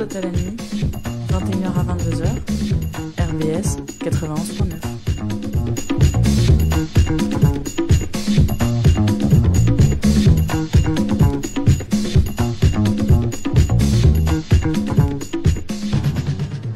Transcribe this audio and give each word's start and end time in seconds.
nuit, 0.00 0.56
21h 1.28 1.74
à 1.76 1.84
22h, 1.84 2.24
RBS 3.18 3.76
91.9. 4.00 5.00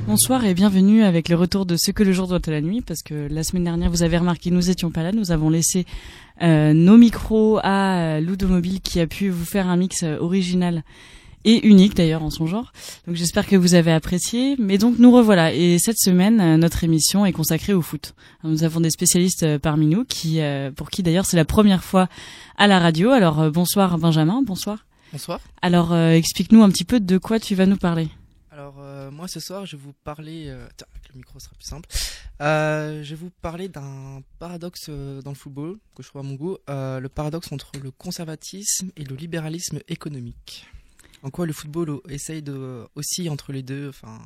Bonsoir 0.06 0.44
et 0.44 0.52
bienvenue 0.52 1.02
avec 1.02 1.30
le 1.30 1.36
retour 1.36 1.64
de 1.64 1.76
Ce 1.76 1.92
que 1.92 2.02
le 2.02 2.12
jour 2.12 2.28
doit 2.28 2.40
à 2.46 2.50
la 2.50 2.60
nuit, 2.60 2.82
parce 2.82 3.02
que 3.02 3.26
la 3.30 3.42
semaine 3.42 3.64
dernière, 3.64 3.88
vous 3.90 4.02
avez 4.02 4.18
remarqué, 4.18 4.50
nous 4.50 4.68
étions 4.68 4.90
pas 4.90 5.02
là, 5.02 5.12
nous 5.12 5.32
avons 5.32 5.48
laissé 5.48 5.86
euh, 6.42 6.74
nos 6.74 6.98
micros 6.98 7.58
à 7.62 8.16
euh, 8.16 8.20
Ludomobile 8.20 8.82
qui 8.82 9.00
a 9.00 9.06
pu 9.06 9.30
vous 9.30 9.46
faire 9.46 9.68
un 9.68 9.78
mix 9.78 10.02
euh, 10.02 10.18
original 10.18 10.82
et 11.44 11.66
unique 11.66 11.94
d'ailleurs 11.94 12.22
en 12.22 12.30
son 12.30 12.46
genre. 12.46 12.72
Donc 13.06 13.16
j'espère 13.16 13.46
que 13.46 13.56
vous 13.56 13.74
avez 13.74 13.92
apprécié. 13.92 14.56
Mais 14.58 14.78
donc 14.78 14.98
nous 14.98 15.12
revoilà 15.12 15.52
et 15.52 15.78
cette 15.78 15.98
semaine 15.98 16.40
euh, 16.40 16.56
notre 16.56 16.84
émission 16.84 17.26
est 17.26 17.32
consacrée 17.32 17.72
au 17.72 17.82
foot. 17.82 18.14
Nous 18.42 18.64
avons 18.64 18.80
des 18.80 18.90
spécialistes 18.90 19.42
euh, 19.42 19.58
parmi 19.58 19.86
nous 19.86 20.04
qui, 20.04 20.40
euh, 20.40 20.70
pour 20.70 20.90
qui 20.90 21.02
d'ailleurs 21.02 21.26
c'est 21.26 21.36
la 21.36 21.44
première 21.44 21.84
fois 21.84 22.08
à 22.56 22.66
la 22.66 22.78
radio. 22.78 23.10
Alors 23.10 23.50
bonsoir 23.50 23.98
Benjamin, 23.98 24.42
bonsoir. 24.42 24.84
Bonsoir. 25.14 25.38
Alors 25.62 25.92
euh, 25.92 26.10
explique-nous 26.10 26.64
un 26.64 26.70
petit 26.70 26.84
peu 26.84 26.98
de 26.98 27.18
quoi 27.18 27.38
tu 27.38 27.54
vas 27.54 27.66
nous 27.66 27.76
parler. 27.76 28.08
Alors 28.50 28.74
euh, 28.80 29.12
moi 29.12 29.28
ce 29.28 29.38
soir 29.38 29.64
je 29.64 29.76
vais 29.76 29.82
vous 29.82 29.92
parler, 29.92 30.46
euh, 30.48 30.66
tiens 30.76 30.88
avec 30.92 31.08
le 31.08 31.18
micro 31.18 31.38
sera 31.38 31.54
plus 31.54 31.68
simple, 31.68 31.88
je 32.40 33.08
vais 33.08 33.14
vous 33.14 33.30
parler 33.30 33.68
d'un 33.68 34.22
paradoxe 34.40 34.90
dans 34.90 35.30
le 35.30 35.36
football 35.36 35.78
que 35.94 36.02
je 36.02 36.08
trouve 36.08 36.20
à 36.20 36.24
mon 36.24 36.34
goût, 36.34 36.56
le 36.66 37.06
paradoxe 37.06 37.52
entre 37.52 37.70
le 37.80 37.92
conservatisme 37.92 38.90
et 38.96 39.04
le 39.04 39.14
libéralisme 39.14 39.78
économique. 39.86 40.66
En 41.24 41.30
quoi 41.30 41.46
le 41.46 41.54
football 41.54 41.88
euh, 41.88 42.00
essaye 42.10 42.42
de 42.42 42.86
aussi 42.94 43.30
entre 43.30 43.52
les 43.52 43.62
deux, 43.62 43.88
enfin 43.88 44.20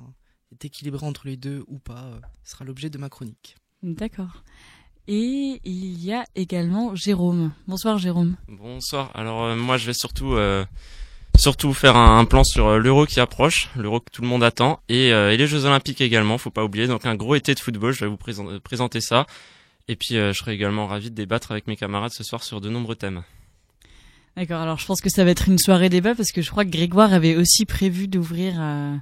est 0.52 0.64
équilibré 0.64 1.06
entre 1.06 1.26
les 1.26 1.36
deux 1.36 1.62
ou 1.68 1.78
pas, 1.78 2.02
euh, 2.04 2.18
sera 2.42 2.64
l'objet 2.64 2.90
de 2.90 2.98
ma 2.98 3.08
chronique. 3.08 3.56
D'accord. 3.84 4.42
Et 5.06 5.60
il 5.64 6.04
y 6.04 6.12
a 6.12 6.24
également 6.34 6.94
Jérôme. 6.96 7.52
Bonsoir 7.68 7.98
Jérôme. 7.98 8.36
Bonsoir. 8.48 9.12
Alors 9.14 9.44
euh, 9.44 9.54
moi 9.54 9.78
je 9.78 9.86
vais 9.86 9.94
surtout 9.94 10.34
euh, 10.34 10.64
surtout 11.38 11.72
faire 11.72 11.96
un, 11.96 12.18
un 12.18 12.24
plan 12.24 12.42
sur 12.42 12.66
euh, 12.66 12.78
l'Euro 12.78 13.06
qui 13.06 13.20
approche, 13.20 13.70
l'Euro 13.76 14.00
que 14.00 14.10
tout 14.10 14.22
le 14.22 14.28
monde 14.28 14.42
attend 14.42 14.80
et, 14.88 15.12
euh, 15.12 15.32
et 15.32 15.36
les 15.36 15.46
Jeux 15.46 15.66
Olympiques 15.66 16.00
également, 16.00 16.36
faut 16.36 16.50
pas 16.50 16.64
oublier. 16.64 16.88
Donc 16.88 17.06
un 17.06 17.14
gros 17.14 17.36
été 17.36 17.54
de 17.54 17.60
football, 17.60 17.92
je 17.92 18.00
vais 18.00 18.10
vous 18.10 18.16
présenter, 18.16 18.58
présenter 18.58 19.00
ça. 19.00 19.24
Et 19.86 19.94
puis 19.94 20.16
euh, 20.16 20.32
je 20.32 20.38
serai 20.38 20.52
également 20.52 20.88
ravi 20.88 21.10
de 21.10 21.14
débattre 21.14 21.52
avec 21.52 21.68
mes 21.68 21.76
camarades 21.76 22.12
ce 22.12 22.24
soir 22.24 22.42
sur 22.42 22.60
de 22.60 22.68
nombreux 22.68 22.96
thèmes. 22.96 23.22
D'accord, 24.38 24.60
alors 24.60 24.78
je 24.78 24.86
pense 24.86 25.00
que 25.00 25.10
ça 25.10 25.24
va 25.24 25.32
être 25.32 25.48
une 25.48 25.58
soirée 25.58 25.88
débat 25.88 26.14
parce 26.14 26.30
que 26.30 26.42
je 26.42 26.50
crois 26.52 26.64
que 26.64 26.70
Grégoire 26.70 27.12
avait 27.12 27.34
aussi 27.34 27.66
prévu 27.66 28.06
d'ouvrir 28.06 28.54
euh, 28.56 28.94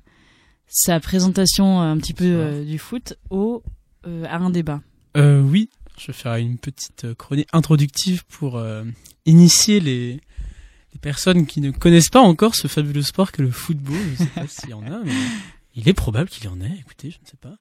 sa 0.67 0.99
présentation 0.99 1.83
euh, 1.83 1.93
un 1.93 1.99
petit 1.99 2.15
peu 2.15 2.25
euh, 2.25 2.65
du 2.65 2.79
foot 2.79 3.19
au, 3.29 3.63
euh, 4.07 4.25
à 4.31 4.37
un 4.39 4.49
débat. 4.49 4.81
Euh, 5.15 5.43
oui, 5.43 5.69
je 5.99 6.11
ferai 6.11 6.41
une 6.41 6.57
petite 6.57 7.13
chronique 7.19 7.51
introductive 7.53 8.25
pour 8.25 8.57
euh, 8.57 8.85
initier 9.27 9.79
les, 9.79 10.23
les 10.95 10.99
personnes 11.03 11.45
qui 11.45 11.61
ne 11.61 11.71
connaissent 11.71 12.09
pas 12.09 12.23
encore 12.23 12.55
ce 12.55 12.67
fabuleux 12.67 13.03
sport 13.03 13.31
que 13.31 13.43
le 13.43 13.51
football. 13.51 13.99
Je 14.17 14.23
ne 14.23 14.29
sais 14.29 14.35
pas 14.35 14.47
s'il 14.49 14.71
y 14.71 14.75
en 14.75 14.87
a, 14.87 15.03
mais 15.05 15.13
il 15.75 15.87
est 15.87 15.93
probable 15.93 16.31
qu'il 16.31 16.45
y 16.45 16.49
en 16.49 16.63
ait. 16.63 16.79
Écoutez, 16.81 17.11
je 17.11 17.19
ne 17.23 17.27
sais 17.27 17.37
pas. 17.37 17.59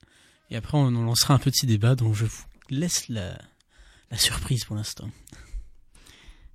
Et 0.50 0.56
après, 0.56 0.78
on, 0.78 0.86
on 0.86 1.03
lancera 1.03 1.34
un 1.34 1.40
petit 1.40 1.66
débat 1.66 1.96
dont 1.96 2.14
je 2.14 2.23
vous 2.23 2.44
laisse 2.70 3.09
la, 3.09 3.38
la 4.12 4.18
surprise 4.18 4.64
pour 4.64 4.78
l'instant. 4.78 5.09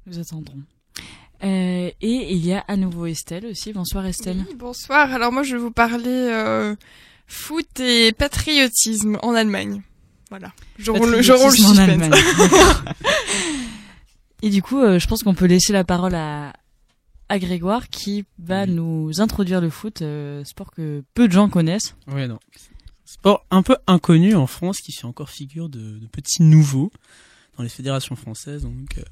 Nous 0.07 0.19
attendrons. 0.19 0.63
Euh, 1.42 1.91
et 2.00 2.33
il 2.34 2.44
y 2.44 2.52
a 2.52 2.64
à 2.69 2.77
nouveau 2.77 3.06
Estelle 3.06 3.46
aussi. 3.46 3.72
Bonsoir 3.72 4.05
Estelle. 4.06 4.44
Oui, 4.48 4.55
bonsoir. 4.56 5.12
Alors 5.12 5.33
moi 5.33 5.42
je 5.42 5.56
vais 5.56 5.62
vous 5.62 5.70
parler 5.70 6.05
euh, 6.06 6.77
foot 7.27 7.80
et 7.80 8.12
patriotisme 8.12 9.19
en 9.22 9.33
Allemagne. 9.34 9.83
Voilà. 10.28 10.52
Je 10.79 10.90
roule, 10.90 11.11
le- 11.11 11.23
je 11.23 11.33
roule 11.33 11.52
le 11.52 11.56
Patriotisme 11.56 11.80
en 11.80 11.84
suspense. 11.84 11.89
Allemagne. 11.89 12.95
Et 14.42 14.50
du 14.50 14.62
coup, 14.62 14.79
euh, 14.79 14.98
je 14.98 15.06
pense 15.06 15.23
qu'on 15.23 15.34
peut 15.34 15.46
laisser 15.46 15.73
la 15.73 15.84
parole 15.84 16.14
à, 16.14 16.52
à 17.29 17.39
Grégoire 17.39 17.89
qui 17.89 18.24
va 18.39 18.64
Oui. 18.64 18.70
nous 18.70 19.20
introduire 19.20 19.61
le 19.61 19.68
foot, 19.70 20.00
euh, 20.02 20.42
sport 20.45 20.70
que 20.70 21.02
peu 21.14 21.27
de 21.29 21.33
gens 21.33 21.48
connaissent. 21.50 21.95
Ouais, 22.06 22.27
non. 22.27 22.39
Sport 23.05 23.45
un 23.50 23.62
peu 23.62 23.77
inconnu 23.86 24.34
en 24.34 24.46
France 24.46 24.79
qui 24.79 24.92
fait 24.92 25.05
encore 25.05 25.29
figure 25.30 25.68
de, 25.68 25.98
de 25.98 26.06
petits 26.06 26.42
nouveaux 26.42 26.90
dans 27.58 27.62
les 27.64 27.68
fédérations 27.68 28.17
françaises. 28.17 28.62
Donc, 28.62 28.96
euh, 28.98 29.02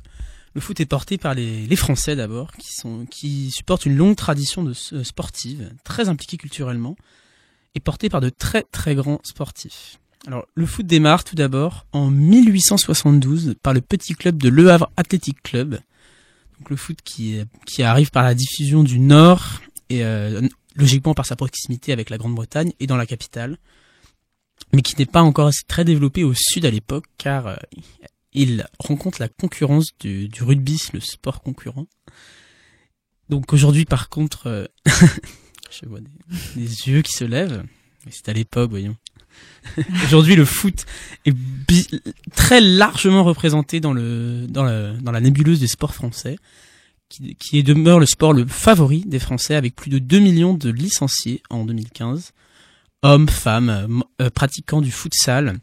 le 0.58 0.60
foot 0.60 0.80
est 0.80 0.86
porté 0.86 1.18
par 1.18 1.34
les, 1.34 1.76
Français 1.76 2.16
d'abord, 2.16 2.50
qui 2.56 2.68
qui 3.12 3.50
supportent 3.52 3.86
une 3.86 3.96
longue 3.96 4.16
tradition 4.16 4.64
de 4.64 4.72
sportive, 4.72 5.72
très 5.84 6.08
impliquée 6.08 6.36
culturellement, 6.36 6.96
et 7.76 7.80
porté 7.80 8.08
par 8.08 8.20
de 8.20 8.28
très 8.28 8.64
très 8.64 8.96
grands 8.96 9.20
sportifs. 9.22 10.00
Alors, 10.26 10.46
le 10.56 10.66
foot 10.66 10.84
démarre 10.84 11.22
tout 11.22 11.36
d'abord 11.36 11.86
en 11.92 12.10
1872 12.10 13.54
par 13.62 13.72
le 13.72 13.80
petit 13.80 14.14
club 14.14 14.36
de 14.42 14.48
Le 14.48 14.72
Havre 14.72 14.90
Athletic 14.96 15.40
Club. 15.44 15.78
Donc, 16.58 16.70
le 16.70 16.76
foot 16.76 16.98
qui, 17.04 17.40
qui 17.64 17.84
arrive 17.84 18.10
par 18.10 18.24
la 18.24 18.34
diffusion 18.34 18.82
du 18.82 18.98
Nord 18.98 19.60
et 19.90 20.04
euh, 20.04 20.40
logiquement 20.74 21.14
par 21.14 21.26
sa 21.26 21.36
proximité 21.36 21.92
avec 21.92 22.10
la 22.10 22.18
Grande-Bretagne 22.18 22.72
et 22.80 22.88
dans 22.88 22.96
la 22.96 23.06
capitale, 23.06 23.58
mais 24.72 24.82
qui 24.82 24.96
n'est 24.98 25.06
pas 25.06 25.22
encore 25.22 25.46
assez 25.46 25.62
très 25.68 25.84
développé 25.84 26.24
au 26.24 26.34
sud 26.34 26.66
à 26.66 26.70
l'époque, 26.72 27.04
car 27.16 27.46
euh, 27.46 27.56
il 28.32 28.66
rencontre 28.78 29.20
la 29.20 29.28
concurrence 29.28 29.90
du, 29.98 30.28
du 30.28 30.42
rugby, 30.42 30.80
le 30.92 31.00
sport 31.00 31.42
concurrent. 31.42 31.86
Donc 33.28 33.52
aujourd'hui, 33.52 33.84
par 33.84 34.08
contre, 34.08 34.46
euh, 34.46 34.66
je 35.70 35.86
vois 35.86 36.00
des, 36.00 36.10
des 36.56 36.88
yeux 36.88 37.02
qui 37.02 37.12
se 37.12 37.24
lèvent, 37.24 37.64
c'est 38.10 38.28
à 38.28 38.32
l'époque, 38.32 38.70
voyons. 38.70 38.96
aujourd'hui, 40.06 40.34
le 40.34 40.44
foot 40.44 40.84
est 41.24 41.32
bi- 41.32 41.88
très 42.34 42.60
largement 42.60 43.22
représenté 43.22 43.78
dans 43.80 43.92
le 43.92 44.46
dans 44.48 44.64
la, 44.64 44.92
dans 44.94 45.12
la 45.12 45.20
nébuleuse 45.20 45.60
des 45.60 45.68
sports 45.68 45.94
français 45.94 46.36
qui, 47.08 47.62
demeure 47.62 48.00
le 48.00 48.06
sport 48.06 48.32
le 48.32 48.46
favori 48.46 49.00
des 49.06 49.18
Français 49.18 49.54
avec 49.54 49.74
plus 49.74 49.90
de 49.90 49.98
2 49.98 50.18
millions 50.18 50.54
de 50.54 50.70
licenciés 50.70 51.42
en 51.50 51.64
2015. 51.64 52.32
Hommes, 53.02 53.28
femmes, 53.28 54.02
euh, 54.20 54.28
pratiquants 54.30 54.80
du 54.80 54.90
futsal. 54.90 55.58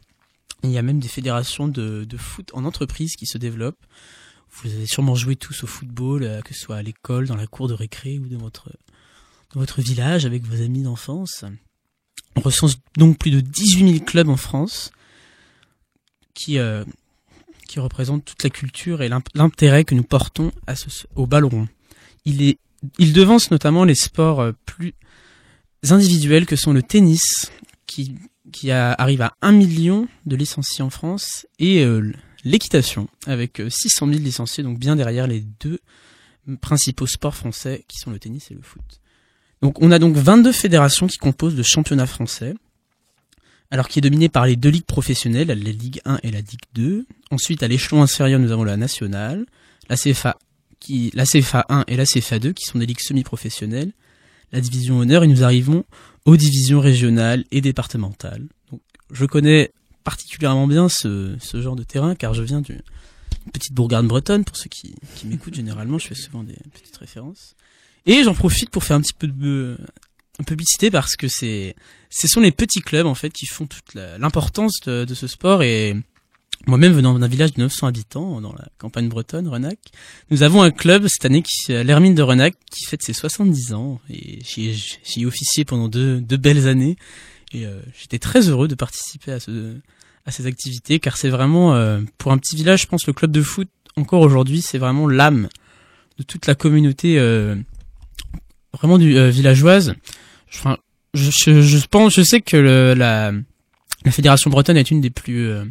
Il 0.62 0.70
y 0.70 0.78
a 0.78 0.82
même 0.82 1.00
des 1.00 1.08
fédérations 1.08 1.68
de, 1.68 2.04
de 2.04 2.16
foot 2.16 2.50
en 2.54 2.64
entreprise 2.64 3.14
qui 3.16 3.26
se 3.26 3.38
développent. 3.38 3.84
Vous 4.62 4.72
avez 4.72 4.86
sûrement 4.86 5.14
joué 5.14 5.36
tous 5.36 5.64
au 5.64 5.66
football, 5.66 6.22
euh, 6.22 6.40
que 6.40 6.54
ce 6.54 6.60
soit 6.60 6.76
à 6.76 6.82
l'école, 6.82 7.26
dans 7.26 7.36
la 7.36 7.46
cour 7.46 7.68
de 7.68 7.74
récré 7.74 8.18
ou 8.18 8.26
dans 8.28 8.38
votre, 8.38 8.70
dans 9.54 9.60
votre 9.60 9.82
village 9.82 10.24
avec 10.24 10.44
vos 10.44 10.62
amis 10.62 10.82
d'enfance. 10.82 11.44
On 12.36 12.40
recense 12.40 12.78
donc 12.96 13.18
plus 13.18 13.30
de 13.30 13.40
18 13.40 13.92
000 13.92 14.04
clubs 14.04 14.28
en 14.28 14.36
France 14.36 14.92
qui, 16.34 16.58
euh, 16.58 16.84
qui 17.68 17.80
représente 17.80 18.24
toute 18.24 18.42
la 18.42 18.50
culture 18.50 19.02
et 19.02 19.10
l'intérêt 19.34 19.84
que 19.84 19.94
nous 19.94 20.02
portons 20.02 20.52
à 20.66 20.76
ce, 20.76 20.88
au 21.14 21.26
ballon 21.26 21.48
rond. 21.48 21.68
Il, 22.24 22.42
est, 22.42 22.58
il 22.98 23.12
devance 23.12 23.50
notamment 23.50 23.84
les 23.84 23.94
sports 23.94 24.40
euh, 24.40 24.52
plus 24.64 24.94
individuels 25.90 26.46
que 26.46 26.56
sont 26.56 26.72
le 26.72 26.82
tennis, 26.82 27.50
qui, 27.86 28.14
qui 28.52 28.70
arrive 28.70 29.22
à 29.22 29.34
1 29.42 29.52
million 29.52 30.08
de 30.24 30.36
licenciés 30.36 30.82
en 30.82 30.90
France, 30.90 31.46
et 31.58 31.84
euh, 31.84 32.12
l'équitation, 32.44 33.08
avec 33.26 33.60
euh, 33.60 33.70
600 33.70 34.08
000 34.08 34.20
licenciés, 34.20 34.62
donc 34.62 34.78
bien 34.78 34.96
derrière 34.96 35.26
les 35.26 35.40
deux 35.60 35.80
principaux 36.60 37.06
sports 37.06 37.34
français, 37.34 37.84
qui 37.88 37.98
sont 37.98 38.10
le 38.10 38.18
tennis 38.18 38.50
et 38.50 38.54
le 38.54 38.62
foot. 38.62 39.00
Donc 39.62 39.82
on 39.82 39.90
a 39.90 39.98
donc 39.98 40.16
22 40.16 40.52
fédérations 40.52 41.06
qui 41.06 41.18
composent 41.18 41.56
le 41.56 41.62
championnat 41.62 42.06
français, 42.06 42.54
alors 43.70 43.88
qui 43.88 43.98
est 43.98 44.02
dominé 44.02 44.28
par 44.28 44.46
les 44.46 44.56
deux 44.56 44.68
ligues 44.68 44.84
professionnelles, 44.84 45.48
la 45.48 45.54
Ligue 45.54 46.00
1 46.04 46.20
et 46.22 46.30
la 46.30 46.40
Ligue 46.40 46.60
2. 46.74 47.06
Ensuite, 47.30 47.62
à 47.62 47.68
l'échelon 47.68 48.02
inférieur, 48.02 48.38
nous 48.38 48.52
avons 48.52 48.62
la 48.64 48.76
nationale, 48.76 49.44
la 49.88 49.96
CFA, 49.96 50.38
qui, 50.78 51.10
la 51.14 51.24
CFA 51.24 51.66
1 51.68 51.84
et 51.88 51.96
la 51.96 52.04
CFA 52.04 52.38
2, 52.38 52.52
qui 52.52 52.64
sont 52.64 52.78
des 52.78 52.86
ligues 52.86 53.00
semi-professionnelles, 53.00 53.92
la 54.52 54.60
division 54.60 54.98
honneur, 54.98 55.24
et 55.24 55.26
nous 55.26 55.42
arrivons 55.42 55.84
aux 56.26 56.36
divisions 56.36 56.80
régionales 56.80 57.44
et 57.50 57.60
départementales. 57.60 58.46
Donc, 58.70 58.82
je 59.10 59.24
connais 59.24 59.72
particulièrement 60.04 60.66
bien 60.66 60.88
ce, 60.88 61.36
ce 61.40 61.62
genre 61.62 61.76
de 61.76 61.84
terrain, 61.84 62.14
car 62.14 62.34
je 62.34 62.42
viens 62.42 62.60
d'une 62.60 62.82
petite 63.52 63.72
bourgade 63.72 64.06
bretonne, 64.06 64.44
pour 64.44 64.56
ceux 64.56 64.68
qui, 64.68 64.94
qui 65.14 65.26
m'écoutent 65.28 65.54
généralement, 65.54 65.98
je 65.98 66.08
fais 66.08 66.14
souvent 66.14 66.42
des 66.42 66.58
petites 66.74 66.96
références. 66.98 67.54
Et 68.04 68.22
j'en 68.22 68.34
profite 68.34 68.70
pour 68.70 68.84
faire 68.84 68.96
un 68.96 69.00
petit 69.00 69.14
peu 69.14 69.26
de 69.26 69.78
publicité 70.46 70.90
parce 70.90 71.16
que 71.16 71.28
c'est 71.28 71.74
ce 72.10 72.28
sont 72.28 72.40
les 72.40 72.52
petits 72.52 72.82
clubs 72.82 73.06
en 73.06 73.14
fait 73.14 73.30
qui 73.30 73.46
font 73.46 73.66
toute 73.66 73.94
l'importance 73.94 74.80
de, 74.84 75.04
de 75.04 75.14
ce 75.14 75.26
sport 75.26 75.62
et 75.62 75.96
moi-même 76.66 76.92
venant 76.92 77.18
d'un 77.18 77.28
village 77.28 77.52
de 77.54 77.60
900 77.60 77.86
habitants 77.86 78.40
dans 78.40 78.52
la 78.52 78.66
campagne 78.78 79.08
bretonne 79.08 79.48
Renac, 79.48 79.78
nous 80.30 80.42
avons 80.42 80.62
un 80.62 80.70
club 80.70 81.06
cette 81.08 81.24
année 81.24 81.42
qui 81.42 81.72
l'Hermine 81.72 82.14
de 82.14 82.22
Renac 82.22 82.54
qui 82.70 82.84
fête 82.84 83.02
ses 83.02 83.12
70 83.12 83.72
ans 83.74 84.00
et 84.10 84.38
j'y 84.42 84.70
ai, 85.20 85.26
officié 85.26 85.64
pendant 85.64 85.88
deux, 85.88 86.20
deux 86.20 86.36
belles 86.36 86.66
années 86.66 86.96
et 87.52 87.66
euh, 87.66 87.80
j'étais 87.98 88.18
très 88.18 88.48
heureux 88.48 88.68
de 88.68 88.74
participer 88.74 89.32
à 89.32 89.40
ce 89.40 89.76
à 90.24 90.32
ces 90.32 90.46
activités 90.46 90.98
car 90.98 91.16
c'est 91.16 91.28
vraiment 91.28 91.74
euh, 91.74 92.00
pour 92.18 92.32
un 92.32 92.38
petit 92.38 92.56
village 92.56 92.82
je 92.82 92.86
pense 92.88 93.06
le 93.06 93.12
club 93.12 93.30
de 93.30 93.42
foot 93.42 93.68
encore 93.96 94.22
aujourd'hui 94.22 94.60
c'est 94.60 94.78
vraiment 94.78 95.06
l'âme 95.06 95.48
de 96.18 96.24
toute 96.24 96.46
la 96.46 96.56
communauté 96.56 97.18
euh, 97.18 97.54
vraiment 98.76 98.98
du 98.98 99.16
euh, 99.16 99.30
villageoise. 99.30 99.94
Enfin, 100.54 100.78
je, 101.14 101.30
je, 101.30 101.60
je 101.60 101.86
pense, 101.86 102.14
je 102.14 102.22
sais 102.22 102.40
que 102.40 102.56
le, 102.56 102.94
la, 102.94 103.32
la 104.04 104.10
fédération 104.10 104.50
bretonne 104.50 104.76
est 104.76 104.90
une 104.90 105.00
des 105.00 105.10
plus, 105.10 105.48
euh, 105.48 105.64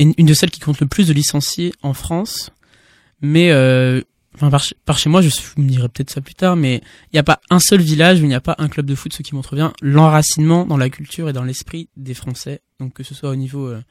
une, 0.00 0.14
une 0.18 0.26
de 0.26 0.34
celles 0.34 0.50
qui 0.50 0.60
compte 0.60 0.80
le 0.80 0.86
plus 0.86 1.06
de 1.08 1.12
licenciés 1.12 1.72
en 1.82 1.94
France. 1.94 2.50
Mais 3.20 3.50
euh, 3.52 4.00
enfin 4.34 4.50
par, 4.50 4.98
chez- 4.98 5.08
moi, 5.10 5.20
je 5.22 5.28
vous 5.28 5.62
me 5.62 5.68
direz 5.68 5.88
peut-être 5.88 6.10
ça 6.10 6.20
plus 6.20 6.34
tard, 6.34 6.56
mais 6.56 6.76
il 7.12 7.14
n'y 7.14 7.18
a 7.18 7.22
pas 7.22 7.40
un 7.50 7.60
seul 7.60 7.80
village 7.80 8.20
où 8.20 8.24
il 8.24 8.28
n'y 8.28 8.34
a 8.34 8.40
pas 8.40 8.54
un 8.58 8.68
club 8.68 8.86
de 8.86 8.94
foot, 8.94 9.12
ce 9.12 9.22
qui 9.22 9.34
montre 9.34 9.54
bien 9.54 9.72
l'enracinement 9.82 10.64
dans 10.66 10.76
la 10.78 10.88
culture 10.90 11.28
et 11.28 11.32
dans 11.32 11.44
l'esprit 11.44 11.88
des 11.96 12.14
Français. 12.14 12.62
Donc 12.80 12.94
que 12.94 13.02
ce 13.02 13.14
soit 13.14 13.30
au 13.30 13.36
niveau 13.36 13.66
euh, 13.68 13.82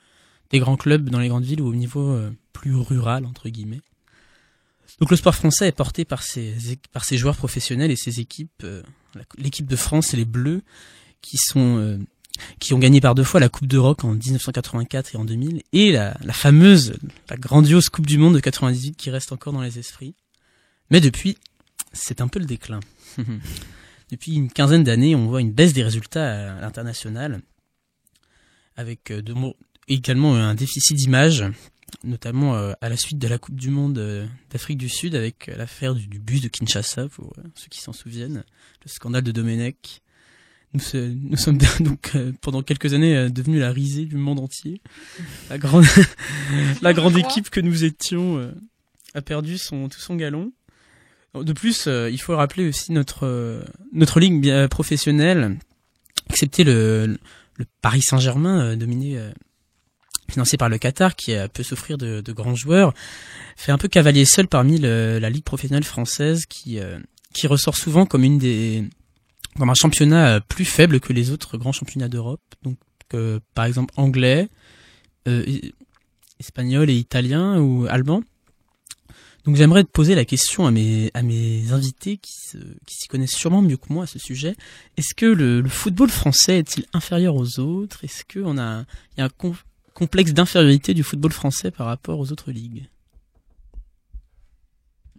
des 0.50 0.60
grands 0.60 0.78
clubs 0.78 1.10
dans 1.10 1.20
les 1.20 1.28
grandes 1.30 1.46
villes 1.46 1.62
ou 1.62 1.68
au 1.68 1.76
niveau 1.76 2.10
euh, 2.10 2.32
plus 2.54 2.76
rural 2.76 3.26
entre 3.26 3.50
guillemets. 3.50 3.82
Donc 5.00 5.12
le 5.12 5.18
sport 5.18 5.36
français 5.36 5.68
est 5.68 5.72
porté 5.72 6.04
par 6.04 6.24
ses 6.24 6.56
par 6.92 7.06
ses 7.06 7.18
joueurs 7.18 7.38
professionnels 7.38 7.92
et 7.92 7.96
ses 7.96 8.20
équipes. 8.20 8.64
euh, 8.64 8.82
L'équipe 9.38 9.68
de 9.68 9.76
France 9.76 10.14
et 10.14 10.18
les 10.18 10.26
Bleus 10.26 10.62
qui 11.22 11.38
sont 11.38 11.78
qui 12.60 12.74
ont 12.74 12.80
gagné 12.80 13.02
par 13.02 13.16
deux 13.16 13.24
fois 13.24 13.40
la 13.40 13.50
Coupe 13.50 13.68
d'Europe 13.68 14.04
en 14.04 14.14
1984 14.14 15.16
et 15.16 15.18
en 15.18 15.26
2000 15.26 15.64
et 15.74 15.92
la, 15.92 16.14
fameuse, 16.32 16.94
la 17.30 17.38
grandiose 17.38 17.90
Coupe 17.90 18.08
du 18.08 18.18
Monde 18.18 18.36
de 18.36 18.40
98 18.40 18.96
qui 18.96 19.10
reste 19.10 19.32
encore 19.32 19.54
dans 19.54 19.62
les 19.62 19.80
esprits. 19.80 20.16
Mais 20.90 21.02
depuis, 21.02 21.38
c'est 21.94 22.22
un 22.22 22.28
peu 22.28 22.40
le 22.40 22.46
déclin. 22.46 22.80
depuis 24.12 24.36
une 24.36 24.50
quinzaine 24.50 24.84
d'années, 24.84 25.16
on 25.16 25.28
voit 25.28 25.42
une 25.42 25.52
baisse 25.52 25.74
des 25.74 25.84
résultats 25.84 26.58
à 26.58 26.62
l'international 26.62 27.42
avec 28.76 29.12
euh, 29.12 29.22
également 29.90 30.36
un 30.36 30.56
déficit 30.56 30.96
d'image, 30.96 31.44
notamment 32.06 32.56
euh, 32.56 32.72
à 32.80 32.88
la 32.88 32.96
suite 32.96 33.20
de 33.20 33.28
la 33.28 33.38
Coupe 33.38 33.60
du 33.60 33.70
Monde 33.70 33.98
euh, 33.98 34.26
d'Afrique 34.52 34.78
du 34.78 34.88
Sud 34.88 35.16
avec 35.16 35.48
l'affaire 35.48 35.96
du, 35.96 36.08
du 36.08 36.20
bus 36.20 36.42
de 36.42 36.48
Kinshasa, 36.48 37.10
pour 37.10 37.36
ceux 37.56 37.68
qui 37.70 37.82
s'en 37.82 37.92
souviennent, 37.92 38.46
le 38.86 38.90
scandale 38.90 39.24
de 39.24 39.32
Domenech. 39.32 40.02
Nous, 40.74 41.36
sommes 41.38 41.58
donc 41.80 42.12
euh, 42.16 42.32
pendant 42.42 42.62
quelques 42.62 42.94
années 42.94 43.16
euh, 43.18 43.30
devenus 43.30 43.60
la 43.60 43.72
risée 43.72 44.06
du 44.06 44.18
monde 44.18 44.40
entier. 44.40 44.82
La 45.50 45.58
grande, 45.58 45.86
la 46.82 46.94
grande 46.94 47.18
équipe 47.18 47.50
que 47.50 47.60
nous 47.60 47.84
étions 47.86 48.38
euh, 48.38 48.52
a 49.16 49.22
perdu 49.22 49.58
son 49.58 49.90
tout 49.90 50.00
son 50.00 50.16
galon. 50.16 50.52
De 51.36 51.54
plus, 51.54 51.88
il 51.88 52.18
faut 52.20 52.36
rappeler 52.36 52.68
aussi 52.68 52.92
notre 52.92 53.64
notre 53.94 54.20
ligue 54.20 54.42
bien 54.42 54.68
professionnelle, 54.68 55.58
excepté 56.30 56.64
le, 56.64 57.20
le 57.56 57.66
Paris 57.84 58.02
Saint-Germain 58.02 58.76
dominé 58.76 59.20
financé 60.28 60.58
par 60.58 60.70
le 60.70 60.80
Qatar 60.80 61.16
qui 61.16 61.36
peut 61.54 61.62
s'offrir 61.64 62.00
de, 62.00 62.22
de 62.22 62.32
grands 62.34 62.56
joueurs, 62.56 62.94
fait 63.58 63.72
un 63.72 63.78
peu 63.78 63.88
cavalier 63.88 64.26
seul 64.26 64.48
parmi 64.48 64.80
le- 64.80 65.20
la 65.20 65.30
ligue 65.30 65.44
professionnelle 65.44 65.84
française 65.84 66.46
qui 66.48 66.80
euh, 66.80 66.98
qui 67.34 67.46
ressort 67.46 67.78
souvent 67.78 68.08
comme 68.08 68.24
une 68.24 68.40
des 68.40 68.84
comme 69.58 69.70
un 69.70 69.74
championnat 69.74 70.36
euh, 70.36 70.40
plus 70.40 70.66
faible 70.66 71.00
que 71.00 71.14
les 71.14 71.32
autres 71.32 71.58
grands 71.58 71.72
championnats 71.72 72.10
d'Europe. 72.10 72.42
Donc 72.64 72.78
euh, 73.14 73.40
par 73.54 73.66
exemple 73.66 73.94
anglais, 73.98 74.50
euh, 75.28 75.46
espagnol 76.40 76.90
et 76.90 76.96
italien 76.96 77.60
ou 77.60 77.86
allemand. 77.90 78.24
Donc 79.46 79.56
j'aimerais 79.56 79.84
te 79.84 79.90
poser 79.90 80.16
la 80.16 80.26
question 80.26 80.68
à 80.68 80.72
mes 80.72 81.12
à 81.14 81.24
mes 81.24 81.72
invités 81.72 82.18
qui 82.18 82.34
se, 82.34 82.58
qui 82.86 82.96
s'y 82.96 83.08
connaissent 83.08 83.36
sûrement 83.36 83.62
mieux 83.62 83.78
que 83.78 83.92
moi 83.92 84.04
à 84.04 84.08
ce 84.08 84.20
sujet. 84.20 84.56
Est-ce 84.98 85.16
que 85.16 85.26
le, 85.26 85.62
le 85.62 85.70
football 85.70 86.10
français 86.10 86.60
est-il 86.60 86.86
inférieur 86.94 87.36
aux 87.36 87.60
autres? 87.60 88.04
Est-ce 88.04 88.26
que 88.26 88.40
on 88.40 88.58
a 88.58 88.86
y 89.18 89.22
a 89.22 89.26
un 89.26 89.30
com- 89.30 89.56
complexe 89.94 90.34
d'infériorité 90.34 90.94
du 90.94 91.04
football 91.04 91.32
français 91.32 91.72
par 91.72 91.88
rapport 91.88 92.20
aux 92.20 92.32
autres 92.32 92.52
ligues? 92.52 92.90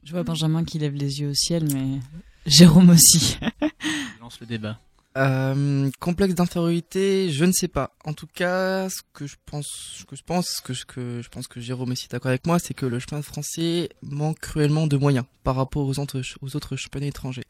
Je 0.05 0.13
vois 0.13 0.23
Benjamin 0.23 0.65
qui 0.65 0.79
lève 0.79 0.95
les 0.95 1.21
yeux 1.21 1.31
au 1.31 1.35
ciel, 1.35 1.65
mais 1.73 1.99
Jérôme 2.47 2.91
aussi. 2.91 3.39
Je 3.63 4.21
lance 4.21 4.41
le 4.41 4.47
débat. 4.47 4.79
Euh, 5.19 5.91
complexe 5.99 6.35
d'infériorité, 6.35 7.31
je 7.31 7.45
ne 7.45 7.51
sais 7.51 7.67
pas. 7.67 7.93
En 8.05 8.13
tout 8.13 8.29
cas, 8.33 8.89
ce 8.89 9.01
que 9.13 9.27
je 9.27 9.35
pense, 9.45 9.67
ce 9.99 10.05
que 10.05 10.15
je 10.15 10.23
pense, 10.23 10.47
ce 10.47 10.63
que, 10.63 10.73
ce 10.73 10.85
que 10.85 11.21
je 11.21 11.29
pense 11.29 11.49
que 11.49 11.61
Jérôme 11.61 11.91
est 11.91 12.11
d'accord 12.13 12.29
avec 12.29 12.47
moi, 12.47 12.61
c'est 12.61 12.75
que 12.75 12.87
le 12.87 13.01
championnat 13.01 13.23
français 13.23 13.89
manque 14.03 14.39
cruellement 14.39 14.87
de 14.87 14.97
moyens 14.97 15.25
par 15.43 15.57
rapport 15.57 15.85
aux 15.85 15.99
autres, 15.99 16.23
aux 16.43 16.55
autres 16.55 16.77
championnats 16.77 17.09
étrangers. 17.09 17.45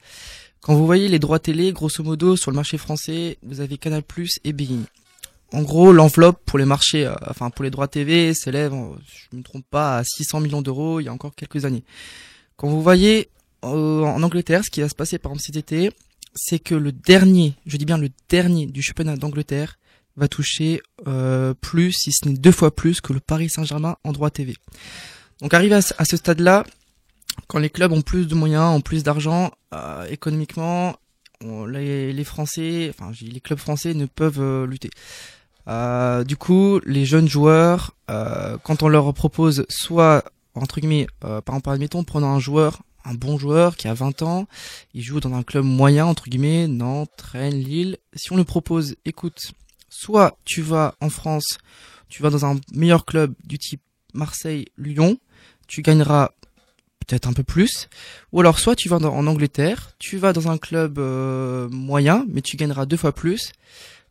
Quand 0.62 0.74
vous 0.74 0.86
voyez 0.86 1.08
les 1.08 1.18
droits 1.18 1.38
télé, 1.38 1.72
grosso 1.72 2.02
modo, 2.02 2.34
sur 2.34 2.50
le 2.50 2.56
marché 2.56 2.78
français, 2.78 3.36
vous 3.42 3.60
avez 3.60 3.76
Canal+ 3.76 4.02
et 4.44 4.52
Bein. 4.54 4.84
En 5.52 5.62
gros, 5.62 5.92
l'enveloppe 5.92 6.40
pour 6.46 6.58
les 6.58 6.64
marchés, 6.64 7.06
euh, 7.06 7.14
enfin 7.28 7.50
pour 7.50 7.64
les 7.64 7.70
droits 7.70 7.88
TV, 7.88 8.32
s'élève, 8.32 8.72
euh, 8.72 8.94
je 9.06 9.36
me 9.36 9.42
trompe 9.42 9.66
pas, 9.68 9.98
à 9.98 10.04
600 10.04 10.40
millions 10.40 10.62
d'euros 10.62 11.00
il 11.00 11.04
y 11.04 11.08
a 11.08 11.12
encore 11.12 11.34
quelques 11.34 11.66
années. 11.66 11.84
Quand 12.56 12.68
vous 12.68 12.82
voyez 12.82 13.28
euh, 13.64 14.02
en 14.04 14.22
Angleterre 14.22 14.64
ce 14.64 14.70
qui 14.70 14.80
va 14.80 14.88
se 14.88 14.94
passer 14.94 15.18
par 15.18 15.32
exemple 15.32 15.44
cet 15.46 15.56
été, 15.56 15.90
c'est 16.34 16.58
que 16.58 16.74
le 16.74 16.92
dernier, 16.92 17.54
je 17.66 17.76
dis 17.76 17.84
bien 17.84 17.98
le 17.98 18.10
dernier 18.28 18.66
du 18.66 18.82
championnat 18.82 19.16
d'Angleterre 19.16 19.78
va 20.16 20.28
toucher 20.28 20.80
euh, 21.06 21.54
plus, 21.60 21.92
si 21.92 22.12
ce 22.12 22.28
n'est 22.28 22.36
deux 22.36 22.52
fois 22.52 22.74
plus 22.74 23.00
que 23.00 23.12
le 23.12 23.20
Paris 23.20 23.48
Saint-Germain 23.48 23.96
en 24.04 24.12
droit 24.12 24.30
TV. 24.30 24.54
Donc 25.40 25.54
arrivé 25.54 25.74
à, 25.76 25.82
ce- 25.82 26.16
stade-là, 26.16 26.64
quand 27.46 27.58
les 27.58 27.70
clubs 27.70 27.92
ont 27.92 28.02
plus 28.02 28.26
de 28.28 28.34
moyens, 28.34 28.74
ont 28.76 28.80
plus 28.80 29.02
d'argent, 29.02 29.50
euh, 29.72 30.04
économiquement, 30.08 30.96
on- 31.42 31.64
les, 31.64 32.12
les 32.12 32.24
Français, 32.24 32.90
enfin 32.94 33.12
les 33.22 33.40
clubs 33.40 33.58
français 33.58 33.94
ne 33.94 34.06
peuvent 34.06 34.40
euh, 34.40 34.66
lutter. 34.66 34.90
Euh, 35.68 36.24
du 36.24 36.36
coup, 36.36 36.80
les 36.84 37.04
jeunes 37.06 37.28
joueurs, 37.28 37.94
euh, 38.10 38.58
quand 38.62 38.82
on 38.82 38.88
leur 38.88 39.12
propose 39.14 39.64
soit 39.68 40.24
entre 40.54 40.80
guillemets, 40.80 41.06
euh, 41.24 41.40
par 41.40 41.54
exemple, 41.54 41.70
admettons, 41.70 42.02
prenons 42.04 42.26
un 42.28 42.40
joueur, 42.40 42.82
un 43.04 43.14
bon 43.14 43.38
joueur 43.38 43.76
qui 43.76 43.88
a 43.88 43.94
20 43.94 44.22
ans, 44.22 44.46
il 44.94 45.02
joue 45.02 45.20
dans 45.20 45.34
un 45.34 45.42
club 45.42 45.64
moyen, 45.64 46.06
entre 46.06 46.28
guillemets, 46.28 46.68
Nantes, 46.68 47.20
Rennes, 47.32 47.60
Lille. 47.60 47.98
Si 48.14 48.32
on 48.32 48.36
lui 48.36 48.44
propose, 48.44 48.96
écoute, 49.04 49.52
soit 49.88 50.36
tu 50.44 50.62
vas 50.62 50.94
en 51.00 51.10
France, 51.10 51.58
tu 52.08 52.22
vas 52.22 52.30
dans 52.30 52.44
un 52.44 52.60
meilleur 52.72 53.04
club 53.04 53.34
du 53.44 53.58
type 53.58 53.80
Marseille, 54.14 54.66
Lyon, 54.76 55.18
tu 55.66 55.82
gagneras 55.82 56.32
peut-être 57.06 57.28
un 57.28 57.32
peu 57.32 57.42
plus, 57.42 57.88
ou 58.32 58.40
alors 58.40 58.58
soit 58.58 58.76
tu 58.76 58.88
vas 58.88 58.96
en 58.96 59.26
Angleterre, 59.26 59.92
tu 59.98 60.16
vas 60.16 60.32
dans 60.32 60.48
un 60.48 60.58
club 60.58 60.98
euh, 60.98 61.68
moyen, 61.70 62.24
mais 62.28 62.42
tu 62.42 62.56
gagneras 62.56 62.86
deux 62.86 62.96
fois 62.96 63.12
plus. 63.12 63.52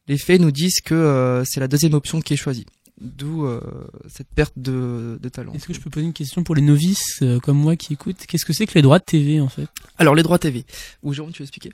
Les 0.08 0.18
faits 0.18 0.42
nous 0.42 0.52
disent 0.52 0.82
que 0.82 0.96
euh, 0.96 1.44
c'est 1.46 1.60
la 1.60 1.68
deuxième 1.68 1.94
option 1.94 2.20
qui 2.22 2.34
est 2.34 2.38
choisie. 2.38 2.66
D'où 3.02 3.46
euh, 3.46 3.62
cette 4.08 4.28
perte 4.28 4.54
de, 4.58 5.18
de 5.22 5.30
talent. 5.30 5.54
Est-ce 5.54 5.68
que 5.68 5.74
je 5.74 5.80
peux 5.80 5.90
poser 5.90 6.06
une 6.06 6.14
question 6.14 6.44
pour 6.44 6.56
les 6.56 6.62
novices 6.62 7.20
euh, 7.22 7.40
comme 7.40 7.58
moi 7.58 7.76
qui 7.78 7.94
écoutent? 7.94 8.26
Qu'est-ce 8.28 8.46
que 8.46 8.52
c'est 8.52 8.66
que 8.68 8.74
les 8.76 8.82
droits 8.82 9.00
de 9.00 9.06
TV 9.06 9.40
en 9.40 9.48
fait? 9.48 9.68
Alors 9.98 10.16
les 10.16 10.24
droits 10.24 10.38
TV. 10.38 10.66
Ou 11.04 11.14
Jérôme, 11.14 11.32
tu 11.32 11.42
veux 11.42 11.46
expliquer? 11.46 11.72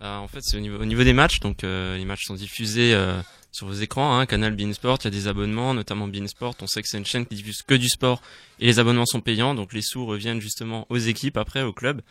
Bah, 0.00 0.18
en 0.20 0.28
fait, 0.28 0.40
c'est 0.42 0.56
au 0.56 0.60
niveau, 0.60 0.78
au 0.78 0.84
niveau 0.84 1.04
des 1.04 1.12
matchs. 1.12 1.40
Donc, 1.40 1.64
euh, 1.64 1.96
les 1.96 2.04
matchs 2.04 2.24
sont 2.26 2.34
diffusés 2.34 2.92
euh, 2.94 3.20
sur 3.52 3.66
vos 3.66 3.74
écrans. 3.74 4.18
Hein, 4.18 4.26
Canal 4.26 4.54
Beansport, 4.54 4.98
il 5.00 5.04
y 5.04 5.08
a 5.08 5.10
des 5.10 5.28
abonnements, 5.28 5.72
notamment 5.72 6.08
Beansport. 6.08 6.54
On 6.60 6.66
sait 6.66 6.82
que 6.82 6.88
c'est 6.88 6.98
une 6.98 7.06
chaîne 7.06 7.26
qui 7.26 7.36
diffuse 7.36 7.62
que 7.62 7.74
du 7.74 7.88
sport 7.88 8.20
et 8.60 8.66
les 8.66 8.78
abonnements 8.78 9.06
sont 9.06 9.20
payants. 9.20 9.54
Donc, 9.54 9.72
les 9.72 9.82
sous 9.82 10.04
reviennent 10.04 10.40
justement 10.40 10.86
aux 10.90 10.98
équipes 10.98 11.36
après, 11.38 11.62
au 11.62 11.72
club. 11.72 12.02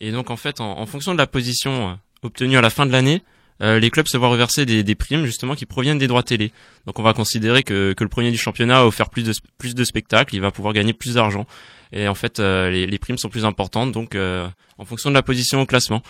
Et 0.00 0.12
donc, 0.12 0.30
en 0.30 0.36
fait, 0.36 0.60
en, 0.60 0.78
en 0.78 0.86
fonction 0.86 1.12
de 1.12 1.18
la 1.18 1.26
position 1.26 1.90
euh, 1.90 1.94
obtenue 2.22 2.56
à 2.56 2.62
la 2.62 2.70
fin 2.70 2.86
de 2.86 2.92
l'année, 2.92 3.22
euh, 3.62 3.78
les 3.78 3.90
clubs 3.90 4.06
se 4.06 4.16
voient 4.16 4.28
reverser 4.28 4.66
des, 4.66 4.82
des 4.82 4.94
primes 4.94 5.24
justement 5.24 5.54
qui 5.54 5.66
proviennent 5.66 5.98
des 5.98 6.06
droits 6.06 6.22
télé. 6.22 6.52
Donc, 6.86 6.98
on 6.98 7.02
va 7.02 7.12
considérer 7.12 7.62
que, 7.62 7.92
que 7.92 8.04
le 8.04 8.10
premier 8.10 8.30
du 8.30 8.38
championnat 8.38 8.80
a 8.80 8.84
offert 8.86 9.10
plus 9.10 9.24
de, 9.24 9.32
plus 9.58 9.74
de 9.74 9.84
spectacles, 9.84 10.34
il 10.34 10.40
va 10.40 10.50
pouvoir 10.50 10.74
gagner 10.74 10.92
plus 10.92 11.14
d'argent. 11.14 11.46
Et 11.92 12.06
en 12.06 12.14
fait, 12.14 12.38
euh, 12.38 12.70
les, 12.70 12.86
les 12.86 12.98
primes 12.98 13.18
sont 13.18 13.30
plus 13.30 13.44
importantes. 13.44 13.92
Donc, 13.92 14.14
euh, 14.14 14.46
en 14.78 14.84
fonction 14.84 15.10
de 15.10 15.14
la 15.14 15.22
position 15.22 15.60
au 15.60 15.66
classement. 15.66 16.02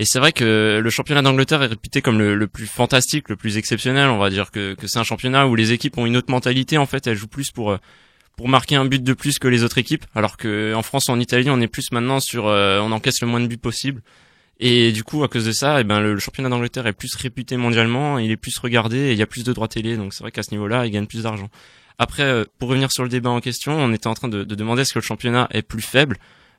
Et 0.00 0.04
c'est 0.04 0.20
vrai 0.20 0.32
que 0.32 0.80
le 0.80 0.90
championnat 0.90 1.22
d'Angleterre 1.22 1.60
est 1.64 1.66
réputé 1.66 2.02
comme 2.02 2.18
le, 2.18 2.36
le 2.36 2.46
plus 2.46 2.68
fantastique, 2.68 3.28
le 3.28 3.36
plus 3.36 3.56
exceptionnel. 3.58 4.08
On 4.10 4.18
va 4.18 4.30
dire 4.30 4.52
que, 4.52 4.74
que 4.74 4.86
c'est 4.86 5.00
un 5.00 5.04
championnat 5.04 5.48
où 5.48 5.56
les 5.56 5.72
équipes 5.72 5.98
ont 5.98 6.06
une 6.06 6.16
autre 6.16 6.30
mentalité. 6.30 6.78
En 6.78 6.86
fait, 6.86 7.08
elles 7.08 7.16
jouent 7.16 7.26
plus 7.26 7.50
pour 7.50 7.72
euh, 7.72 7.78
pour 8.36 8.48
marquer 8.48 8.76
un 8.76 8.84
but 8.84 9.02
de 9.02 9.12
plus 9.12 9.40
que 9.40 9.48
les 9.48 9.64
autres 9.64 9.78
équipes. 9.78 10.04
Alors 10.14 10.36
que 10.36 10.72
en 10.72 10.82
France, 10.82 11.08
en 11.08 11.18
Italie, 11.18 11.50
on 11.50 11.60
est 11.60 11.66
plus 11.66 11.90
maintenant 11.90 12.20
sur 12.20 12.46
euh, 12.46 12.78
on 12.78 12.92
encaisse 12.92 13.20
le 13.20 13.26
moins 13.26 13.40
de 13.40 13.48
buts 13.48 13.56
possible. 13.56 14.00
Et 14.60 14.90
du 14.92 15.04
coup, 15.04 15.22
à 15.22 15.28
cause 15.28 15.44
de 15.44 15.52
ça, 15.52 15.80
eh 15.80 15.84
ben 15.84 16.00
le, 16.00 16.18
championnat 16.18 16.48
d'Angleterre 16.48 16.86
est 16.86 16.92
plus 16.92 17.14
réputé 17.14 17.56
mondialement, 17.56 18.18
il 18.18 18.30
est 18.30 18.36
plus 18.36 18.58
regardé 18.58 18.98
et 18.98 19.12
il 19.12 19.18
y 19.18 19.22
a 19.22 19.26
plus 19.26 19.44
de 19.44 19.52
droits 19.52 19.68
télé. 19.68 19.96
Donc 19.96 20.12
c'est 20.12 20.24
vrai 20.24 20.32
qu'à 20.32 20.42
ce 20.42 20.50
niveau-là, 20.50 20.86
il 20.86 20.90
gagne 20.90 21.06
plus 21.06 21.22
d'argent. 21.22 21.48
Après, 21.98 22.24
euh, 22.24 22.44
pour 22.58 22.68
revenir 22.68 22.90
sur 22.90 23.04
le 23.04 23.08
débat 23.08 23.30
en 23.30 23.40
question, 23.40 23.72
on 23.72 23.92
était 23.92 24.08
en 24.08 24.14
train 24.14 24.28
de, 24.28 24.44
de 24.44 24.54
demander 24.54 24.82
est-ce 24.82 24.94
que 24.94 24.98
le 24.98 25.04
championnat 25.04 25.48
est 25.52 25.62
plus 25.62 25.82
faible? 25.82 26.16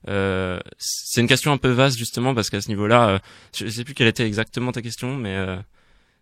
Euh, 0.07 0.59
c'est 0.77 1.19
une 1.19 1.27
question 1.27 1.51
un 1.51 1.57
peu 1.57 1.69
vaste 1.69 1.97
justement 1.97 2.33
parce 2.33 2.49
qu'à 2.49 2.61
ce 2.61 2.69
niveau-là, 2.69 3.09
euh, 3.09 3.19
je 3.53 3.67
sais 3.67 3.83
plus 3.83 3.93
quelle 3.93 4.07
était 4.07 4.25
exactement 4.25 4.71
ta 4.71 4.81
question, 4.81 5.15
mais 5.17 5.35
euh, 5.35 5.57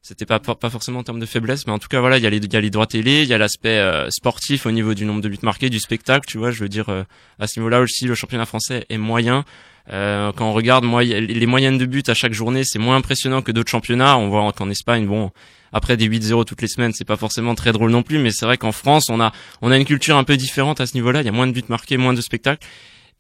c'était 0.08 0.26
pas, 0.26 0.40
pas 0.40 0.56
pas 0.56 0.70
forcément 0.70 1.00
en 1.00 1.04
termes 1.04 1.20
de 1.20 1.26
faiblesse, 1.26 1.68
mais 1.68 1.74
en 1.74 1.80
tout 1.80 1.90
cas 1.90 2.00
voilà, 2.00 2.18
il 2.18 2.24
y 2.24 2.28
a 2.28 2.30
les 2.30 2.38
il 2.38 2.54
y 2.54 2.56
a 2.56 2.62
les 2.62 2.70
droits 2.70 2.88
télé, 2.88 3.24
il 3.24 3.28
y 3.28 3.34
a 3.34 3.38
l'aspect 3.38 3.78
euh, 3.78 4.10
sportif 4.10 4.66
au 4.66 4.72
niveau 4.72 4.94
du 4.94 5.06
nombre 5.06 5.22
de 5.22 5.28
buts 5.28 5.38
marqués, 5.44 5.70
du 5.70 5.80
spectacle, 5.80 6.26
tu 6.26 6.38
vois, 6.38 6.52
je 6.52 6.62
veux 6.62 6.70
dire 6.70 6.90
euh, 6.90 7.04
à 7.40 7.48
ce 7.48 7.60
niveau-là 7.60 7.82
aussi 7.82 8.06
le 8.06 8.16
championnat 8.16 8.46
français 8.46 8.86
est 8.90 8.98
moyen. 8.98 9.44
Euh, 9.92 10.32
quand 10.34 10.50
on 10.50 10.54
regarde 10.54 10.84
moi, 10.84 11.04
les 11.04 11.46
moyennes 11.46 11.78
de 11.78 11.86
buts 11.86 12.04
à 12.08 12.14
chaque 12.14 12.34
journée, 12.34 12.64
c'est 12.64 12.80
moins 12.80 12.98
impressionnant 12.98 13.42
que 13.42 13.52
d'autres 13.52 13.70
championnats. 13.72 14.18
On 14.18 14.30
voit 14.30 14.52
qu'en 14.52 14.70
Espagne, 14.70 15.06
bon, 15.06 15.32
après 15.72 15.98
des 15.98 16.08
8-0 16.08 16.44
toutes 16.46 16.62
les 16.62 16.68
semaines, 16.68 16.92
c'est 16.94 17.06
pas 17.06 17.18
forcément 17.18 17.56
très 17.56 17.72
drôle 17.72 17.92
non 17.92 18.04
plus, 18.04 18.20
mais 18.20 18.32
c'est 18.32 18.46
vrai 18.46 18.58
qu'en 18.58 18.72
France, 18.72 19.10
on 19.10 19.22
a 19.22 19.32
on 19.62 19.72
a 19.72 19.78
une 19.78 19.86
culture 19.86 20.18
un 20.18 20.24
peu 20.24 20.38
différente 20.38 20.82
à 20.82 20.86
ce 20.86 20.94
niveau-là. 20.96 21.22
Il 21.22 21.26
y 21.26 21.30
a 21.30 21.34
moins 21.34 21.48
de 21.48 21.54
buts 21.54 21.64
marqués, 21.70 21.98
moins 21.98 22.14
de 22.14 22.22
spectacles. 22.22 22.66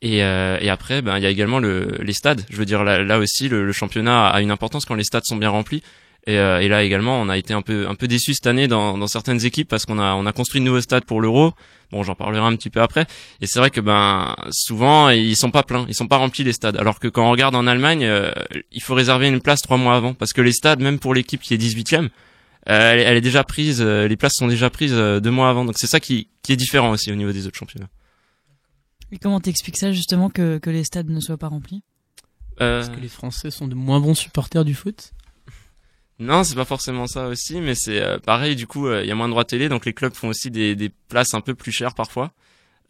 Et, 0.01 0.24
euh, 0.24 0.57
et 0.62 0.69
après, 0.69 1.01
ben, 1.01 1.17
il 1.17 1.24
y 1.24 1.25
a 1.25 1.29
également 1.29 1.59
le, 1.59 1.97
les 2.01 2.13
stades. 2.13 2.45
Je 2.50 2.57
veux 2.57 2.65
dire, 2.65 2.83
là, 2.83 3.03
là 3.03 3.17
aussi, 3.17 3.50
le, 3.50 3.65
le 3.65 3.71
championnat 3.71 4.27
a 4.27 4.41
une 4.41 4.51
importance 4.51 4.86
quand 4.86 4.93
les 4.93 5.03
stades 5.03 5.25
sont 5.25 5.38
bien 5.38 5.50
remplis. 5.50 5.81
Et, 6.27 6.38
euh, 6.38 6.60
et 6.60 6.67
là 6.67 6.84
également, 6.84 7.19
on 7.19 7.29
a 7.29 7.38
été 7.38 7.53
un 7.53 7.62
peu 7.62 7.88
un 7.88 7.96
peu 7.96 8.07
déçu 8.07 8.34
cette 8.34 8.48
année 8.48 8.67
dans, 8.67 8.98
dans 8.98 9.07
certaines 9.07 9.43
équipes 9.46 9.67
parce 9.69 9.86
qu'on 9.86 9.98
a 9.98 10.13
on 10.13 10.25
a 10.25 10.34
construit 10.34 10.62
de 10.62 10.65
nouveaux 10.65 10.81
stades 10.81 11.05
pour 11.05 11.22
l'Euro. 11.22 11.53
Bon, 11.91 12.03
j'en 12.03 12.15
parlerai 12.15 12.46
un 12.46 12.55
petit 12.57 12.69
peu 12.69 12.81
après. 12.81 13.07
Et 13.39 13.48
c'est 13.48 13.60
vrai 13.60 13.69
que 13.69 13.79
ben 13.79 14.36
souvent 14.51 15.10
ils 15.10 15.38
sont 15.38 15.51
pas 15.51 15.63
pleins, 15.63 15.86
ils 15.88 15.96
sont 15.96 16.07
pas 16.07 16.17
remplis 16.17 16.43
les 16.43 16.53
stades. 16.53 16.77
Alors 16.77 17.00
que 17.00 17.07
quand 17.07 17.25
on 17.25 17.31
regarde 17.31 17.55
en 17.55 17.65
Allemagne, 17.65 18.03
euh, 18.03 18.31
il 18.72 18.81
faut 18.81 18.93
réserver 18.93 19.29
une 19.29 19.39
place 19.39 19.62
trois 19.62 19.77
mois 19.77 19.96
avant 19.96 20.13
parce 20.13 20.34
que 20.34 20.41
les 20.41 20.51
stades, 20.51 20.81
même 20.81 21.00
pour 21.00 21.13
l'équipe 21.13 21.41
qui 21.41 21.53
est 21.53 21.57
18e, 21.57 22.10
euh, 22.69 22.91
elle, 22.93 23.00
elle, 23.00 23.17
est 23.17 23.22
déjà 23.22 23.46
prise, 23.46 23.81
euh, 23.81 24.07
les 24.07 24.17
places 24.17 24.36
sont 24.36 24.48
déjà 24.48 24.69
prises 24.69 24.93
euh, 24.93 25.22
deux 25.22 25.31
mois 25.31 25.50
avant. 25.50 25.63
Donc 25.63 25.77
c'est 25.77 25.88
ça 25.88 26.01
qui, 26.01 26.27
qui 26.43 26.51
est 26.51 26.57
différent 26.57 26.91
aussi 26.91 27.12
au 27.12 27.15
niveau 27.15 27.31
des 27.31 27.48
autres 27.48 27.57
championnats. 27.57 27.88
Et 29.12 29.17
comment 29.17 29.39
t'expliques 29.39 29.77
ça 29.77 29.93
justement 29.93 30.29
que, 30.29 30.57
que 30.57 30.69
les 30.69 30.84
stades 30.84 31.10
ne 31.10 31.22
soient 31.22 31.38
pas 31.38 31.48
remplis? 31.48 31.84
Euh, 32.60 32.81
Parce 32.81 32.93
que 32.93 33.01
les 33.01 33.07
Français 33.07 33.51
sont 33.51 33.67
de 33.67 33.75
moins 33.75 34.01
bons 34.01 34.15
supporters 34.15 34.65
du 34.65 34.74
foot. 34.74 35.13
Non, 36.19 36.43
c'est 36.43 36.55
pas 36.55 36.65
forcément 36.65 37.05
ça 37.07 37.27
aussi, 37.27 37.62
mais 37.62 37.75
c'est 37.75 38.01
euh, 38.01 38.17
pareil. 38.17 38.55
Du 38.55 38.65
coup, 38.67 38.91
il 38.91 39.05
y 39.05 39.12
a 39.12 39.15
moins 39.15 39.27
de 39.27 39.31
droits 39.31 39.45
télé, 39.45 39.69
donc 39.69 39.86
les 39.86 39.93
clubs 39.93 40.13
font 40.13 40.29
aussi 40.29 40.50
des, 40.50 40.91
places 41.09 41.33
un 41.33 41.41
peu 41.41 41.53
plus 41.53 41.71
chères 41.71 41.93
parfois. 41.93 42.31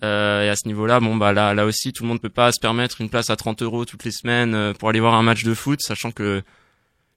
Euh, 0.03 0.43
et 0.43 0.49
à 0.49 0.55
ce 0.55 0.67
niveau-là, 0.67 0.99
bon 0.99 1.15
bah 1.15 1.33
là, 1.33 1.53
là 1.53 1.65
aussi, 1.65 1.91
tout 1.91 2.03
le 2.03 2.09
monde 2.09 2.21
peut 2.21 2.29
pas 2.29 2.51
se 2.51 2.59
permettre 2.59 3.01
une 3.01 3.09
place 3.09 3.29
à 3.29 3.35
30 3.35 3.63
euros 3.63 3.83
toutes 3.85 4.03
les 4.03 4.11
semaines 4.11 4.53
euh, 4.53 4.73
pour 4.73 4.89
aller 4.89 4.99
voir 4.99 5.15
un 5.15 5.23
match 5.23 5.43
de 5.43 5.53
foot, 5.53 5.81
sachant 5.81 6.11
que 6.11 6.43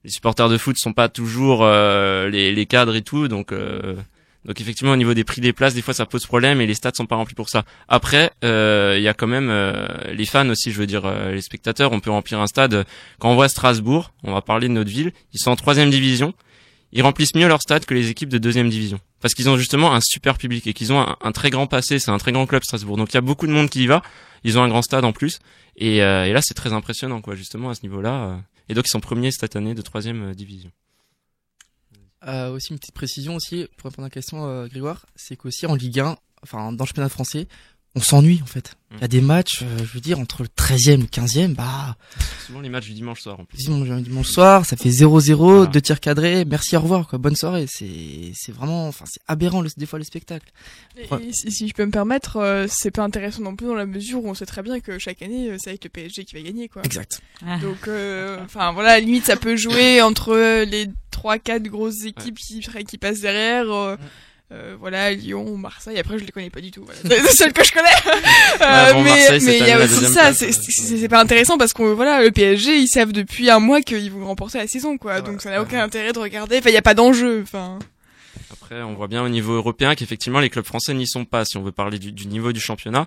les 0.05 0.11
supporters 0.11 0.49
de 0.49 0.57
foot 0.57 0.79
sont 0.79 0.93
pas 0.93 1.09
toujours 1.09 1.63
euh, 1.63 2.29
les, 2.29 2.53
les 2.53 2.67
cadres 2.67 2.97
et 2.97 3.03
tout, 3.03 3.29
donc 3.29 3.53
euh, 3.53 3.97
donc 4.45 4.61
effectivement 4.61 4.93
au 4.93 4.97
niveau 4.97 5.15
des 5.15 5.25
prix 5.25 5.41
des 5.41 5.53
places, 5.53 5.75
des 5.75 5.83
fois 5.83 5.95
ça 5.95 6.07
pose 6.07 6.27
problème 6.27 6.61
et 6.61 6.67
les 6.67 6.75
stades 6.75 6.97
sont 6.97 7.07
pas 7.07 7.17
remplis 7.17 7.35
pour 7.35 7.49
ça. 7.49 7.65
Après, 7.89 8.31
euh, 8.45 8.95
il 8.97 9.03
y 9.03 9.09
a 9.09 9.15
quand 9.15 9.27
même 9.27 9.51
euh, 9.51 9.87
les 10.13 10.25
fans 10.25 10.49
aussi, 10.49 10.73
je 10.73 10.79
veux 10.79 10.87
dire 10.87 11.05
euh, 11.05 11.33
les 11.33 11.43
spectateurs. 11.43 11.93
On 11.93 12.01
peut 12.01 12.11
remplir 12.11 12.41
un 12.41 12.47
stade. 12.47 12.87
Quand 13.19 13.31
on 13.31 13.35
voit 13.35 13.49
Strasbourg, 13.49 14.13
on 14.23 14.33
va 14.33 14.41
parler 14.41 14.69
de 14.69 14.73
notre 14.73 14.91
ville, 14.91 15.13
ils 15.33 15.41
sont 15.41 15.51
en 15.51 15.57
troisième 15.57 15.91
division 15.91 16.35
ils 16.93 17.03
remplissent 17.03 17.35
mieux 17.35 17.47
leur 17.47 17.63
stade 17.63 17.85
que 17.85 17.95
les 17.95 18.11
équipes 18.11 18.29
de 18.29 18.39
deuxième 18.39 18.69
division. 18.69 18.99
Parce 19.21 19.35
qu'ils 19.35 19.49
ont 19.49 19.57
justement 19.57 19.95
un 19.95 20.01
super 20.01 20.39
public 20.39 20.67
et 20.67 20.73
qu'ils 20.73 20.93
ont 20.93 21.01
un, 21.01 21.17
un, 21.21 21.33
très 21.33 21.51
grand 21.51 21.67
passé, 21.67 21.99
c'est 21.99 22.11
un 22.11 22.19
très 22.19 22.33
grand 22.33 22.47
club 22.47 22.65
Strasbourg. 22.65 22.97
Donc 22.97 23.13
il 23.13 23.15
y 23.15 23.19
a 23.19 23.23
beaucoup 23.23 23.47
de 23.47 23.53
monde 23.53 23.71
qui 23.71 23.85
y 23.85 23.87
va, 23.87 24.03
ils 24.45 24.59
ont 24.59 24.63
un 24.63 24.69
grand 24.69 24.83
stade 24.83 25.05
en 25.05 25.13
plus. 25.13 25.39
Et, 25.77 26.03
euh, 26.03 26.25
et 26.25 26.33
là 26.33 26.43
c'est 26.43 26.55
très 26.55 26.73
impressionnant 26.73 27.21
quoi 27.21 27.35
justement 27.35 27.71
à 27.71 27.75
ce 27.75 27.83
niveau-là. 27.83 28.41
Et 28.69 28.75
donc 28.75 28.87
ils 28.87 28.91
sont 28.91 29.01
premiers 29.01 29.31
cette 29.31 29.57
année 29.57 29.75
de 29.75 29.83
troisième 29.83 30.35
division. 30.35 30.71
Euh, 32.27 32.51
aussi 32.51 32.73
une 32.73 32.79
petite 32.79 32.95
précision 32.95 33.35
aussi 33.37 33.67
pour 33.77 33.91
répondre 33.91 34.05
à 34.05 34.09
la 34.09 34.11
question 34.11 34.47
euh, 34.47 34.67
Grégoire, 34.67 35.07
c'est 35.17 35.37
qu'aussi 35.37 35.65
en 35.67 35.75
Ligue 35.75 36.01
1, 36.01 36.17
enfin 36.43 36.71
dans 36.73 36.85
le 36.85 36.89
championnat 36.89 37.09
français, 37.09 37.49
on 37.97 38.01
s'ennuie 38.01 38.41
en 38.43 38.47
fait. 38.47 38.77
Il 38.93 39.01
y 39.01 39.05
a 39.05 39.09
des 39.09 39.21
matchs, 39.21 39.63
euh, 39.63 39.79
je 39.79 39.93
veux 39.95 40.01
dire, 40.01 40.19
entre 40.19 40.43
le 40.43 40.49
13e 40.49 40.95
et 40.95 40.97
le 40.97 41.05
15e, 41.05 41.55
bah... 41.55 41.97
Souvent 42.45 42.61
les 42.61 42.69
matchs 42.69 42.87
du 42.87 42.95
dimanche 42.95 43.21
soir 43.21 43.39
en 43.39 43.45
plus. 43.45 43.59
Dimanche, 43.59 44.03
dimanche 44.03 44.29
soir, 44.29 44.67
ça 44.67 44.77
fait 44.77 44.89
0-0, 44.89 45.35
voilà. 45.37 45.67
deux 45.67 45.81
tirs 45.81 46.01
cadrés, 46.01 46.45
merci, 46.45 46.77
au 46.77 46.81
revoir, 46.81 47.07
quoi. 47.07 47.21
Bonne 47.21 47.37
soirée. 47.37 47.67
C'est, 47.69 48.33
c'est 48.35 48.51
vraiment, 48.51 48.89
enfin, 48.89 49.05
c'est 49.09 49.21
aberrant, 49.29 49.61
le, 49.63 49.71
des 49.77 49.87
fois, 49.87 50.01
le 50.01 50.05
spectacle. 50.05 50.51
Et, 50.97 51.07
si, 51.33 51.53
si, 51.53 51.69
je 51.69 51.75
peux 51.75 51.87
me 51.87 51.93
permettre, 51.93 52.39
euh, 52.39 52.67
c'est 52.69 52.91
pas 52.91 53.05
intéressant 53.05 53.43
non 53.43 53.55
plus 53.55 53.69
dans 53.69 53.75
la 53.75 53.87
mesure 53.87 54.25
où 54.25 54.29
on 54.29 54.35
sait 54.35 54.47
très 54.47 54.63
bien 54.63 54.81
que 54.81 54.99
chaque 54.99 55.23
année, 55.23 55.55
c'est 55.59 55.71
avec 55.71 55.85
le 55.85 55.91
PSG 55.91 56.25
qui 56.25 56.35
va 56.35 56.43
gagner, 56.43 56.69
quoi. 56.69 56.83
Exact. 56.83 57.23
Ah. 57.47 57.59
Donc, 57.59 57.89
enfin, 58.45 58.73
voilà, 58.73 58.99
limite, 58.99 59.25
ça 59.27 59.37
peut 59.37 59.55
jouer 59.55 60.03
entre 60.03 60.65
les 60.65 60.89
3-4 61.13 61.63
grosses 61.69 62.05
équipes 62.05 62.39
ouais. 62.51 62.81
qui, 62.81 62.85
qui 62.85 62.99
passent 62.99 63.21
derrière. 63.21 63.69
Ouais 63.69 63.97
euh, 64.53 64.77
voilà 64.81 65.13
Lyon, 65.13 65.57
Marseille. 65.57 65.99
Après, 65.99 66.19
je 66.19 66.25
les 66.25 66.33
connais 66.33 66.51
pas 66.51 66.61
du 66.61 66.73
tout. 66.73 66.85
Voilà. 66.85 67.01
C'est 67.05 67.23
le 67.23 67.29
seul 67.29 67.53
que 67.53 67.65
je 67.65 67.73
connais. 67.73 67.89
euh, 68.61 68.93
bon, 68.95 69.03
mais 69.03 69.39
mais 69.41 69.59
il 69.59 69.67
y 69.67 69.71
a 69.71 69.79
aussi 69.79 70.07
ça. 70.07 70.33
C'est 70.35 71.09
pas 71.09 71.21
intéressant 71.21 71.57
parce 71.57 71.73
que 71.73 71.83
voilà, 71.83 72.23
le 72.23 72.33
PSG, 72.33 72.77
ils 72.77 72.89
savent 72.89 73.13
depuis 73.13 73.49
un 73.49 73.61
mois 73.61 73.81
qu'ils 73.81 74.11
vont 74.11 74.27
remporter 74.27 74.59
la 74.59 74.67
saison, 74.67 74.99
quoi. 74.99 75.15
Ouais, 75.15 75.23
Donc 75.23 75.41
ça 75.41 75.51
n'a 75.51 75.63
aucun 75.63 75.83
intérêt 75.83 76.13
de 76.13 76.19
regarder. 76.19 76.59
Enfin, 76.59 76.71
il 76.71 76.75
y 76.75 76.79
a 76.79 76.83
pas 76.83 76.95
d'enjeu. 76.95 77.43
Enfin. 77.43 77.79
Après, 78.53 78.83
on 78.83 78.95
voit 78.95 79.07
bien 79.07 79.23
au 79.23 79.29
niveau 79.29 79.53
européen 79.53 79.95
qu'effectivement 79.95 80.41
les 80.41 80.51
clubs 80.51 80.65
français 80.65 80.95
n'y 80.95 81.07
sont 81.07 81.25
pas. 81.25 81.45
Si 81.45 81.57
on 81.57 81.63
veut 81.63 81.73
parler 81.73 82.01
du, 82.01 82.11
du 82.11 82.27
niveau 82.27 82.53
du 82.53 82.61
championnat. 82.61 83.07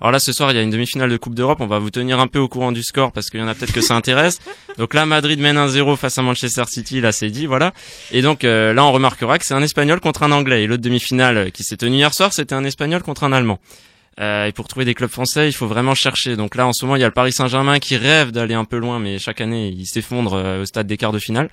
Alors 0.00 0.12
là, 0.12 0.18
ce 0.18 0.32
soir, 0.32 0.50
il 0.50 0.56
y 0.56 0.58
a 0.58 0.62
une 0.62 0.70
demi-finale 0.70 1.10
de 1.10 1.16
Coupe 1.18 1.34
d'Europe. 1.34 1.58
On 1.60 1.66
va 1.66 1.78
vous 1.78 1.90
tenir 1.90 2.20
un 2.20 2.26
peu 2.26 2.38
au 2.38 2.48
courant 2.48 2.72
du 2.72 2.82
score 2.82 3.12
parce 3.12 3.28
qu'il 3.28 3.38
y 3.38 3.42
en 3.42 3.48
a 3.48 3.54
peut-être 3.54 3.72
que 3.72 3.82
ça 3.82 3.94
intéresse. 3.94 4.38
Donc 4.78 4.94
là, 4.94 5.04
Madrid 5.04 5.38
mène 5.38 5.56
1-0 5.56 5.96
face 5.96 6.16
à 6.16 6.22
Manchester 6.22 6.64
City. 6.68 7.02
Là, 7.02 7.12
c'est 7.12 7.28
dit, 7.28 7.44
voilà. 7.44 7.74
Et 8.10 8.22
donc 8.22 8.44
euh, 8.44 8.72
là, 8.72 8.84
on 8.84 8.92
remarquera 8.92 9.38
que 9.38 9.44
c'est 9.44 9.52
un 9.52 9.62
Espagnol 9.62 10.00
contre 10.00 10.22
un 10.22 10.32
Anglais. 10.32 10.62
Et 10.62 10.66
l'autre 10.66 10.82
demi-finale 10.82 11.52
qui 11.52 11.64
s'est 11.64 11.76
tenue 11.76 11.96
hier 11.96 12.14
soir, 12.14 12.32
c'était 12.32 12.54
un 12.54 12.64
Espagnol 12.64 13.02
contre 13.02 13.24
un 13.24 13.32
Allemand. 13.32 13.58
Euh, 14.20 14.46
et 14.46 14.52
pour 14.52 14.68
trouver 14.68 14.84
des 14.84 14.94
clubs 14.94 15.10
français, 15.10 15.48
il 15.48 15.52
faut 15.52 15.66
vraiment 15.66 15.94
chercher. 15.94 16.36
Donc 16.36 16.54
là, 16.54 16.66
en 16.66 16.72
ce 16.72 16.84
moment, 16.84 16.96
il 16.96 17.00
y 17.00 17.04
a 17.04 17.06
le 17.06 17.12
Paris 17.12 17.32
Saint-Germain 17.32 17.78
qui 17.78 17.96
rêve 17.96 18.32
d'aller 18.32 18.54
un 18.54 18.66
peu 18.66 18.76
loin, 18.76 18.98
mais 18.98 19.18
chaque 19.18 19.40
année, 19.40 19.68
il 19.68 19.86
s'effondre 19.86 20.34
euh, 20.34 20.62
au 20.62 20.66
stade 20.66 20.86
des 20.86 20.98
quarts 20.98 21.12
de 21.12 21.18
finale. 21.18 21.48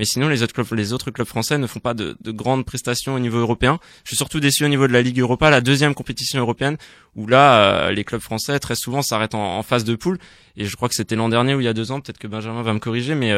Mais 0.00 0.04
sinon, 0.04 0.28
les 0.28 0.42
autres 0.42 0.52
clubs, 0.52 0.66
les 0.72 0.92
autres 0.92 1.10
clubs 1.12 1.26
français 1.26 1.58
ne 1.58 1.66
font 1.66 1.80
pas 1.80 1.94
de, 1.94 2.16
de, 2.20 2.30
grandes 2.32 2.64
prestations 2.64 3.14
au 3.14 3.18
niveau 3.20 3.38
européen. 3.38 3.78
Je 4.04 4.10
suis 4.10 4.16
surtout 4.16 4.40
déçu 4.40 4.64
au 4.64 4.68
niveau 4.68 4.88
de 4.88 4.92
la 4.92 5.02
Ligue 5.02 5.20
Europa, 5.20 5.50
la 5.50 5.60
deuxième 5.60 5.94
compétition 5.94 6.40
européenne, 6.40 6.76
où 7.14 7.26
là, 7.26 7.86
euh, 7.86 7.90
les 7.92 8.04
clubs 8.04 8.20
français 8.20 8.58
très 8.58 8.74
souvent 8.74 9.02
s'arrêtent 9.02 9.34
en, 9.34 9.58
en, 9.58 9.62
phase 9.62 9.84
de 9.84 9.94
poule. 9.94 10.18
Et 10.56 10.64
je 10.64 10.74
crois 10.76 10.88
que 10.88 10.94
c'était 10.94 11.16
l'an 11.16 11.28
dernier 11.28 11.54
ou 11.54 11.60
il 11.60 11.64
y 11.64 11.68
a 11.68 11.72
deux 11.72 11.92
ans, 11.92 12.00
peut-être 12.00 12.18
que 12.18 12.26
Benjamin 12.26 12.62
va 12.62 12.72
me 12.72 12.80
corriger, 12.80 13.14
mais 13.14 13.32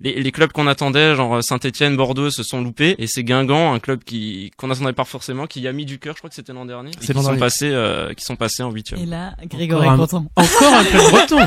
les, 0.00 0.20
les, 0.20 0.32
clubs 0.32 0.52
qu'on 0.52 0.66
attendait, 0.66 1.14
genre 1.14 1.42
Saint-Etienne, 1.42 1.96
Bordeaux, 1.96 2.30
se 2.30 2.42
sont 2.42 2.60
loupés. 2.60 2.94
Et 2.98 3.06
c'est 3.06 3.24
Guingamp, 3.24 3.72
un 3.72 3.78
club 3.78 4.04
qui 4.04 4.50
qu'on 4.56 4.68
n'attendait 4.68 4.92
pas 4.92 5.04
forcément, 5.04 5.46
qui 5.46 5.60
y 5.60 5.68
a 5.68 5.72
mis 5.72 5.86
du 5.86 5.98
cœur. 5.98 6.14
Je 6.14 6.20
crois 6.20 6.28
que 6.28 6.36
c'était 6.36 6.52
l'an 6.52 6.66
dernier. 6.66 6.90
C'est 7.00 7.14
qui 7.14 7.22
sont 7.22 7.36
passés, 7.36 7.70
euh, 7.70 8.12
qui 8.12 8.24
sont 8.24 8.36
passés 8.36 8.62
en 8.62 8.70
huitième. 8.70 9.00
Et 9.00 9.06
là, 9.06 9.34
Grégory 9.46 9.86
est 9.86 9.96
content. 9.96 10.26
Encore 10.36 10.74
un 10.78 10.84
club 10.84 11.10
breton. 11.10 11.38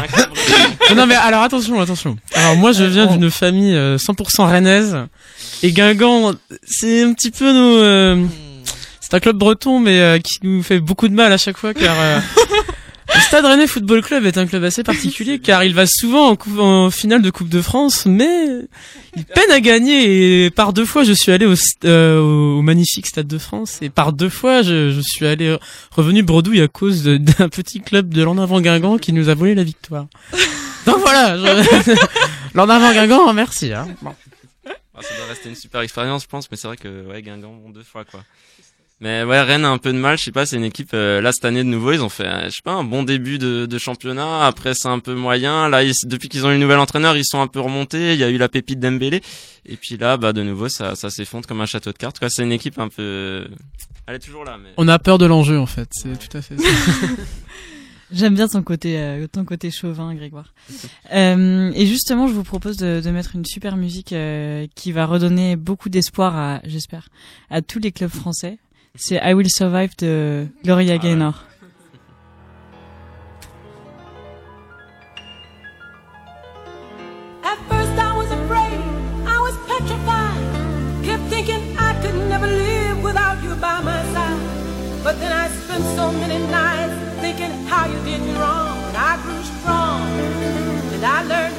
non 0.95 1.05
mais 1.05 1.15
alors 1.15 1.43
attention, 1.43 1.79
attention. 1.79 2.17
Alors 2.33 2.55
moi, 2.55 2.71
je 2.71 2.83
viens 2.85 3.05
d'une 3.05 3.29
famille 3.29 3.75
euh, 3.75 3.97
100% 3.97 4.43
rennaise. 4.49 4.97
Et 5.61 5.71
Guingamp, 5.71 6.33
c'est 6.63 7.03
un 7.03 7.13
petit 7.13 7.31
peu 7.31 7.53
nos. 7.53 7.77
Euh, 7.77 8.25
c'est 8.99 9.15
un 9.15 9.19
club 9.19 9.37
breton, 9.37 9.79
mais 9.79 9.99
euh, 9.99 10.19
qui 10.19 10.37
nous 10.43 10.61
fait 10.61 10.79
beaucoup 10.79 11.07
de 11.07 11.15
mal 11.15 11.33
à 11.33 11.37
chaque 11.37 11.57
fois, 11.57 11.73
car. 11.73 11.95
euh, 11.99 12.19
Le 13.15 13.21
Stade 13.21 13.45
Rennais 13.45 13.67
Football 13.67 14.01
Club 14.01 14.25
est 14.25 14.37
un 14.37 14.45
club 14.45 14.63
assez 14.63 14.83
particulier 14.83 15.39
car 15.43 15.63
il 15.63 15.73
va 15.73 15.85
souvent 15.85 16.27
en, 16.27 16.35
coupe, 16.35 16.59
en, 16.59 16.91
finale 16.91 17.21
de 17.21 17.29
Coupe 17.29 17.49
de 17.49 17.61
France, 17.61 18.05
mais 18.05 18.47
il 19.15 19.25
peine 19.25 19.51
à 19.51 19.59
gagner. 19.59 20.45
Et 20.45 20.49
par 20.51 20.73
deux 20.73 20.85
fois, 20.85 21.03
je 21.03 21.13
suis 21.13 21.31
allé 21.31 21.45
au, 21.45 21.55
euh, 21.85 22.19
au 22.19 22.61
magnifique 22.61 23.07
Stade 23.07 23.27
de 23.27 23.37
France 23.37 23.79
et 23.81 23.89
par 23.89 24.13
deux 24.13 24.29
fois, 24.29 24.61
je, 24.61 24.91
je 24.91 25.01
suis 25.01 25.25
allé 25.25 25.57
revenu 25.91 26.23
bredouille 26.23 26.61
à 26.61 26.67
cause 26.67 27.03
d'un 27.03 27.49
petit 27.49 27.81
club 27.81 28.13
de 28.13 28.23
l'en 28.23 28.37
avant 28.37 28.61
Guingamp 28.61 28.97
qui 28.97 29.13
nous 29.13 29.29
a 29.29 29.33
volé 29.33 29.55
la 29.55 29.63
victoire. 29.63 30.07
Donc 30.85 30.97
voilà, 30.99 31.37
je... 31.37 31.93
l'en 32.53 32.69
avant 32.69 32.91
Guingamp, 32.93 33.33
merci. 33.33 33.73
Hein. 33.73 33.87
Bon. 34.01 34.13
Ça 35.01 35.15
doit 35.15 35.27
rester 35.27 35.49
une 35.49 35.55
super 35.55 35.81
expérience, 35.81 36.23
je 36.23 36.27
pense, 36.27 36.51
mais 36.51 36.57
c'est 36.57 36.67
vrai 36.67 36.77
que 36.77 37.07
ouais, 37.07 37.21
Guingamp 37.21 37.69
deux 37.69 37.83
fois 37.83 38.03
quoi. 38.03 38.21
Mais 39.01 39.23
ouais, 39.23 39.41
Rennes 39.41 39.63
a 39.63 39.69
un 39.69 39.77
peu 39.77 39.93
de 39.93 39.97
mal. 39.97 40.17
Je 40.17 40.25
sais 40.25 40.31
pas, 40.31 40.45
c'est 40.45 40.57
une 40.57 40.65
équipe 40.65 40.91
euh, 40.93 41.21
là 41.21 41.31
cette 41.31 41.45
année 41.45 41.63
de 41.63 41.69
nouveau. 41.69 41.93
Ils 41.93 42.01
ont 42.01 42.09
fait, 42.09 42.25
euh, 42.25 42.45
je 42.45 42.55
sais 42.55 42.61
pas, 42.63 42.73
un 42.73 42.83
bon 42.83 43.03
début 43.03 43.37
de, 43.37 43.65
de 43.65 43.77
championnat. 43.77 44.45
Après, 44.45 44.73
c'est 44.73 44.89
un 44.89 44.99
peu 44.99 45.15
moyen. 45.15 45.69
Là, 45.69 45.83
ils, 45.83 45.93
depuis 46.03 46.27
qu'ils 46.27 46.45
ont 46.45 46.51
eu 46.51 46.55
une 46.55 46.61
nouvelle 46.61 46.79
entraîneur, 46.79 47.15
ils 47.15 47.25
sont 47.25 47.39
un 47.39 47.47
peu 47.47 47.61
remontés. 47.61 48.13
Il 48.13 48.19
y 48.19 48.23
a 48.23 48.29
eu 48.29 48.37
la 48.37 48.49
pépite 48.49 48.79
d'Embélé. 48.79 49.21
Et 49.65 49.77
puis 49.77 49.97
là, 49.97 50.17
bah 50.17 50.33
de 50.33 50.43
nouveau, 50.43 50.67
ça, 50.67 50.95
ça 50.95 51.09
s'effondre 51.09 51.47
comme 51.47 51.61
un 51.61 51.65
château 51.65 51.91
de 51.91 51.97
cartes. 51.97 52.19
Quoi, 52.19 52.29
c'est 52.29 52.43
une 52.43 52.51
équipe 52.51 52.77
un 52.77 52.89
peu. 52.89 53.47
Elle 54.07 54.15
est 54.15 54.19
toujours 54.19 54.43
là. 54.43 54.57
Mais... 54.61 54.69
On 54.77 54.87
a 54.87 54.99
peur 54.99 55.17
de 55.17 55.25
l'enjeu 55.25 55.59
en 55.59 55.65
fait. 55.65 55.87
C'est 55.91 56.17
tout 56.17 56.37
à 56.37 56.41
fait. 56.41 56.57
ça. 56.57 56.67
J'aime 58.11 58.33
bien 58.33 58.47
ton 58.47 58.63
côté, 58.63 58.99
euh, 58.99 59.27
ton 59.27 59.45
côté 59.45 59.69
chauvin, 59.69 60.15
Grégoire. 60.15 60.53
Euh, 61.13 61.71
et 61.75 61.85
justement, 61.85 62.27
je 62.27 62.33
vous 62.33 62.43
propose 62.43 62.77
de, 62.77 63.01
de 63.03 63.09
mettre 63.11 63.35
une 63.35 63.45
super 63.45 63.77
musique 63.77 64.13
euh, 64.13 64.65
qui 64.73 64.91
va 64.91 65.05
redonner 65.05 65.55
beaucoup 65.55 65.89
d'espoir 65.89 66.35
à, 66.35 66.59
j'espère, 66.63 67.09
à 67.51 67.61
tous 67.61 67.77
les 67.77 67.91
clubs 67.91 68.09
français. 68.09 68.57
C'est 69.01 69.15
I 69.23 69.33
Will 69.33 69.49
Survive 69.49 69.95
de 69.97 70.47
Gloria 70.61 70.97
Gaynor. 70.97 71.33
At 77.41 77.57
first 77.69 77.95
I 77.97 78.17
was 78.17 78.29
afraid, 78.29 78.83
I 79.25 79.39
was 79.39 79.55
petrified. 79.69 80.43
Kept 81.05 81.23
thinking 81.29 81.77
I 81.79 81.93
could 82.01 82.27
never 82.27 82.47
live 82.47 83.01
without 83.01 83.41
you 83.41 83.55
by 83.55 83.79
my 83.81 84.03
side. 84.11 84.41
But 85.01 85.17
then 85.21 85.31
I 85.31 85.47
spent 85.47 85.85
so 85.95 86.11
many 86.11 86.39
nights 86.51 86.93
thinking 87.21 87.51
how 87.67 87.87
you 87.87 88.03
did 88.03 88.19
me 88.19 88.33
wrong. 88.33 88.77
And 88.89 88.97
I 88.97 89.15
grew 89.23 89.41
strong, 89.43 90.01
and 90.93 91.05
I 91.05 91.23
learned 91.23 91.55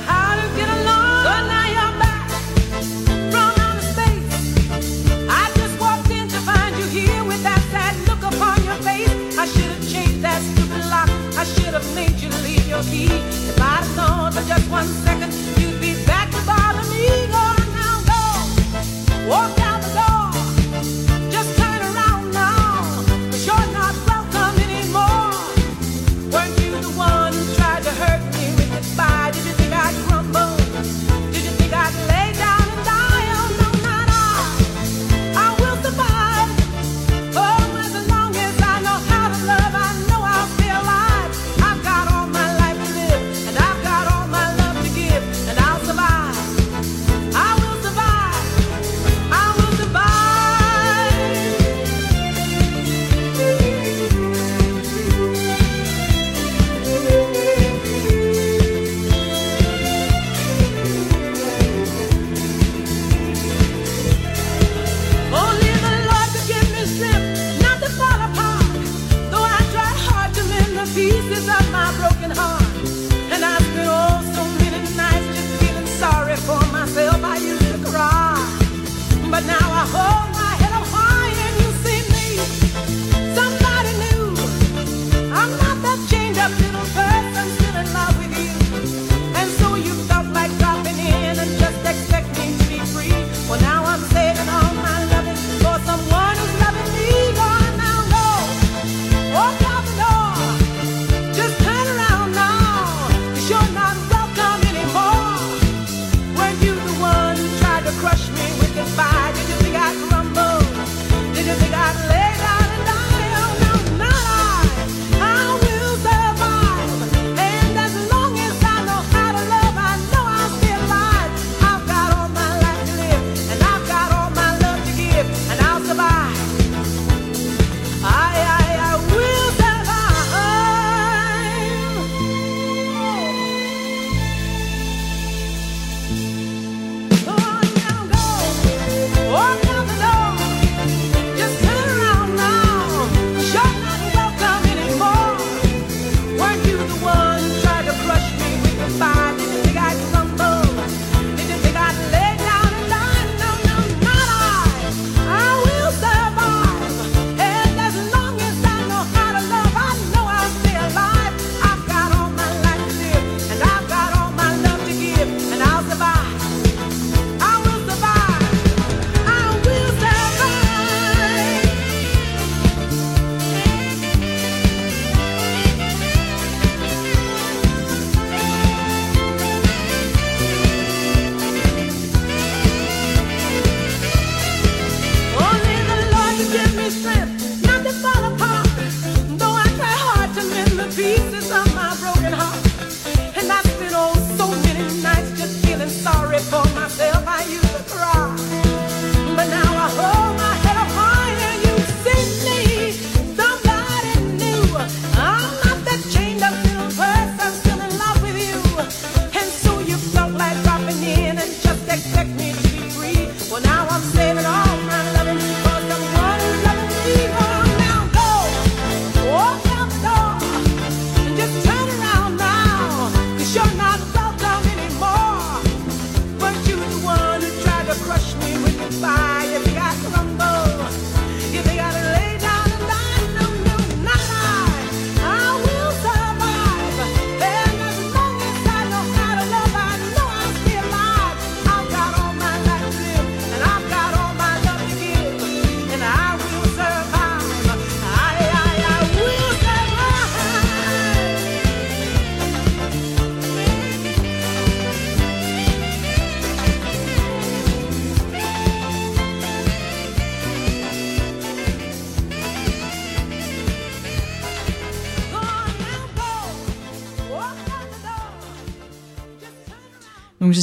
If 12.83 13.61
I'd 13.61 13.85
known 13.95 14.33
for 14.33 14.49
just 14.49 14.71
one 14.71 14.87
second. 14.87 15.40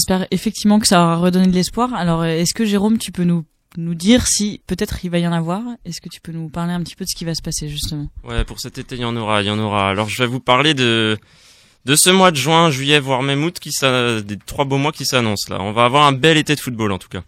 J'espère 0.07 0.27
effectivement 0.31 0.79
que 0.79 0.87
ça 0.87 1.03
aura 1.03 1.17
redonné 1.17 1.47
de 1.47 1.53
l'espoir. 1.53 1.93
Alors 1.93 2.23
est-ce 2.23 2.53
que 2.53 2.65
Jérôme, 2.65 2.97
tu 2.97 3.11
peux 3.11 3.23
nous 3.23 3.45
nous 3.75 3.93
dire 3.93 4.25
si 4.25 4.61
peut-être 4.65 5.03
il 5.03 5.11
va 5.11 5.19
y 5.19 5.27
en 5.27 5.33
avoir? 5.33 5.61
Est-ce 5.85 5.99
que 5.99 6.09
tu 6.09 6.21
peux 6.21 6.31
nous 6.31 6.49
parler 6.49 6.71
un 6.71 6.81
petit 6.81 6.95
peu 6.95 7.03
de 7.03 7.09
ce 7.09 7.15
qui 7.15 7.25
va 7.25 7.35
se 7.35 7.41
passer 7.41 7.67
justement? 7.67 8.07
Ouais, 8.23 8.45
pour 8.45 8.59
cet 8.59 8.77
été, 8.77 8.95
il 8.95 9.01
y 9.01 9.05
en 9.05 9.15
aura, 9.17 9.41
il 9.41 9.47
y 9.47 9.49
en 9.49 9.59
aura. 9.59 9.89
Alors 9.89 10.07
je 10.07 10.23
vais 10.23 10.27
vous 10.27 10.39
parler 10.39 10.73
de 10.73 11.17
de 11.85 11.95
ce 11.95 12.09
mois 12.09 12.31
de 12.31 12.37
juin, 12.37 12.69
juillet, 12.69 12.99
voire 12.99 13.21
même 13.21 13.43
août, 13.43 13.59
qui 13.59 13.71
ça, 13.71 14.21
des 14.21 14.37
trois 14.37 14.65
beaux 14.65 14.77
mois 14.77 14.91
qui 14.91 15.05
s'annoncent 15.05 15.53
là. 15.53 15.61
On 15.61 15.73
va 15.73 15.85
avoir 15.85 16.05
un 16.05 16.13
bel 16.13 16.37
été 16.37 16.55
de 16.55 16.59
football 16.59 16.93
en 16.93 16.97
tout 16.97 17.09
cas. 17.09 17.23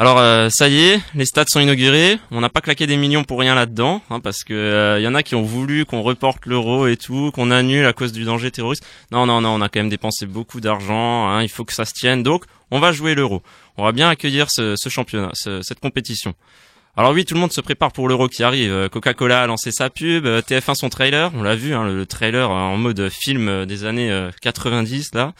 Alors 0.00 0.18
euh, 0.18 0.48
ça 0.48 0.68
y 0.68 0.78
est, 0.78 1.00
les 1.16 1.24
stades 1.24 1.48
sont 1.48 1.58
inaugurés. 1.58 2.20
On 2.30 2.40
n'a 2.40 2.48
pas 2.48 2.60
claqué 2.60 2.86
des 2.86 2.96
millions 2.96 3.24
pour 3.24 3.40
rien 3.40 3.56
là-dedans, 3.56 4.00
hein, 4.10 4.20
parce 4.20 4.44
que 4.44 4.96
il 4.96 5.02
y 5.02 5.08
en 5.08 5.14
a 5.16 5.24
qui 5.24 5.34
ont 5.34 5.42
voulu 5.42 5.84
qu'on 5.84 6.02
reporte 6.02 6.46
l'euro 6.46 6.86
et 6.86 6.96
tout, 6.96 7.32
qu'on 7.32 7.50
annule 7.50 7.84
à 7.84 7.92
cause 7.92 8.12
du 8.12 8.22
danger 8.22 8.52
terroriste. 8.52 8.86
Non, 9.10 9.26
non, 9.26 9.40
non, 9.40 9.50
on 9.50 9.60
a 9.60 9.68
quand 9.68 9.80
même 9.80 9.88
dépensé 9.88 10.24
beaucoup 10.26 10.60
d'argent. 10.60 11.28
Hein, 11.28 11.42
il 11.42 11.48
faut 11.48 11.64
que 11.64 11.74
ça 11.74 11.84
se 11.84 11.94
tienne, 11.94 12.22
donc 12.22 12.44
on 12.70 12.78
va 12.78 12.92
jouer 12.92 13.16
l'euro. 13.16 13.42
On 13.76 13.82
va 13.84 13.90
bien 13.90 14.08
accueillir 14.08 14.50
ce 14.50 14.76
championnat, 14.88 15.32
cette 15.34 15.80
compétition. 15.80 16.34
Alors 16.98 17.12
oui, 17.12 17.24
tout 17.24 17.34
le 17.34 17.40
monde 17.40 17.52
se 17.52 17.60
prépare 17.60 17.92
pour 17.92 18.08
l'Euro 18.08 18.26
qui 18.26 18.42
arrive. 18.42 18.72
Euh, 18.72 18.88
Coca-Cola 18.88 19.42
a 19.42 19.46
lancé 19.46 19.70
sa 19.70 19.88
pub, 19.88 20.26
euh, 20.26 20.42
TF1 20.42 20.74
son 20.74 20.88
trailer, 20.88 21.30
on 21.36 21.44
l'a 21.44 21.54
vu, 21.54 21.72
hein, 21.72 21.84
le, 21.84 22.04
trailer 22.06 22.50
en 22.50 22.76
mode 22.76 23.08
film 23.08 23.48
euh, 23.48 23.66
des 23.66 23.84
années 23.84 24.10
90 24.42 25.14
là. 25.14 25.32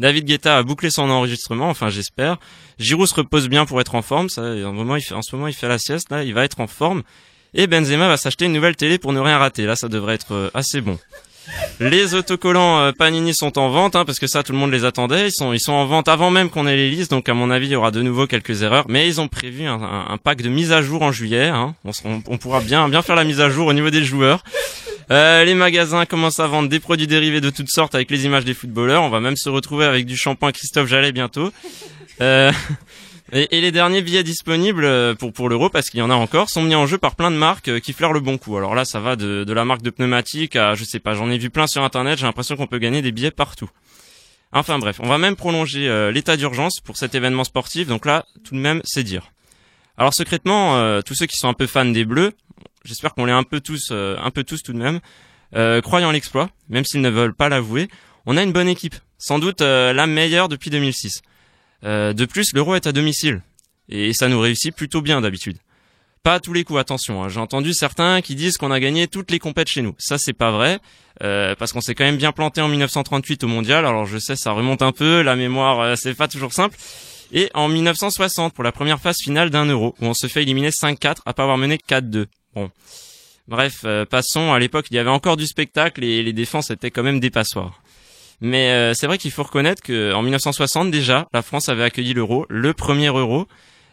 David 0.00 0.24
Guetta 0.24 0.58
a 0.58 0.64
bouclé 0.64 0.90
son 0.90 1.08
enregistrement, 1.10 1.68
enfin 1.68 1.88
j'espère. 1.88 2.38
Giroud 2.80 3.06
se 3.06 3.14
repose 3.14 3.48
bien 3.48 3.64
pour 3.64 3.80
être 3.80 3.94
en 3.94 4.02
forme, 4.02 4.28
ça, 4.28 4.42
en, 4.42 4.76
en 4.76 5.22
ce 5.22 5.36
moment 5.36 5.46
il 5.46 5.54
fait 5.54 5.68
la 5.68 5.78
sieste 5.78 6.10
là, 6.10 6.24
il 6.24 6.34
va 6.34 6.42
être 6.42 6.58
en 6.58 6.66
forme. 6.66 7.04
Et 7.54 7.68
Benzema 7.68 8.08
va 8.08 8.16
s'acheter 8.16 8.46
une 8.46 8.52
nouvelle 8.52 8.74
télé 8.74 8.98
pour 8.98 9.12
ne 9.12 9.20
rien 9.20 9.38
rater. 9.38 9.66
Là, 9.66 9.76
ça 9.76 9.86
devrait 9.86 10.16
être 10.16 10.50
assez 10.52 10.80
bon. 10.80 10.98
Les 11.80 12.14
autocollants 12.14 12.80
euh, 12.80 12.92
Panini 12.92 13.34
sont 13.34 13.58
en 13.58 13.68
vente, 13.68 13.96
hein, 13.96 14.04
parce 14.04 14.18
que 14.18 14.26
ça, 14.26 14.42
tout 14.42 14.52
le 14.52 14.58
monde 14.58 14.70
les 14.70 14.84
attendait. 14.84 15.28
Ils 15.28 15.32
sont, 15.32 15.52
ils 15.52 15.60
sont 15.60 15.72
en 15.72 15.86
vente 15.86 16.08
avant 16.08 16.30
même 16.30 16.50
qu'on 16.50 16.66
ait 16.66 16.76
les 16.76 16.90
listes, 16.90 17.10
donc 17.10 17.28
à 17.28 17.34
mon 17.34 17.50
avis, 17.50 17.66
il 17.66 17.72
y 17.72 17.76
aura 17.76 17.90
de 17.90 18.02
nouveau 18.02 18.26
quelques 18.26 18.62
erreurs. 18.62 18.84
Mais 18.88 19.06
ils 19.08 19.20
ont 19.20 19.28
prévu 19.28 19.66
un, 19.66 19.80
un, 20.08 20.18
pack 20.18 20.42
de 20.42 20.48
mise 20.48 20.72
à 20.72 20.82
jour 20.82 21.02
en 21.02 21.12
juillet. 21.12 21.48
Hein. 21.48 21.74
On, 21.84 22.22
on, 22.26 22.38
pourra 22.38 22.60
bien, 22.60 22.88
bien 22.88 23.02
faire 23.02 23.16
la 23.16 23.24
mise 23.24 23.40
à 23.40 23.50
jour 23.50 23.66
au 23.66 23.72
niveau 23.72 23.90
des 23.90 24.04
joueurs. 24.04 24.42
Euh, 25.10 25.44
les 25.44 25.54
magasins 25.54 26.06
commencent 26.06 26.40
à 26.40 26.46
vendre 26.46 26.68
des 26.68 26.80
produits 26.80 27.06
dérivés 27.06 27.40
de 27.40 27.50
toutes 27.50 27.70
sortes 27.70 27.94
avec 27.94 28.10
les 28.10 28.24
images 28.24 28.44
des 28.44 28.54
footballeurs. 28.54 29.02
On 29.02 29.10
va 29.10 29.20
même 29.20 29.36
se 29.36 29.48
retrouver 29.48 29.84
avec 29.84 30.06
du 30.06 30.16
shampoing 30.16 30.52
Christophe 30.52 30.88
Jallet 30.88 31.12
bientôt. 31.12 31.52
Euh, 32.20 32.52
et, 33.32 33.60
les 33.60 33.72
derniers 33.72 34.02
billets 34.02 34.22
disponibles 34.22 34.84
euh, 34.84 35.14
pour 35.14 35.32
pour 35.32 35.48
l'euro, 35.48 35.68
parce 35.68 35.90
qu'il 35.90 36.00
y 36.00 36.02
en 36.02 36.10
a 36.10 36.14
encore, 36.14 36.50
sont 36.50 36.62
mis 36.62 36.74
en 36.74 36.86
jeu 36.86 36.98
par 36.98 37.16
plein 37.16 37.30
de 37.30 37.36
marques 37.36 37.68
euh, 37.68 37.80
qui 37.80 37.92
flairent 37.92 38.12
le 38.12 38.20
bon 38.20 38.38
coup. 38.38 38.56
Alors 38.56 38.74
là, 38.74 38.84
ça 38.84 39.00
va 39.00 39.16
de, 39.16 39.44
de 39.44 39.52
la 39.52 39.64
marque 39.64 39.82
de 39.82 39.90
pneumatique 39.90 40.56
à, 40.56 40.74
je 40.74 40.84
sais 40.84 41.00
pas, 41.00 41.14
j'en 41.14 41.30
ai 41.30 41.38
vu 41.38 41.50
plein 41.50 41.66
sur 41.66 41.82
internet. 41.82 42.18
J'ai 42.18 42.26
l'impression 42.26 42.56
qu'on 42.56 42.66
peut 42.66 42.78
gagner 42.78 43.02
des 43.02 43.12
billets 43.12 43.30
partout. 43.30 43.70
Enfin 44.52 44.78
bref, 44.78 45.00
on 45.00 45.08
va 45.08 45.18
même 45.18 45.34
prolonger 45.34 46.10
l'état 46.12 46.36
d'urgence 46.36 46.78
pour 46.78 46.96
cet 46.96 47.16
événement 47.16 47.42
sportif. 47.42 47.88
Donc 47.88 48.06
là, 48.06 48.24
tout 48.44 48.54
de 48.54 48.60
même, 48.60 48.80
c'est 48.84 49.02
dire. 49.02 49.32
Alors 49.98 50.14
secrètement, 50.14 51.02
tous 51.02 51.14
ceux 51.14 51.26
qui 51.26 51.36
sont 51.36 51.48
un 51.48 51.54
peu 51.54 51.66
fans 51.66 51.84
des 51.84 52.04
Bleus, 52.04 52.30
j'espère 52.84 53.14
qu'on 53.14 53.24
l'est 53.24 53.32
un 53.32 53.42
peu 53.42 53.58
tous, 53.60 53.90
un 53.90 54.30
peu 54.30 54.44
tous 54.44 54.62
tout 54.62 54.72
de 54.72 54.78
même, 54.78 55.00
croyant 55.82 56.12
l'exploit, 56.12 56.50
même 56.68 56.84
s'ils 56.84 57.00
ne 57.00 57.10
veulent 57.10 57.34
pas 57.34 57.48
l'avouer. 57.48 57.88
On 58.26 58.36
a 58.36 58.44
une 58.44 58.52
bonne 58.52 58.68
équipe, 58.68 58.94
sans 59.18 59.40
doute 59.40 59.60
la 59.60 60.06
meilleure 60.06 60.48
depuis 60.48 60.70
2006. 60.70 61.22
Euh, 61.84 62.12
de 62.12 62.24
plus, 62.24 62.52
l'euro 62.54 62.74
est 62.74 62.86
à 62.86 62.92
domicile 62.92 63.42
et 63.88 64.12
ça 64.12 64.28
nous 64.28 64.40
réussit 64.40 64.74
plutôt 64.74 65.02
bien 65.02 65.20
d'habitude. 65.20 65.58
Pas 66.22 66.34
à 66.34 66.40
tous 66.40 66.54
les 66.54 66.64
coups, 66.64 66.80
attention. 66.80 67.22
Hein. 67.22 67.28
J'ai 67.28 67.40
entendu 67.40 67.74
certains 67.74 68.22
qui 68.22 68.34
disent 68.34 68.56
qu'on 68.56 68.70
a 68.70 68.80
gagné 68.80 69.08
toutes 69.08 69.30
les 69.30 69.38
compètes 69.38 69.68
chez 69.68 69.82
nous. 69.82 69.94
Ça, 69.98 70.16
c'est 70.16 70.32
pas 70.32 70.50
vrai, 70.50 70.78
euh, 71.22 71.54
parce 71.54 71.72
qu'on 71.72 71.82
s'est 71.82 71.94
quand 71.94 72.04
même 72.04 72.16
bien 72.16 72.32
planté 72.32 72.62
en 72.62 72.68
1938 72.68 73.44
au 73.44 73.48
mondial. 73.48 73.84
Alors 73.84 74.06
je 74.06 74.16
sais, 74.16 74.34
ça 74.34 74.52
remonte 74.52 74.80
un 74.80 74.92
peu, 74.92 75.20
la 75.20 75.36
mémoire, 75.36 75.80
euh, 75.80 75.96
c'est 75.96 76.14
pas 76.14 76.28
toujours 76.28 76.54
simple. 76.54 76.76
Et 77.32 77.50
en 77.52 77.68
1960 77.68 78.54
pour 78.54 78.64
la 78.64 78.72
première 78.72 79.00
phase 79.00 79.18
finale 79.18 79.50
d'un 79.50 79.66
euro, 79.66 79.94
où 80.00 80.06
on 80.06 80.14
se 80.14 80.26
fait 80.26 80.42
éliminer 80.42 80.70
5-4 80.70 81.16
à 81.26 81.34
pas 81.34 81.42
avoir 81.42 81.58
mené 81.58 81.76
4-2. 81.76 82.26
Bon. 82.54 82.70
Bref, 83.46 83.84
passons. 84.08 84.54
À 84.54 84.58
l'époque, 84.58 84.86
il 84.90 84.94
y 84.94 84.98
avait 84.98 85.10
encore 85.10 85.36
du 85.36 85.46
spectacle 85.46 86.02
et 86.02 86.22
les 86.22 86.32
défenses 86.32 86.70
étaient 86.70 86.90
quand 86.90 87.02
même 87.02 87.20
des. 87.20 87.30
Mais 88.40 88.70
euh, 88.70 88.94
c'est 88.94 89.06
vrai 89.06 89.18
qu'il 89.18 89.30
faut 89.30 89.42
reconnaître 89.42 89.82
qu'en 89.82 90.22
1960 90.22 90.90
déjà, 90.90 91.28
la 91.32 91.42
France 91.42 91.68
avait 91.68 91.84
accueilli 91.84 92.14
l'euro, 92.14 92.46
le 92.48 92.72
premier 92.74 93.08
euro. 93.08 93.46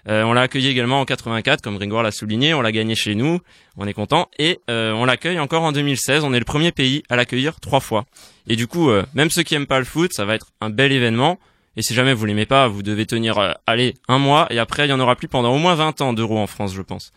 Euh, 0.10 0.24
on 0.24 0.34
l'a 0.34 0.42
accueilli 0.42 0.68
également 0.68 1.00
en 1.00 1.06
84, 1.06 1.62
comme 1.62 1.78
Grégoire 1.78 2.04
l'a 2.04 2.12
souligné. 2.12 2.54
On 2.54 2.62
l'a 2.62 2.72
gagné 2.72 2.96
chez 2.96 3.14
nous, 3.14 3.40
on 3.78 3.88
est 3.88 3.94
content. 3.94 4.30
Et 4.40 4.60
euh, 4.70 4.94
on 4.94 5.06
l'accueille 5.06 5.40
encore 5.40 5.64
en 5.64 5.72
2016. 5.72 6.24
On 6.24 6.34
est 6.34 6.40
le 6.40 6.46
premier 6.46 6.72
pays 6.72 7.04
à 7.10 7.16
l'accueillir 7.16 7.60
trois 7.60 7.80
fois. 7.80 8.06
Et 8.48 8.56
du 8.56 8.68
coup, 8.68 8.90
même 9.14 9.30
ceux 9.30 9.44
qui 9.44 9.54
aiment 9.54 9.68
pas 9.68 9.80
le 9.80 9.86
foot, 9.86 10.12
ça 10.14 10.26
va 10.26 10.36
être 10.36 10.48
un 10.60 10.70
bel 10.70 10.92
événement. 10.92 11.40
Et 11.78 11.84
si 11.84 11.94
jamais 11.94 12.14
vous 12.14 12.26
l'aimez 12.26 12.48
pas, 12.48 12.68
vous 12.68 12.84
devez 12.84 13.06
tenir, 13.06 13.56
allez, 13.68 13.94
un 14.08 14.18
mois. 14.18 14.48
Et 14.50 14.60
après, 14.60 14.88
il 14.88 14.90
y 14.90 14.94
en 14.94 15.00
aura 15.00 15.16
plus 15.16 15.28
pendant 15.28 15.54
au 15.54 15.60
moins 15.60 15.76
20 15.76 16.02
ans 16.02 16.14
d'euros 16.14 16.40
en 16.40 16.48
France, 16.48 16.74
je 16.74 16.82
pense. 16.82 17.14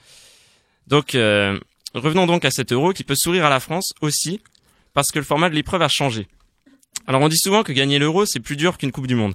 Donc, 0.87 1.13
revenons 1.95 2.27
donc 2.27 2.45
à 2.45 2.51
cet 2.51 2.71
euro 2.71 2.93
qui 2.93 3.03
peut 3.03 3.17
sourire 3.17 3.47
à 3.47 3.51
la 3.51 3.59
France 3.59 3.95
aussi, 4.03 4.41
parce 4.93 5.11
que 5.11 5.19
le 5.19 5.25
format 5.25 5.49
de 5.49 5.55
l'épreuve 5.55 5.83
a 5.83 5.89
changé. 5.89 6.29
Alors 7.07 7.21
on 7.21 7.29
dit 7.29 7.39
souvent 7.39 7.63
que 7.63 7.73
gagner 7.73 7.99
l'euro 7.99 8.27
c'est 8.27 8.41
plus 8.41 8.57
dur 8.57 8.79
qu'une 8.79 8.93
Coupe 8.93 9.07
du 9.07 9.15
Monde. 9.15 9.35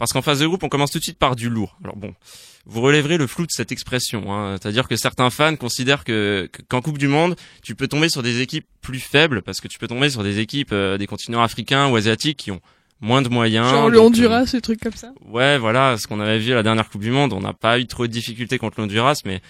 Parce 0.00 0.14
qu'en 0.14 0.22
phase 0.22 0.40
de 0.40 0.46
groupe, 0.46 0.62
on 0.62 0.70
commence 0.70 0.90
tout 0.90 0.98
de 0.98 1.04
suite 1.04 1.18
par 1.18 1.36
du 1.36 1.50
lourd. 1.50 1.76
Alors 1.84 1.94
bon, 1.94 2.14
vous 2.64 2.80
relèverez 2.80 3.18
le 3.18 3.26
flou 3.26 3.44
de 3.44 3.50
cette 3.50 3.70
expression. 3.70 4.32
Hein. 4.32 4.56
C'est-à-dire 4.58 4.88
que 4.88 4.96
certains 4.96 5.28
fans 5.28 5.56
considèrent 5.56 6.04
que 6.04 6.48
qu'en 6.68 6.80
Coupe 6.80 6.96
du 6.96 7.06
Monde, 7.06 7.36
tu 7.62 7.74
peux 7.74 7.86
tomber 7.86 8.08
sur 8.08 8.22
des 8.22 8.40
équipes 8.40 8.64
plus 8.80 8.98
faibles, 8.98 9.42
parce 9.42 9.60
que 9.60 9.68
tu 9.68 9.78
peux 9.78 9.88
tomber 9.88 10.08
sur 10.08 10.22
des 10.22 10.38
équipes 10.38 10.72
euh, 10.72 10.96
des 10.96 11.06
continents 11.06 11.42
africains 11.42 11.88
ou 11.88 11.96
asiatiques 11.96 12.38
qui 12.38 12.50
ont 12.50 12.62
moins 13.02 13.20
de 13.20 13.28
moyens. 13.28 13.68
Genre 13.68 13.90
le 13.90 13.98
euh, 13.98 14.00
Honduras, 14.00 14.46
ces 14.46 14.62
trucs 14.62 14.80
comme 14.80 14.94
ça. 14.94 15.12
Ouais, 15.26 15.58
voilà, 15.58 15.98
ce 15.98 16.06
qu'on 16.06 16.20
avait 16.20 16.38
vu 16.38 16.52
à 16.52 16.54
la 16.54 16.62
dernière 16.62 16.88
Coupe 16.88 17.02
du 17.02 17.10
Monde, 17.10 17.34
on 17.34 17.40
n'a 17.40 17.52
pas 17.52 17.78
eu 17.78 17.86
trop 17.86 18.06
de 18.06 18.12
difficultés 18.12 18.56
contre 18.56 18.78
le 18.78 18.84
Honduras, 18.84 19.20
mais 19.26 19.42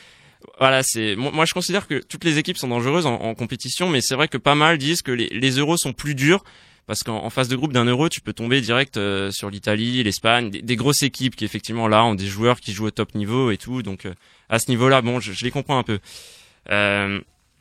voilà, 0.58 0.82
c'est 0.82 1.14
moi 1.14 1.44
je 1.44 1.54
considère 1.54 1.86
que 1.86 2.00
toutes 2.02 2.24
les 2.24 2.38
équipes 2.38 2.56
sont 2.56 2.66
dangereuses 2.66 3.06
en, 3.06 3.34
compétition, 3.36 3.88
mais 3.88 4.00
c'est 4.00 4.16
vrai 4.16 4.26
que 4.26 4.38
pas 4.38 4.56
mal 4.56 4.78
disent 4.78 5.02
que 5.02 5.12
les, 5.12 5.28
les 5.28 5.50
euros 5.52 5.76
sont 5.76 5.92
plus 5.92 6.16
durs 6.16 6.42
parce 6.86 7.02
qu'en 7.02 7.30
phase 7.30 7.48
de 7.48 7.56
groupe 7.56 7.72
d'un 7.72 7.84
euro, 7.84 8.08
tu 8.08 8.20
peux 8.20 8.32
tomber 8.32 8.60
direct 8.60 8.96
euh, 8.96 9.30
sur 9.30 9.50
l'Italie, 9.50 10.02
l'Espagne, 10.02 10.50
des, 10.50 10.76
grosses 10.76 11.02
équipes 11.02 11.36
qui 11.36 11.44
effectivement 11.44 11.88
là 11.88 12.04
ont 12.04 12.14
des 12.14 12.26
joueurs 12.26 12.60
qui 12.60 12.72
jouent 12.72 12.86
au 12.86 12.90
top 12.90 13.14
niveau 13.14 13.50
et 13.50 13.56
tout. 13.56 13.82
Donc 13.82 14.06
euh, 14.06 14.14
à 14.48 14.58
ce 14.58 14.70
niveau-là, 14.70 15.02
bon, 15.02 15.20
je, 15.20 15.32
je, 15.32 15.44
les 15.44 15.50
comprends 15.50 15.78
un 15.78 15.84
peu. 15.84 16.00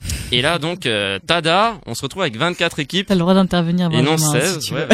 Euh, 0.01 0.07
et 0.31 0.41
là, 0.41 0.59
donc, 0.59 0.85
euh, 0.85 1.19
Tada, 1.25 1.79
on 1.85 1.95
se 1.95 2.01
retrouve 2.01 2.21
avec 2.21 2.37
24 2.37 2.79
équipes. 2.79 3.07
T'as 3.07 3.15
le 3.15 3.19
droit 3.19 3.33
d'intervenir. 3.33 3.91
Et 3.91 4.01
non 4.01 4.17
16. 4.17 4.59
Si 4.59 4.73
ouais, 4.73 4.87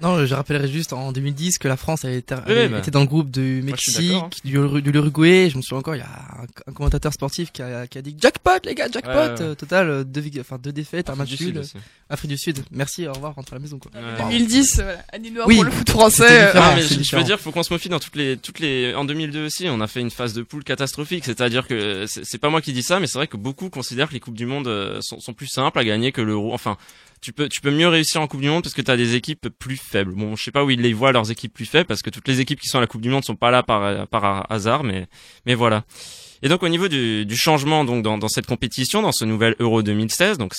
non, 0.00 0.24
je 0.24 0.34
rappellerai 0.34 0.68
juste 0.68 0.92
en 0.92 1.12
2010 1.12 1.58
que 1.58 1.68
la 1.68 1.76
France 1.76 2.04
avait 2.04 2.18
été, 2.18 2.34
bah. 2.34 2.78
était 2.78 2.90
dans 2.90 3.00
le 3.00 3.06
groupe 3.06 3.30
du 3.30 3.62
Mexique, 3.62 4.12
hein. 4.12 4.30
du, 4.44 4.52
de 4.52 4.90
l'Uruguay. 4.90 5.50
Je 5.50 5.56
me 5.56 5.62
souviens 5.62 5.78
encore, 5.78 5.94
il 5.94 5.98
y 5.98 6.02
a 6.02 6.42
un, 6.66 6.72
commentateur 6.72 7.12
sportif 7.12 7.52
qui 7.52 7.62
a, 7.62 7.86
qui 7.86 7.98
a, 7.98 8.02
dit 8.02 8.16
jackpot 8.18 8.50
les 8.64 8.74
gars, 8.74 8.88
jackpot. 8.90 9.42
Euh, 9.42 9.54
total, 9.54 10.04
deux, 10.04 10.24
enfin 10.40 10.58
deux 10.62 10.72
défaites, 10.72 11.10
un 11.10 11.14
match 11.14 11.38
nul. 11.40 11.62
Afrique 12.08 12.30
du 12.30 12.38
Sud. 12.38 12.58
Merci, 12.70 13.06
au 13.06 13.12
revoir, 13.12 13.34
rentre 13.34 13.52
à 13.52 13.56
la 13.56 13.60
maison. 13.60 13.78
Quoi. 13.78 13.90
2010, 14.28 14.76
voilà, 14.76 14.98
année 15.12 15.30
noire 15.30 15.46
oui, 15.46 15.56
pour 15.56 15.64
le 15.64 15.70
foot 15.70 15.90
français. 15.90 16.50
Ah, 16.54 16.74
mais 16.76 16.82
je, 16.82 17.16
veux 17.16 17.24
dire, 17.24 17.40
faut 17.40 17.52
qu'on 17.52 17.62
se 17.62 17.72
méfie 17.72 17.88
dans 17.88 17.98
toutes 17.98 18.16
les, 18.16 18.36
toutes 18.36 18.58
les. 18.58 18.94
En 18.94 19.04
2002 19.04 19.46
aussi, 19.46 19.66
on 19.68 19.80
a 19.80 19.86
fait 19.86 20.00
une 20.00 20.10
phase 20.10 20.34
de 20.34 20.42
poule 20.42 20.64
catastrophique. 20.64 21.24
C'est-à-dire 21.24 21.66
que 21.66 22.04
c'est 22.06 22.38
pas 22.38 22.50
moi 22.50 22.60
qui 22.60 22.72
dis 22.72 22.82
ça, 22.82 23.00
mais 23.00 23.06
c'est 23.06 23.18
vrai 23.18 23.28
que 23.28 23.36
beaucoup 23.36 23.70
considèrent 23.70 23.91
que 23.96 24.12
les 24.12 24.20
coupes 24.20 24.36
du 24.36 24.46
monde 24.46 24.68
euh, 24.68 25.00
sont, 25.00 25.32
plus 25.32 25.46
simples 25.46 25.78
à 25.78 25.84
gagner 25.84 26.12
que 26.12 26.20
l'euro? 26.20 26.52
Enfin, 26.52 26.76
tu 27.20 27.32
peux 27.32 27.48
tu 27.48 27.60
peux 27.60 27.70
mieux 27.70 27.88
réussir 27.88 28.20
en 28.20 28.26
Coupe 28.26 28.40
du 28.40 28.48
Monde 28.48 28.62
parce 28.62 28.74
que 28.74 28.82
tu 28.82 28.90
as 28.90 28.96
des 28.96 29.14
équipes 29.14 29.48
plus 29.58 29.76
faibles. 29.76 30.12
Bon, 30.14 30.34
je 30.36 30.42
sais 30.42 30.50
pas 30.50 30.64
où 30.64 30.70
ils 30.70 30.80
les 30.80 30.92
voient 30.92 31.12
leurs 31.12 31.30
équipes 31.30 31.54
plus 31.54 31.66
faibles 31.66 31.86
parce 31.86 32.02
que 32.02 32.10
toutes 32.10 32.26
les 32.26 32.40
équipes 32.40 32.60
qui 32.60 32.68
sont 32.68 32.78
à 32.78 32.80
la 32.80 32.86
Coupe 32.86 33.00
du 33.00 33.10
Monde 33.10 33.24
sont 33.24 33.36
pas 33.36 33.50
là 33.50 33.62
par 33.62 34.50
hasard, 34.50 34.82
mais 34.82 35.06
mais 35.46 35.54
voilà. 35.54 35.84
Et 36.42 36.48
donc 36.48 36.62
au 36.64 36.68
niveau 36.68 36.88
du, 36.88 37.36
changement 37.36 37.84
donc 37.84 38.02
dans, 38.02 38.28
cette 38.28 38.46
compétition, 38.46 39.00
dans 39.00 39.12
ce 39.12 39.24
nouvel 39.24 39.54
Euro 39.60 39.82
2016, 39.82 40.38
donc 40.38 40.54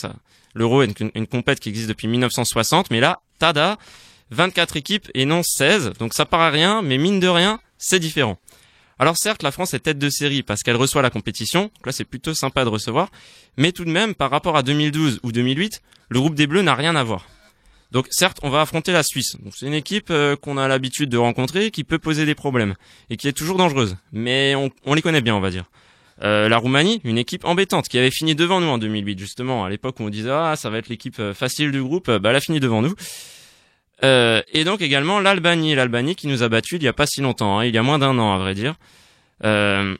l'Euro 0.55 0.81
est 0.81 0.99
une, 0.99 1.11
une 1.13 1.27
compète 1.27 1.59
qui 1.59 1.69
existe 1.69 1.89
depuis 1.89 2.07
1960, 2.07 2.89
mais 2.89 3.01
là, 3.01 3.19
tada, 3.37 3.77
24 4.31 4.77
équipes 4.77 5.09
et 5.13 5.25
non 5.25 5.43
16, 5.43 5.93
donc 5.99 6.13
ça 6.13 6.25
paraît 6.25 6.51
rien, 6.51 6.81
mais 6.81 6.97
mine 6.97 7.19
de 7.19 7.27
rien, 7.27 7.59
c'est 7.77 7.99
différent. 7.99 8.39
Alors 8.99 9.17
certes, 9.17 9.43
la 9.43 9.51
France 9.51 9.73
est 9.73 9.79
tête 9.79 9.97
de 9.97 10.09
série 10.09 10.43
parce 10.43 10.61
qu'elle 10.61 10.75
reçoit 10.75 11.01
la 11.01 11.09
compétition, 11.09 11.63
donc 11.63 11.85
là 11.85 11.91
c'est 11.91 12.05
plutôt 12.05 12.33
sympa 12.33 12.63
de 12.63 12.69
recevoir, 12.69 13.09
mais 13.57 13.71
tout 13.71 13.85
de 13.85 13.91
même, 13.91 14.13
par 14.15 14.29
rapport 14.29 14.55
à 14.55 14.63
2012 14.63 15.19
ou 15.23 15.31
2008, 15.31 15.81
le 16.09 16.19
groupe 16.19 16.35
des 16.35 16.47
Bleus 16.47 16.61
n'a 16.61 16.75
rien 16.75 16.95
à 16.95 17.03
voir. 17.03 17.25
Donc 17.91 18.07
certes, 18.09 18.39
on 18.41 18.49
va 18.49 18.61
affronter 18.61 18.91
la 18.91 19.03
Suisse. 19.03 19.37
c'est 19.55 19.67
une 19.67 19.73
équipe 19.75 20.07
euh, 20.09 20.35
qu'on 20.35 20.57
a 20.57 20.67
l'habitude 20.67 21.09
de 21.09 21.17
rencontrer, 21.17 21.69
qui 21.69 21.83
peut 21.83 21.99
poser 21.99 22.25
des 22.25 22.33
problèmes 22.33 22.73
et 23.11 23.17
qui 23.17 23.27
est 23.27 23.33
toujours 23.33 23.57
dangereuse. 23.57 23.97
Mais 24.11 24.55
on, 24.55 24.93
les 24.95 25.03
connaît 25.03 25.21
bien, 25.21 25.35
on 25.35 25.39
va 25.39 25.51
dire. 25.51 25.65
Euh, 26.23 26.49
la 26.49 26.57
Roumanie, 26.57 27.01
une 27.03 27.19
équipe 27.19 27.45
embêtante 27.45 27.87
qui 27.87 27.97
avait 27.99 28.11
fini 28.11 28.33
devant 28.33 28.59
nous 28.61 28.67
en 28.67 28.79
2008 28.79 29.19
justement. 29.19 29.63
À 29.63 29.69
l'époque 29.69 29.99
où 29.99 30.03
on 30.03 30.09
disait 30.09 30.31
ah 30.31 30.55
ça 30.55 30.71
va 30.71 30.79
être 30.79 30.89
l'équipe 30.89 31.19
euh, 31.19 31.33
facile 31.35 31.71
du 31.71 31.83
groupe, 31.83 32.09
bah 32.09 32.29
elle 32.31 32.35
a 32.35 32.41
fini 32.41 32.59
devant 32.59 32.81
nous. 32.81 32.95
Euh, 34.03 34.41
et 34.51 34.63
donc 34.63 34.81
également 34.81 35.19
l'Albanie, 35.19 35.75
l'Albanie 35.75 36.15
qui 36.15 36.27
nous 36.27 36.43
a 36.43 36.49
battus 36.49 36.79
il 36.79 36.83
y 36.83 36.87
a 36.87 36.93
pas 36.93 37.05
si 37.05 37.21
longtemps, 37.21 37.59
hein, 37.59 37.65
il 37.65 37.73
y 37.73 37.77
a 37.77 37.83
moins 37.83 37.99
d'un 37.99 38.17
an 38.17 38.33
à 38.33 38.37
vrai 38.37 38.53
dire. 38.53 38.75
Euh, 39.43 39.95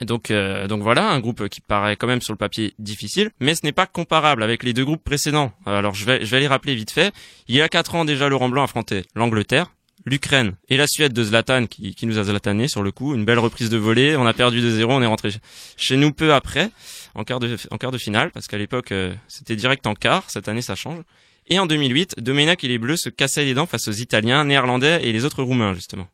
donc, 0.00 0.30
euh, 0.30 0.68
donc 0.68 0.82
voilà, 0.82 1.10
un 1.10 1.18
groupe 1.18 1.48
qui 1.48 1.60
paraît 1.60 1.96
quand 1.96 2.06
même 2.06 2.20
sur 2.20 2.32
le 2.32 2.38
papier 2.38 2.74
difficile, 2.78 3.30
mais 3.40 3.54
ce 3.54 3.64
n'est 3.64 3.72
pas 3.72 3.86
comparable 3.86 4.42
avec 4.42 4.62
les 4.62 4.72
deux 4.72 4.84
groupes 4.84 5.02
précédents. 5.02 5.52
Alors 5.66 5.94
je 5.94 6.04
vais, 6.04 6.24
je 6.24 6.30
vais 6.30 6.40
les 6.40 6.46
rappeler 6.46 6.74
vite 6.74 6.90
fait. 6.90 7.12
Il 7.48 7.56
y 7.56 7.60
a 7.60 7.68
quatre 7.68 7.94
ans 7.94 8.04
déjà, 8.04 8.28
Laurent 8.28 8.48
Blanc 8.48 8.62
affrontait 8.62 9.04
l'Angleterre, 9.14 9.72
l'Ukraine 10.04 10.54
et 10.68 10.76
la 10.76 10.86
Suède 10.86 11.12
de 11.12 11.22
Zlatan 11.22 11.66
qui, 11.66 11.94
qui 11.94 12.06
nous 12.06 12.18
a 12.18 12.24
zlatané 12.24 12.68
sur 12.68 12.82
le 12.82 12.92
coup. 12.92 13.14
Une 13.14 13.24
belle 13.24 13.38
reprise 13.38 13.70
de 13.70 13.76
volée. 13.76 14.16
On 14.16 14.26
a 14.26 14.32
perdu 14.32 14.60
2-0. 14.60 14.84
On 14.84 15.02
est 15.02 15.06
rentré 15.06 15.30
chez 15.76 15.96
nous 15.96 16.12
peu 16.12 16.32
après, 16.32 16.70
en 17.14 17.24
quart 17.24 17.40
de, 17.40 17.56
en 17.70 17.78
quart 17.78 17.90
de 17.90 17.98
finale, 17.98 18.30
parce 18.30 18.46
qu'à 18.46 18.58
l'époque, 18.58 18.92
euh, 18.92 19.14
c'était 19.28 19.56
direct 19.56 19.86
en 19.86 19.94
quart. 19.94 20.24
Cette 20.28 20.48
année, 20.48 20.62
ça 20.62 20.74
change. 20.74 21.02
Et 21.48 21.58
en 21.58 21.66
2008, 21.66 22.16
Domenac 22.18 22.62
et 22.62 22.68
les 22.68 22.78
Bleus 22.78 22.98
se 22.98 23.08
cassaient 23.08 23.44
les 23.44 23.54
dents 23.54 23.66
face 23.66 23.88
aux 23.88 23.92
Italiens, 23.92 24.44
Néerlandais 24.44 25.00
et 25.02 25.12
les 25.12 25.24
autres 25.24 25.42
Roumains, 25.42 25.74
justement. 25.74 26.08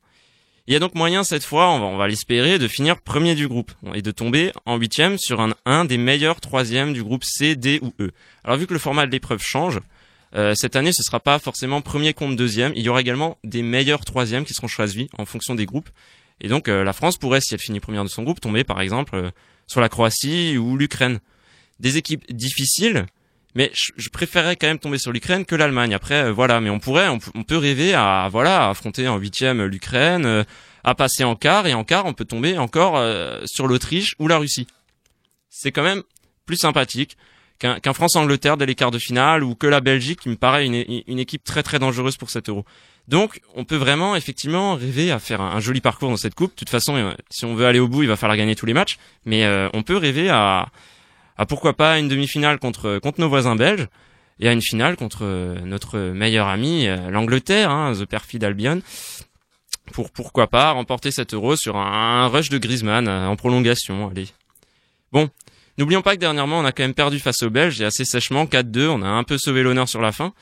Il 0.66 0.72
y 0.72 0.76
a 0.76 0.78
donc 0.78 0.94
moyen 0.94 1.24
cette 1.24 1.44
fois, 1.44 1.70
on 1.70 1.98
va, 1.98 2.08
l'espérer, 2.08 2.58
de 2.58 2.68
finir 2.68 2.98
premier 3.00 3.34
du 3.34 3.48
groupe 3.48 3.72
et 3.94 4.00
de 4.00 4.10
tomber 4.10 4.50
en 4.64 4.78
huitième 4.78 5.18
sur 5.18 5.42
un, 5.42 5.50
un 5.66 5.84
des 5.84 5.98
meilleurs 5.98 6.40
troisièmes 6.40 6.94
du 6.94 7.02
groupe 7.02 7.22
C, 7.24 7.54
D 7.54 7.80
ou 7.82 7.92
E. 8.00 8.12
Alors 8.44 8.56
vu 8.56 8.66
que 8.66 8.72
le 8.72 8.78
format 8.78 9.04
de 9.04 9.10
l'épreuve 9.10 9.42
change, 9.42 9.80
euh, 10.36 10.54
cette 10.54 10.74
année 10.74 10.92
ce 10.92 11.02
sera 11.02 11.20
pas 11.20 11.38
forcément 11.38 11.82
premier 11.82 12.14
contre 12.14 12.36
deuxième, 12.36 12.72
il 12.76 12.82
y 12.82 12.88
aura 12.88 13.02
également 13.02 13.36
des 13.44 13.62
meilleurs 13.62 14.06
troisièmes 14.06 14.46
qui 14.46 14.54
seront 14.54 14.66
choisis 14.66 15.06
en 15.18 15.26
fonction 15.26 15.54
des 15.54 15.66
groupes. 15.66 15.90
Et 16.40 16.48
donc 16.48 16.68
euh, 16.68 16.82
la 16.82 16.94
France 16.94 17.18
pourrait, 17.18 17.42
si 17.42 17.52
elle 17.52 17.60
finit 17.60 17.80
première 17.80 18.04
de 18.04 18.08
son 18.08 18.22
groupe, 18.22 18.40
tomber 18.40 18.64
par 18.64 18.80
exemple 18.80 19.16
euh, 19.16 19.30
sur 19.66 19.82
la 19.82 19.90
Croatie 19.90 20.56
ou 20.56 20.78
l'Ukraine. 20.78 21.20
Des 21.78 21.98
équipes 21.98 22.24
difficiles, 22.32 23.04
mais 23.54 23.70
je, 23.74 23.92
je 23.96 24.08
préférerais 24.08 24.56
quand 24.56 24.66
même 24.66 24.78
tomber 24.78 24.98
sur 24.98 25.12
l'Ukraine 25.12 25.44
que 25.44 25.54
l'Allemagne. 25.54 25.94
Après, 25.94 26.24
euh, 26.24 26.32
voilà, 26.32 26.60
mais 26.60 26.70
on 26.70 26.78
pourrait, 26.78 27.08
on, 27.08 27.18
on 27.34 27.42
peut 27.42 27.56
rêver 27.56 27.94
à, 27.94 28.28
voilà, 28.30 28.66
à 28.66 28.70
affronter 28.70 29.06
en 29.08 29.16
huitième 29.18 29.64
l'Ukraine, 29.64 30.26
euh, 30.26 30.44
à 30.82 30.94
passer 30.94 31.24
en 31.24 31.36
quart, 31.36 31.66
et 31.66 31.74
en 31.74 31.84
quart, 31.84 32.06
on 32.06 32.12
peut 32.12 32.24
tomber 32.24 32.58
encore 32.58 32.96
euh, 32.96 33.42
sur 33.46 33.66
l'Autriche 33.66 34.14
ou 34.18 34.28
la 34.28 34.38
Russie. 34.38 34.66
C'est 35.48 35.72
quand 35.72 35.84
même 35.84 36.02
plus 36.46 36.56
sympathique 36.56 37.16
qu'un 37.58 37.78
qu'un 37.80 37.92
France-Angleterre 37.94 38.56
dès 38.56 38.66
les 38.66 38.74
quarts 38.74 38.90
de 38.90 38.98
finale 38.98 39.44
ou 39.44 39.54
que 39.54 39.66
la 39.66 39.80
Belgique, 39.80 40.20
qui 40.20 40.28
me 40.28 40.36
paraît 40.36 40.66
une, 40.66 40.84
une 41.06 41.18
équipe 41.18 41.44
très 41.44 41.62
très 41.62 41.78
dangereuse 41.78 42.16
pour 42.16 42.28
cet 42.28 42.48
Euro. 42.48 42.64
Donc, 43.06 43.40
on 43.54 43.64
peut 43.64 43.76
vraiment 43.76 44.16
effectivement 44.16 44.74
rêver 44.74 45.12
à 45.12 45.18
faire 45.18 45.40
un, 45.40 45.52
un 45.52 45.60
joli 45.60 45.80
parcours 45.80 46.10
dans 46.10 46.16
cette 46.16 46.34
coupe. 46.34 46.52
De 46.52 46.56
toute 46.56 46.70
façon, 46.70 46.96
euh, 46.96 47.12
si 47.30 47.44
on 47.44 47.54
veut 47.54 47.66
aller 47.66 47.78
au 47.78 47.86
bout, 47.86 48.02
il 48.02 48.08
va 48.08 48.16
falloir 48.16 48.36
gagner 48.36 48.56
tous 48.56 48.66
les 48.66 48.74
matchs, 48.74 48.98
mais 49.24 49.44
euh, 49.44 49.68
on 49.74 49.82
peut 49.82 49.96
rêver 49.96 50.28
à 50.30 50.68
à 51.36 51.46
pourquoi 51.46 51.74
pas 51.74 51.98
une 51.98 52.08
demi-finale 52.08 52.58
contre 52.58 52.98
contre 52.98 53.20
nos 53.20 53.28
voisins 53.28 53.56
belges 53.56 53.88
et 54.40 54.48
à 54.48 54.52
une 54.52 54.62
finale 54.62 54.96
contre 54.96 55.24
euh, 55.24 55.60
notre 55.60 55.98
meilleur 55.98 56.48
ami 56.48 56.86
euh, 56.86 57.10
l'Angleterre, 57.10 57.70
hein, 57.70 57.92
the 57.94 58.04
perfide 58.04 58.44
Albion. 58.44 58.82
Pour 59.92 60.10
pourquoi 60.10 60.48
pas 60.48 60.72
remporter 60.72 61.10
cet 61.10 61.34
euro 61.34 61.56
sur 61.56 61.76
un, 61.76 62.26
rush 62.28 62.48
de 62.48 62.58
Griezmann 62.58 63.06
euh, 63.06 63.26
en 63.26 63.36
prolongation. 63.36 64.08
Allez. 64.08 64.28
Bon, 65.12 65.28
n'oublions 65.78 66.02
pas 66.02 66.14
que 66.14 66.20
dernièrement 66.20 66.58
on 66.58 66.64
a 66.64 66.72
quand 66.72 66.82
même 66.82 66.94
perdu 66.94 67.18
face 67.18 67.42
aux 67.42 67.50
Belges 67.50 67.80
et 67.80 67.84
assez 67.84 68.04
sèchement 68.04 68.46
4-2. 68.46 68.88
On 68.88 69.02
a 69.02 69.08
un 69.08 69.24
peu 69.24 69.38
sauvé 69.38 69.62
l'honneur 69.62 69.88
sur 69.88 70.00
la 70.00 70.12
fin. 70.12 70.32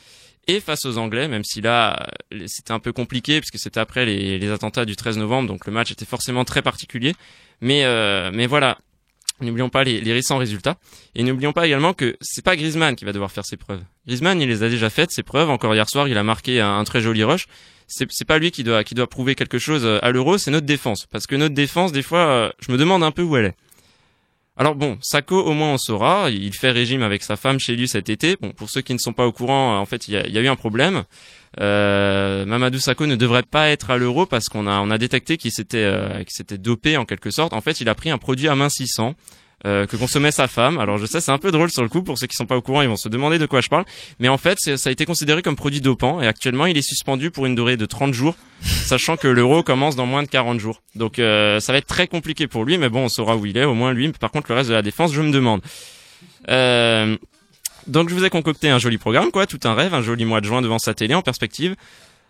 Et 0.49 0.59
face 0.59 0.87
aux 0.87 0.99
Anglais, 0.99 1.29
même 1.29 1.45
si 1.45 1.61
là 1.61 2.09
c'était 2.47 2.73
un 2.73 2.81
peu 2.81 2.93
compliqué 2.93 3.41
puisque 3.41 3.61
c'était 3.61 3.79
après 3.79 4.05
les, 4.05 4.41
les 4.41 4.51
attentats 4.51 4.85
du 4.85 4.97
13 4.97 5.19
novembre, 5.19 5.47
donc 5.47 5.67
le 5.67 5.73
match 5.73 5.93
était 5.93 6.05
forcément 6.05 6.45
très 6.45 6.63
particulier. 6.63 7.15
Mais 7.61 7.85
euh, 7.85 8.33
mais 8.35 8.47
voilà, 8.49 8.79
N'oublions 9.43 9.69
pas 9.69 9.85
les, 9.85 10.01
les 10.01 10.13
récents 10.13 10.39
résultats. 10.39 10.77
Et 11.15 11.23
n'oublions 11.23 11.53
pas 11.53 11.67
également 11.67 11.93
que 11.93 12.17
c'est 12.21 12.45
pas 12.45 12.57
Griezmann 12.57 12.97
qui 12.97 13.05
va 13.05 13.13
devoir 13.13 13.31
faire 13.31 13.45
ses 13.45 13.57
preuves. 13.57 13.83
Griezmann, 14.07 14.41
il 14.41 14.49
les 14.49 14.63
a 14.63 14.69
déjà 14.69 14.91
faites, 14.91 15.11
ses 15.11 15.23
preuves. 15.23 15.51
Encore 15.51 15.75
hier 15.75 15.89
soir, 15.89 16.09
il 16.09 16.17
a 16.17 16.23
marqué 16.23 16.61
un, 16.61 16.83
très 16.85 17.01
joli 17.01 17.25
rush. 17.25 17.47
C'est, 17.87 18.11
c'est 18.11 18.25
pas 18.25 18.39
lui 18.39 18.51
qui 18.51 18.65
doit, 18.65 18.85
qui 18.85 18.95
doit 18.95 19.07
prouver 19.07 19.35
quelque 19.35 19.59
chose 19.59 19.85
euh, 19.85 19.99
à 20.03 20.11
l'euro, 20.11 20.39
c'est 20.39 20.51
notre 20.51 20.67
défense. 20.67 21.07
Parce 21.11 21.27
que 21.27 21.37
notre 21.37 21.55
défense, 21.55 21.93
des 21.93 22.03
fois, 22.03 22.21
euh, 22.21 22.51
je 22.61 22.73
me 22.73 22.79
demande 22.79 23.03
un 23.03 23.11
peu 23.11 23.23
où 23.23 23.37
elle 23.37 23.47
est. 23.47 23.57
Alors 24.57 24.75
bon, 24.75 24.99
Sako, 25.01 25.41
au 25.41 25.55
moins 25.55 25.73
on 25.73 25.79
saura. 25.79 26.31
Il 26.31 26.53
fait 26.53 26.71
régime 26.71 27.03
avec 27.03 27.23
sa 27.23 27.37
femme 27.37 27.59
chez 27.59 27.75
lui 27.75 27.89
cet 27.89 28.11
été. 28.11 28.37
Bon, 28.41 28.51
pour 28.51 28.69
ceux 28.69 28.83
qui 28.83 28.93
ne 28.93 28.99
sont 28.99 29.15
pas 29.15 29.27
au 29.27 29.33
courant, 29.33 29.79
en 29.79 29.87
fait, 29.87 30.09
il 30.09 30.15
y 30.15 30.39
a, 30.39 30.43
eu 30.43 30.49
un 30.49 30.57
problème. 30.57 31.05
Euh, 31.61 32.45
Mamadou 32.45 32.79
Sakho 32.79 33.07
ne 33.07 33.17
devrait 33.17 33.45
pas 33.45 33.69
être 33.71 33.91
à 33.91 33.97
l'euro 33.97 34.27
parce 34.27 34.49
qu'on 34.49 34.67
a 34.67 34.95
a 34.95 34.99
détecté 34.99 35.37
qu'il 35.39 35.53
s'était 35.53 35.85
euh, 35.85 36.19
qu'il 36.19 36.33
s'était 36.33 36.59
dopé 36.59 36.97
en 36.97 37.07
quelque 37.07 37.31
sorte. 37.31 37.55
En 37.55 37.63
fait, 37.63 37.81
il 37.81 37.89
a 37.89 37.95
pris 37.95 38.11
un 38.11 38.19
produit 38.19 38.49
amincissant 38.49 39.15
euh, 39.65 39.87
que 39.87 39.97
consommait 39.97 40.33
sa 40.33 40.49
femme. 40.49 40.79
Alors 40.79 40.99
je 40.99 41.07
sais, 41.07 41.21
c'est 41.21 41.31
un 41.31 41.39
peu 41.39 41.51
drôle 41.51 41.71
sur 41.71 41.83
le 41.83 41.89
coup 41.89 42.03
pour 42.03 42.19
ceux 42.19 42.27
qui 42.27 42.37
sont 42.37 42.47
pas 42.47 42.57
au 42.57 42.63
courant, 42.63 42.83
ils 42.83 42.89
vont 42.89 42.97
se 42.97 43.09
demander 43.09 43.39
de 43.39 43.47
quoi 43.47 43.61
je 43.61 43.69
parle. 43.69 43.85
Mais 44.19 44.29
en 44.29 44.39
fait, 44.39 44.59
ça 44.59 44.89
a 44.89 44.93
été 44.93 45.05
considéré 45.05 45.43
comme 45.43 45.57
produit 45.57 45.81
dopant 45.81 46.21
et 46.21 46.27
actuellement, 46.27 46.67
il 46.67 46.77
est 46.77 46.83
suspendu 46.83 47.31
pour 47.31 47.47
une 47.47 47.55
durée 47.55 47.77
de 47.77 47.87
30 47.87 48.13
jours, 48.13 48.35
sachant 48.63 49.17
que 49.17 49.29
l'euro 49.29 49.63
commence 49.63 49.97
dans 49.97 50.07
moins 50.07 50.23
de 50.23 50.29
40 50.29 50.59
jours. 50.59 50.83
Donc 50.95 51.19
euh, 51.19 51.61
ça 51.61 51.73
va 51.73 51.79
être 51.79 51.87
très 51.87 52.07
compliqué 52.07 52.47
pour 52.47 52.65
lui, 52.65 52.79
mais 52.79 52.89
bon, 52.89 53.05
on 53.05 53.09
saura 53.09 53.37
où 53.37 53.47
il 53.47 53.57
est, 53.57 53.65
au 53.65 53.75
moins 53.75 53.93
lui. 53.93 54.11
Par 54.13 54.31
contre, 54.31 54.51
le 54.51 54.57
reste 54.57 54.69
de 54.69 54.75
la 54.75 54.83
défense, 54.83 55.13
je 55.13 55.23
me 55.23 55.31
demande. 55.31 55.61
Euh, 56.49 57.17
donc 57.87 58.09
je 58.09 58.15
vous 58.15 58.25
ai 58.25 58.31
concocté 58.31 58.71
un 58.71 58.79
joli 58.79 58.99
programme, 58.99 59.31
quoi, 59.31 59.47
tout 59.47 59.61
un 59.65 59.75
rêve, 59.75 59.95
un 59.95 60.03
joli 60.03 60.25
mois 60.25 60.41
de 60.41 60.47
juin 60.47 60.63
devant 60.63 60.79
sa 60.79 60.95
télé 60.95 61.15
en 61.15 61.23
perspective, 61.23 61.75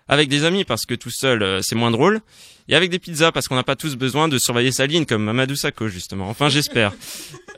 avec 0.08 0.28
des 0.28 0.44
amis 0.44 0.64
parce 0.64 0.86
que 0.86 0.94
tout 0.94 1.10
seul 1.10 1.42
euh, 1.42 1.60
c'est 1.62 1.74
moins 1.74 1.90
drôle, 1.90 2.20
et 2.68 2.74
avec 2.74 2.90
des 2.90 2.98
pizzas 2.98 3.32
parce 3.32 3.48
qu'on 3.48 3.54
n'a 3.56 3.62
pas 3.62 3.76
tous 3.76 3.96
besoin 3.96 4.28
de 4.28 4.38
surveiller 4.38 4.72
sa 4.72 4.86
ligne 4.86 5.04
comme 5.04 5.24
Mamadou 5.24 5.56
Sakho 5.56 5.88
justement. 5.88 6.28
Enfin 6.28 6.48
j'espère. 6.48 6.92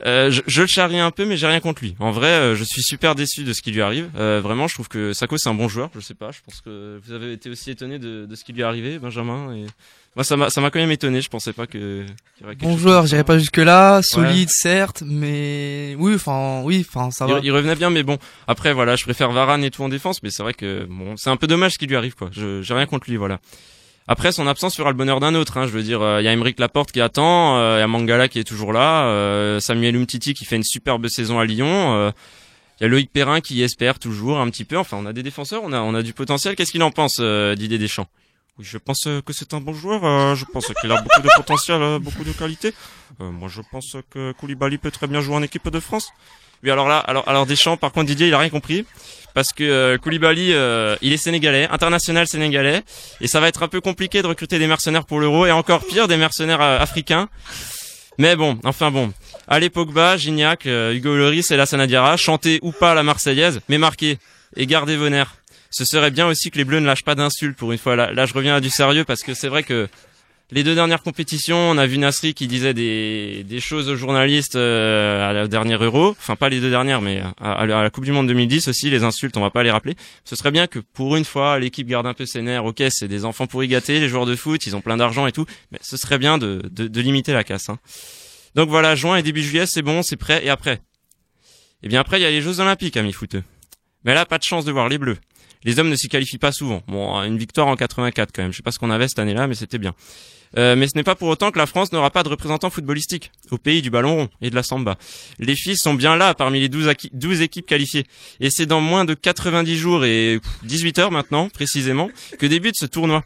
Euh, 0.05 0.29
je, 0.29 0.41
je 0.45 0.61
le 0.61 0.67
charrie 0.67 0.99
un 0.99 1.09
peu, 1.09 1.25
mais 1.25 1.37
j'ai 1.37 1.47
rien 1.47 1.61
contre 1.61 1.81
lui. 1.81 1.95
En 1.99 2.11
vrai, 2.11 2.27
euh, 2.27 2.55
je 2.55 2.63
suis 2.63 2.83
super 2.83 3.15
déçu 3.15 3.43
de 3.43 3.53
ce 3.53 3.61
qui 3.61 3.71
lui 3.71 3.81
arrive. 3.81 4.09
Euh, 4.17 4.39
vraiment, 4.43 4.67
je 4.67 4.73
trouve 4.75 4.89
que 4.89 5.13
Sakho 5.13 5.37
c'est 5.37 5.49
un 5.49 5.53
bon 5.55 5.67
joueur. 5.69 5.89
Je 5.95 6.01
sais 6.01 6.13
pas, 6.13 6.31
je 6.31 6.39
pense 6.45 6.61
que 6.61 6.99
vous 7.03 7.13
avez 7.13 7.31
été 7.31 7.49
aussi 7.49 7.71
étonné 7.71 7.97
de, 7.97 8.25
de 8.25 8.35
ce 8.35 8.43
qui 8.43 8.51
lui 8.53 8.61
est 8.61 8.65
arrivé, 8.65 8.99
Benjamin. 8.99 9.55
Et 9.55 9.65
moi, 10.15 10.23
ça 10.23 10.35
m'a 10.37 10.49
ça 10.49 10.61
m'a 10.61 10.69
quand 10.69 10.79
même 10.79 10.91
étonné. 10.91 11.21
Je 11.21 11.29
pensais 11.29 11.53
pas 11.53 11.65
que. 11.65 12.03
qu'il 12.35 12.41
y 12.41 12.43
aurait 12.43 12.55
quelque 12.55 12.69
Bon 12.69 12.77
joueur, 12.77 13.07
j'irai 13.07 13.23
pas 13.23 13.39
jusque 13.39 13.57
là, 13.57 14.01
solide 14.03 14.49
certes, 14.51 15.01
mais 15.05 15.95
oui, 15.97 16.13
enfin 16.15 16.61
oui, 16.63 16.85
enfin 16.87 17.09
ça 17.09 17.25
va. 17.25 17.39
Il, 17.39 17.45
il 17.45 17.51
revenait 17.51 17.75
bien, 17.75 17.89
mais 17.89 18.03
bon. 18.03 18.17
Après, 18.47 18.73
voilà, 18.73 18.95
je 18.97 19.03
préfère 19.05 19.31
Varane 19.31 19.63
et 19.63 19.71
tout 19.71 19.81
en 19.83 19.89
défense, 19.89 20.21
mais 20.21 20.29
c'est 20.29 20.43
vrai 20.43 20.53
que 20.53 20.85
bon, 20.89 21.15
c'est 21.17 21.29
un 21.29 21.37
peu 21.37 21.47
dommage 21.47 21.73
ce 21.73 21.77
qui 21.79 21.87
lui 21.87 21.95
arrive, 21.95 22.15
quoi. 22.15 22.29
Je, 22.31 22.61
j'ai 22.61 22.73
rien 22.73 22.85
contre 22.85 23.09
lui, 23.09 23.15
voilà. 23.15 23.39
Après, 24.07 24.31
son 24.31 24.45
absence 24.47 24.75
fera 24.75 24.89
le 24.91 24.95
bonheur 24.95 25.19
d'un 25.19 25.33
autre. 25.33 25.57
Hein, 25.57 25.65
je 25.65 25.71
veux 25.71 25.81
dire, 25.83 25.99
il 26.19 26.23
y 26.23 26.27
a 26.27 26.31
Emeric 26.31 26.59
Laporte 26.59 26.91
qui 26.91 27.01
attend, 27.01 27.57
il 27.75 27.79
y 27.79 27.81
a 27.81 27.87
Mangala 27.87 28.27
qui 28.27 28.39
est 28.39 28.43
toujours 28.43 28.71
là, 28.71 29.05
euh, 29.07 29.59
Samuel 29.59 29.95
Umtiti 29.95 30.33
qui 30.33 30.45
fait 30.45 30.57
une 30.57 30.63
superbe 30.63 31.07
saison 31.07 31.39
à 31.39 31.45
Lyon. 31.45 32.13
Il 32.79 32.83
y 32.83 32.85
a 32.85 32.89
Loïc 32.89 33.09
Perrin 33.11 33.39
qui 33.39 33.63
espère 33.63 33.99
toujours 33.99 34.37
un 34.37 34.49
petit 34.49 34.65
peu. 34.65 34.77
Enfin, 34.77 34.97
on 34.99 35.05
a 35.05 35.13
des 35.13 35.23
défenseurs, 35.23 35.61
on 35.63 35.71
a, 35.71 35.79
on 35.79 35.95
a 35.95 36.03
du 36.03 36.11
potentiel. 36.13 36.55
Qu'est-ce 36.55 36.71
qu'il 36.73 36.83
en 36.83 36.91
pense, 36.91 37.19
euh, 37.21 37.55
Didier 37.55 37.77
Deschamps? 37.77 38.07
Oui, 38.59 38.65
je 38.65 38.77
pense 38.77 39.07
euh, 39.07 39.21
que 39.21 39.31
c'est 39.33 39.53
un 39.53 39.61
bon 39.61 39.73
joueur. 39.73 40.03
euh, 40.03 40.35
je 40.35 40.45
pense 40.45 40.67
qu'il 40.81 40.91
a 40.91 41.01
beaucoup 41.01 41.21
de 41.21 41.29
potentiel, 41.37 41.81
euh, 41.81 41.99
beaucoup 41.99 42.23
de 42.25 42.31
qualité. 42.33 42.73
Euh, 43.21 43.31
moi, 43.31 43.47
je 43.49 43.61
pense 43.71 43.95
que 44.11 44.33
Koulibaly 44.33 44.77
peut 44.77 44.91
très 44.91 45.07
bien 45.07 45.21
jouer 45.21 45.35
en 45.35 45.41
équipe 45.41 45.69
de 45.69 45.79
France. 45.79 46.09
Oui, 46.63 46.71
alors 46.71 46.87
là, 46.87 46.99
alors, 46.99 47.27
alors 47.27 47.45
Deschamps, 47.45 47.77
par 47.77 47.91
contre, 47.91 48.07
Didier, 48.07 48.27
il 48.27 48.33
a 48.33 48.39
rien 48.39 48.49
compris. 48.49 48.85
Parce 49.33 49.51
que 49.51 49.65
euh, 49.65 49.97
Koulibaly, 49.97 50.53
euh, 50.53 50.95
il 51.01 51.11
est 51.11 51.17
sénégalais, 51.17 51.67
international 51.69 52.25
sénégalais, 52.25 52.83
et 53.19 53.27
ça 53.27 53.41
va 53.41 53.49
être 53.49 53.63
un 53.63 53.67
peu 53.67 53.81
compliqué 53.81 54.21
de 54.21 54.27
recruter 54.27 54.59
des 54.59 54.67
mercenaires 54.67 55.05
pour 55.05 55.19
l'euro, 55.19 55.45
et 55.45 55.51
encore 55.51 55.85
pire, 55.85 56.07
des 56.07 56.15
mercenaires 56.15 56.61
euh, 56.61 56.79
africains. 56.79 57.27
Mais 58.17 58.35
bon, 58.35 58.57
enfin 58.63 58.91
bon. 58.91 59.11
Allez 59.47 59.69
Pogba, 59.69 60.17
Gignac, 60.17 60.65
euh, 60.65 60.93
Hugo 60.93 61.15
Lloris 61.15 61.51
et 61.51 61.57
la 61.57 61.65
Sanadiara, 61.65 62.15
chantez 62.17 62.59
ou 62.61 62.71
pas 62.71 62.93
la 62.93 63.03
Marseillaise, 63.03 63.59
mais 63.67 63.77
marquez 63.77 64.17
et 64.55 64.65
gardez 64.65 64.95
vos 64.95 65.09
nerfs. 65.09 65.35
Ce 65.69 65.83
serait 65.83 66.11
bien 66.11 66.25
aussi 66.27 66.49
que 66.49 66.57
les 66.57 66.63
Bleus 66.63 66.79
ne 66.79 66.85
lâchent 66.85 67.03
pas 67.03 67.15
d'insultes 67.15 67.57
pour 67.57 67.73
une 67.73 67.77
fois. 67.77 67.97
Là, 67.97 68.13
là, 68.13 68.25
je 68.25 68.33
reviens 68.33 68.55
à 68.55 68.61
du 68.61 68.69
sérieux 68.69 69.03
parce 69.03 69.23
que 69.23 69.33
c'est 69.33 69.49
vrai 69.49 69.63
que 69.63 69.89
les 70.51 70.63
deux 70.63 70.75
dernières 70.75 71.01
compétitions, 71.01 71.57
on 71.57 71.77
a 71.77 71.87
vu 71.87 71.97
Nasri 71.97 72.35
qui 72.35 72.45
disait 72.47 72.75
des, 72.75 73.59
choses 73.59 73.89
aux 73.89 73.95
journalistes 73.95 74.55
euh, 74.55 75.27
à 75.27 75.33
la 75.33 75.47
dernière 75.47 75.83
Euro. 75.83 76.09
Enfin, 76.11 76.35
pas 76.35 76.49
les 76.49 76.59
deux 76.59 76.69
dernières, 76.69 77.01
mais 77.01 77.23
à, 77.41 77.65
la 77.65 77.89
Coupe 77.89 78.05
du 78.05 78.11
Monde 78.11 78.27
2010 78.27 78.67
aussi, 78.67 78.91
les 78.91 79.03
insultes, 79.03 79.37
on 79.37 79.41
va 79.41 79.49
pas 79.49 79.63
les 79.63 79.71
rappeler. 79.71 79.95
Ce 80.23 80.35
serait 80.35 80.51
bien 80.51 80.67
que 80.67 80.77
pour 80.79 81.15
une 81.15 81.25
fois, 81.25 81.57
l'équipe 81.57 81.87
garde 81.87 82.05
un 82.05 82.13
peu 82.13 82.27
ses 82.27 82.43
nerfs. 82.43 82.63
Ok, 82.63 82.83
c'est 82.89 83.07
des 83.07 83.25
enfants 83.25 83.47
pourri 83.47 83.67
gâtés, 83.67 83.99
les 83.99 84.07
joueurs 84.07 84.27
de 84.27 84.35
foot, 84.35 84.67
ils 84.67 84.75
ont 84.75 84.81
plein 84.81 84.97
d'argent 84.97 85.25
et 85.25 85.31
tout, 85.31 85.45
mais 85.71 85.79
ce 85.81 85.97
serait 85.97 86.19
bien 86.19 86.37
de, 86.37 86.61
limiter 86.99 87.33
la 87.33 87.43
casse. 87.43 87.69
Hein. 87.69 87.79
Donc 88.53 88.69
voilà, 88.69 88.95
juin 88.95 89.17
et 89.17 89.23
début 89.23 89.41
juillet, 89.41 89.65
c'est 89.65 89.81
bon, 89.81 90.03
c'est 90.03 90.15
prêt. 90.15 90.45
Et 90.45 90.49
après? 90.49 90.79
Eh 91.81 91.87
bien 91.87 91.99
après, 91.99 92.19
il 92.19 92.23
y 92.23 92.25
a 92.25 92.29
les 92.29 92.41
Jeux 92.41 92.59
Olympiques, 92.59 92.97
amis 92.97 93.13
footeux. 93.13 93.43
Mais 94.03 94.13
là, 94.13 94.25
pas 94.25 94.37
de 94.37 94.43
chance 94.43 94.63
de 94.63 94.71
voir 94.71 94.89
les 94.89 94.99
Bleus. 94.99 95.17
Les 95.65 95.79
hommes 95.79 95.89
ne 95.89 95.95
s'y 95.95 96.07
qualifient 96.07 96.37
pas 96.37 96.51
souvent. 96.51 96.81
Bon, 96.87 97.21
une 97.23 97.37
victoire 97.37 97.67
en 97.67 97.75
84 97.75 98.29
quand 98.33 98.43
même. 98.43 98.51
Je 98.51 98.57
sais 98.57 98.63
pas 98.63 98.71
ce 98.71 98.79
qu'on 98.79 98.91
avait 98.91 99.07
cette 99.07 99.19
année-là, 99.19 99.47
mais 99.47 99.55
c'était 99.55 99.77
bien. 99.79 99.93
Euh, 100.57 100.75
mais 100.77 100.87
ce 100.87 100.93
n'est 100.95 101.03
pas 101.03 101.15
pour 101.15 101.27
autant 101.27 101.51
que 101.51 101.57
la 101.57 101.65
France 101.65 101.91
n'aura 101.91 102.11
pas 102.11 102.23
de 102.23 102.29
représentant 102.29 102.69
footballistique 102.69 103.31
au 103.51 103.57
pays 103.57 103.81
du 103.81 103.89
ballon 103.89 104.15
rond 104.15 104.29
et 104.41 104.49
de 104.49 104.55
la 104.55 104.63
samba. 104.63 104.95
Les 105.39 105.55
filles 105.55 105.75
sont 105.75 105.95
bien 105.95 106.15
là 106.15 106.33
parmi 106.33 106.61
les 106.61 106.69
12, 106.69 106.87
acqui- 106.87 107.09
12 107.11 107.41
équipes 107.41 107.65
qualifiées. 107.65 108.05
Et 108.39 108.49
c'est 108.49 108.65
dans 108.65 108.79
moins 108.79 109.03
de 109.03 109.15
90 109.15 109.75
jours 109.77 110.05
et 110.05 110.39
pff, 110.41 110.51
18 110.63 110.99
heures 110.99 111.11
maintenant, 111.11 111.49
précisément, 111.49 112.09
que 112.39 112.45
débute 112.45 112.77
ce 112.77 112.85
tournoi. 112.85 113.23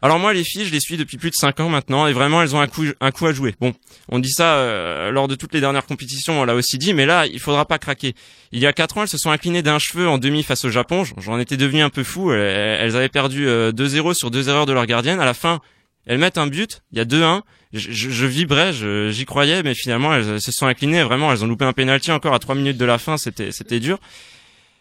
Alors 0.00 0.20
moi, 0.20 0.32
les 0.32 0.44
filles, 0.44 0.64
je 0.64 0.70
les 0.70 0.78
suis 0.78 0.96
depuis 0.96 1.16
plus 1.16 1.30
de 1.30 1.34
5 1.34 1.58
ans 1.58 1.68
maintenant, 1.68 2.06
et 2.06 2.12
vraiment, 2.12 2.40
elles 2.40 2.54
ont 2.54 2.60
un 2.60 2.68
coup, 2.68 2.84
un 3.00 3.10
coup 3.10 3.26
à 3.26 3.32
jouer. 3.32 3.56
Bon, 3.60 3.74
on 4.08 4.20
dit 4.20 4.30
ça 4.30 4.54
euh, 4.54 5.10
lors 5.10 5.26
de 5.26 5.34
toutes 5.34 5.52
les 5.52 5.60
dernières 5.60 5.86
compétitions, 5.86 6.40
on 6.40 6.44
l'a 6.44 6.54
aussi 6.54 6.78
dit, 6.78 6.94
mais 6.94 7.04
là, 7.04 7.26
il 7.26 7.40
faudra 7.40 7.64
pas 7.64 7.78
craquer. 7.78 8.14
Il 8.52 8.60
y 8.60 8.66
a 8.66 8.72
4 8.72 8.98
ans, 8.98 9.02
elles 9.02 9.08
se 9.08 9.18
sont 9.18 9.32
inclinées 9.32 9.62
d'un 9.62 9.80
cheveu 9.80 10.08
en 10.08 10.18
demi 10.18 10.44
face 10.44 10.64
au 10.64 10.70
Japon. 10.70 11.02
J'en 11.16 11.40
étais 11.40 11.56
devenu 11.56 11.82
un 11.82 11.90
peu 11.90 12.04
fou. 12.04 12.32
Elles, 12.32 12.94
avaient 12.94 13.08
perdu 13.08 13.48
euh, 13.48 13.72
2-0 13.72 14.14
sur 14.14 14.30
deux 14.30 14.48
erreurs 14.48 14.66
de 14.66 14.72
leur 14.72 14.86
gardienne. 14.86 15.18
À 15.18 15.24
la 15.24 15.34
fin, 15.34 15.60
elles 16.06 16.18
mettent 16.18 16.38
un 16.38 16.46
but, 16.46 16.82
il 16.92 16.98
y 16.98 17.00
a 17.00 17.04
2-1. 17.04 17.42
Je, 17.72 17.90
je, 17.90 18.10
je 18.10 18.26
vibrais, 18.26 18.72
j'y 18.72 19.24
croyais, 19.24 19.64
mais 19.64 19.74
finalement, 19.74 20.14
elles, 20.14 20.40
se 20.40 20.52
sont 20.52 20.66
inclinées. 20.66 21.02
Vraiment, 21.02 21.32
elles 21.32 21.42
ont 21.42 21.48
loupé 21.48 21.64
un 21.64 21.72
penalty 21.72 22.12
encore 22.12 22.34
à 22.34 22.38
3 22.38 22.54
minutes 22.54 22.78
de 22.78 22.84
la 22.84 22.98
fin. 22.98 23.16
C'était 23.16 23.80
dur. 23.80 23.98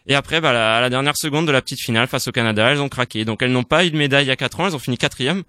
Et 0.07 0.15
après, 0.15 0.39
bah, 0.41 0.53
la- 0.53 0.77
à 0.77 0.81
la 0.81 0.89
dernière 0.89 1.17
seconde 1.17 1.45
de 1.47 1.51
la 1.51 1.61
petite 1.61 1.79
finale 1.81 2.07
face 2.07 2.27
au 2.27 2.31
Canada, 2.31 2.69
elles 2.71 2.79
ont 2.81 2.89
craqué. 2.89 3.25
Donc 3.25 3.41
elles 3.41 3.51
n'ont 3.51 3.63
pas 3.63 3.85
eu 3.85 3.91
de 3.91 3.97
médaille 3.97 4.25
il 4.25 4.29
y 4.29 4.31
a 4.31 4.35
quatre 4.37 4.59
ans, 4.59 4.67
elles 4.67 4.75
ont 4.75 4.79
fini 4.79 4.97
quatrième. 4.97 5.43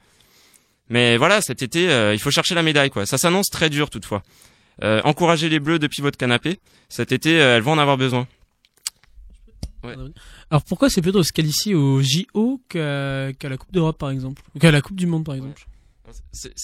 Mais 0.91 1.17
voilà, 1.17 1.41
cet 1.43 1.63
été, 1.63 1.91
euh, 1.91 2.15
il 2.15 2.19
faut 2.19 2.31
chercher 2.31 2.55
la 2.55 2.63
médaille. 2.63 2.91
quoi. 2.91 3.07
Ça 3.07 3.19
s'annonce 3.19 3.47
très 3.51 3.71
dur 3.71 3.89
toutefois. 3.91 4.23
Euh, 4.83 5.01
encouragez 5.05 5.49
les 5.49 5.61
Bleus 5.61 5.79
depuis 5.79 6.03
votre 6.03 6.17
canapé. 6.17 6.59
Cet 6.89 7.13
été, 7.13 7.41
euh, 7.41 7.57
elles 7.57 7.63
vont 7.63 7.73
en 7.73 7.79
avoir 7.79 7.97
besoin. 7.97 8.27
Alors 10.51 10.65
pourquoi 10.65 10.91
c'est 10.91 11.03
plutôt 11.03 11.23
se 11.23 11.33
qualifier 11.33 11.75
au 11.75 12.03
JO 12.03 12.61
qu'à 12.69 13.31
la 13.49 13.57
Coupe 13.57 13.73
d'Europe 13.73 13.97
par 13.99 14.11
exemple? 14.11 14.43
Qu'à 14.61 14.73
la 14.73 14.81
Coupe 14.81 14.97
du 14.97 15.07
Monde 15.07 15.25
par 15.25 15.37
exemple? 15.37 15.67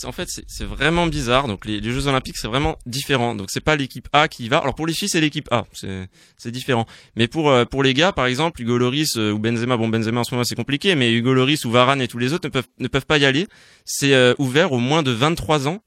En 0.05 0.13
fait, 0.13 0.29
c'est, 0.47 0.65
vraiment 0.65 1.07
bizarre. 1.07 1.49
Donc, 1.49 1.67
les, 1.67 1.83
Jeux 1.83 2.07
Olympiques, 2.07 2.37
c'est 2.37 2.49
vraiment 2.49 2.79
différent. 2.87 3.35
Donc, 3.35 3.51
c'est 3.51 3.61
pas 3.61 3.77
l'équipe 3.77 4.09
A 4.13 4.29
qui 4.29 4.45
y 4.45 4.49
va. 4.49 4.59
Alors, 4.59 4.75
pour 4.75 4.87
les 4.87 4.93
filles, 4.93 5.09
c'est 5.09 5.21
l'équipe 5.21 5.49
A. 5.51 5.67
C'est, 5.73 6.51
différent. 6.51 6.87
Mais 7.17 7.27
pour 7.27 7.51
euh, 7.51 7.65
pour 7.65 7.83
les 7.83 7.95
gars, 7.95 8.13
par 8.13 8.27
exemple, 8.27 8.61
Hugo 8.61 8.79
Loris 8.79 9.17
euh, 9.17 9.33
ou 9.33 9.39
Benzema, 9.39 9.77
bon, 9.77 9.89
Benzema 9.89 10.21
en 10.21 10.25
ce 10.25 10.35
moment 10.35 10.45
c'est 10.45 10.55
compliqué, 10.55 10.95
mais 10.95 11.13
Hugo 11.13 11.33
Loris 11.33 11.65
ou 11.65 11.71
Varane 11.71 12.01
et 12.01 12.09
tous 12.09 12.19
les 12.19 12.33
autres 12.33 12.47
ne 12.47 12.53
peuvent 12.53 12.69
ne 12.79 12.89
peuvent 12.89 13.07
pas 13.07 13.19
y 13.19 13.25
aller. 13.25 13.47
C'est 13.85 14.15
euh, 14.15 14.35
ouvert 14.39 14.73
aux 14.73 14.79
moins 14.79 15.03
de 15.03 15.11
23 15.11 15.69
ans 15.69 15.83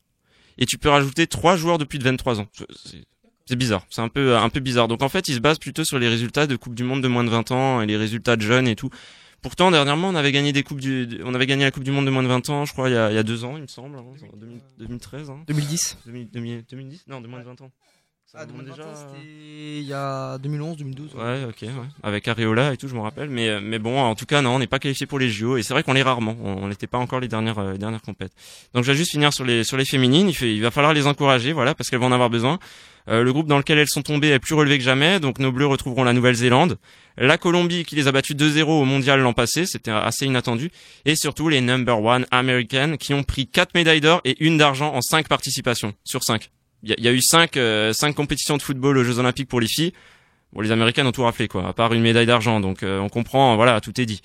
et 0.57 0.65
tu 0.65 0.77
peux 0.77 0.89
rajouter 0.89 1.27
trois 1.27 1.55
joueurs 1.55 1.77
depuis 1.77 1.99
de 1.99 2.03
23 2.03 2.41
ans. 2.41 2.47
C'est 3.45 3.55
bizarre. 3.55 3.85
C'est 3.89 4.01
un 4.01 4.09
peu 4.09 4.35
un 4.35 4.49
peu 4.49 4.59
bizarre. 4.59 4.87
Donc, 4.87 5.01
en 5.03 5.09
fait, 5.09 5.29
ils 5.29 5.35
se 5.35 5.39
basent 5.39 5.59
plutôt 5.59 5.83
sur 5.83 5.99
les 5.99 6.09
résultats 6.09 6.47
de 6.47 6.55
Coupe 6.55 6.75
du 6.75 6.83
Monde 6.83 7.01
de 7.01 7.07
moins 7.07 7.23
de 7.23 7.29
20 7.29 7.51
ans 7.51 7.81
et 7.81 7.85
les 7.85 7.97
résultats 7.97 8.35
de 8.35 8.41
jeunes 8.41 8.67
et 8.67 8.75
tout. 8.75 8.89
Pourtant, 9.41 9.69
dernièrement, 9.71 10.09
on 10.09 10.15
avait 10.15 10.31
gagné 10.31 10.51
des 10.51 10.63
coupes 10.63 10.81
du, 10.81 11.19
on 11.23 11.33
avait 11.33 11.45
gagné 11.45 11.63
la 11.63 11.71
Coupe 11.71 11.83
du 11.83 11.91
Monde 11.91 12.05
de 12.05 12.11
moins 12.11 12.23
de 12.23 12.27
20 12.27 12.49
ans, 12.49 12.65
je 12.65 12.73
crois, 12.73 12.89
il 12.89 12.93
y 12.93 12.97
a, 12.97 13.11
il 13.11 13.15
y 13.15 13.19
a 13.19 13.23
deux 13.23 13.43
ans, 13.43 13.55
il 13.55 13.61
me 13.61 13.67
semble, 13.67 13.97
hein, 13.97 14.03
en 14.33 14.37
2000 14.37 14.59
2013, 14.79 15.29
hein. 15.29 15.43
2010. 15.47 15.97
2000 16.05 16.29
2000 16.31 16.65
2010 16.69 17.05
Non, 17.07 17.21
de 17.21 17.27
moins 17.27 17.39
de 17.39 17.45
20 17.45 17.61
ans. 17.61 17.71
Ça 18.29 18.39
Ah, 18.41 18.45
remonte 18.45 18.65
2020, 18.65 18.75
déjà. 18.75 18.95
c'était 18.95 19.25
il 19.79 19.83
y 19.85 19.93
a 19.93 20.37
2011, 20.39 20.75
2012. 20.77 21.15
Ouais, 21.15 21.45
ok, 21.47 21.61
ouais. 21.61 21.69
Avec 22.03 22.27
Areola 22.27 22.73
et 22.73 22.77
tout, 22.77 22.89
je 22.89 22.93
me 22.93 22.99
rappelle. 22.99 23.29
Mais, 23.29 23.47
euh, 23.47 23.61
mais 23.63 23.79
bon, 23.79 23.97
en 23.97 24.15
tout 24.15 24.25
cas, 24.25 24.41
non, 24.41 24.55
on 24.55 24.59
n'est 24.59 24.67
pas 24.67 24.79
qualifié 24.79 25.05
pour 25.05 25.17
les 25.17 25.29
JO. 25.29 25.55
Et 25.55 25.63
c'est 25.63 25.73
vrai 25.73 25.81
qu'on 25.81 25.93
l'est 25.93 26.01
rarement. 26.03 26.35
On 26.43 26.67
n'était 26.67 26.87
pas 26.87 26.97
encore 26.97 27.21
les 27.21 27.29
dernières, 27.29 27.57
euh, 27.59 27.71
les 27.71 27.77
dernières 27.77 28.01
compètes. 28.01 28.33
Donc, 28.73 28.83
je 28.83 28.91
vais 28.91 28.97
juste 28.97 29.11
finir 29.11 29.31
sur 29.31 29.45
les, 29.45 29.63
sur 29.63 29.77
les 29.77 29.85
féminines. 29.85 30.27
Il, 30.27 30.35
fait, 30.35 30.53
il 30.53 30.61
va 30.61 30.71
falloir 30.71 30.93
les 30.93 31.07
encourager, 31.07 31.53
voilà, 31.53 31.73
parce 31.73 31.89
qu'elles 31.89 31.99
vont 31.99 32.07
en 32.07 32.11
avoir 32.11 32.29
besoin. 32.29 32.59
Euh, 33.07 33.23
le 33.23 33.31
groupe 33.31 33.47
dans 33.47 33.57
lequel 33.59 33.77
elles 33.77 33.87
sont 33.87 34.01
tombées 34.01 34.27
est 34.31 34.39
plus 34.39 34.55
relevé 34.55 34.77
que 34.77 34.83
jamais. 34.83 35.21
Donc, 35.21 35.39
nos 35.39 35.53
bleus 35.53 35.67
retrouveront 35.67 36.03
la 36.03 36.11
Nouvelle-Zélande. 36.11 36.77
La 37.15 37.37
Colombie 37.37 37.85
qui 37.85 37.95
les 37.95 38.09
a 38.09 38.11
battus 38.11 38.35
2-0 38.35 38.63
au 38.63 38.83
mondial 38.83 39.21
l'an 39.21 39.31
passé. 39.31 39.65
C'était 39.65 39.91
assez 39.91 40.25
inattendu. 40.25 40.69
Et 41.05 41.15
surtout, 41.15 41.47
les 41.47 41.61
number 41.61 42.03
one 42.03 42.25
American 42.31 42.97
qui 42.97 43.13
ont 43.13 43.23
pris 43.23 43.47
quatre 43.47 43.73
médailles 43.73 44.01
d'or 44.01 44.19
et 44.25 44.35
une 44.43 44.57
d'argent 44.57 44.93
en 44.93 45.01
cinq 45.01 45.29
participations 45.29 45.93
sur 46.03 46.23
cinq. 46.23 46.49
Il 46.83 46.95
y, 46.99 47.07
a- 47.07 47.11
eu 47.11 47.21
cinq, 47.21 47.57
euh, 47.57 47.91
cinq 47.93 48.13
compétitions 48.13 48.55
de 48.57 48.61
football 48.61 48.97
aux 48.97 49.03
Jeux 49.03 49.19
Olympiques 49.19 49.49
pour 49.49 49.59
les 49.59 49.67
filles. 49.67 49.93
Bon, 50.53 50.61
les 50.61 50.71
Américaines 50.71 51.07
ont 51.07 51.11
tout 51.11 51.23
raflé, 51.23 51.47
quoi, 51.47 51.67
à 51.67 51.73
part 51.73 51.93
une 51.93 52.01
médaille 52.01 52.25
d'argent. 52.27 52.59
Donc, 52.59 52.83
euh, 52.83 52.99
on 52.99 53.09
comprend, 53.09 53.55
voilà, 53.55 53.81
tout 53.81 53.99
est 53.99 54.05
dit. 54.05 54.21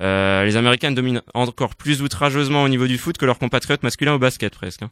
Euh, 0.00 0.44
les 0.44 0.56
Américaines 0.56 0.94
dominent 0.94 1.20
encore 1.34 1.74
plus 1.76 2.00
outrageusement 2.00 2.62
au 2.62 2.68
niveau 2.68 2.86
du 2.86 2.96
foot 2.96 3.18
que 3.18 3.26
leurs 3.26 3.38
compatriotes 3.38 3.82
masculins 3.82 4.14
au 4.14 4.18
basket, 4.18 4.54
presque. 4.54 4.82
hein. 4.82 4.90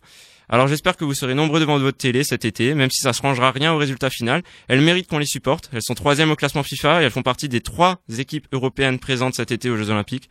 Alors, 0.50 0.68
j'espère 0.68 0.96
que 0.96 1.04
vous 1.04 1.14
serez 1.14 1.34
nombreux 1.34 1.58
devant 1.58 1.78
votre 1.78 1.96
télé 1.96 2.22
cet 2.22 2.44
été, 2.44 2.74
même 2.74 2.90
si 2.90 3.00
ça 3.00 3.10
ne 3.10 3.14
changera 3.14 3.50
rien 3.50 3.72
au 3.72 3.78
résultat 3.78 4.10
final. 4.10 4.42
Elles 4.68 4.80
méritent 4.82 5.06
qu'on 5.08 5.18
les 5.18 5.26
supporte. 5.26 5.70
Elles 5.72 5.82
sont 5.82 5.94
troisième 5.94 6.30
au 6.30 6.36
classement 6.36 6.62
FIFA 6.62 7.00
et 7.00 7.04
elles 7.06 7.10
font 7.10 7.22
partie 7.22 7.48
des 7.48 7.60
trois 7.60 8.00
équipes 8.18 8.46
européennes 8.52 8.98
présentes 8.98 9.34
cet 9.34 9.52
été 9.52 9.70
aux 9.70 9.76
Jeux 9.76 9.90
Olympiques. 9.90 10.28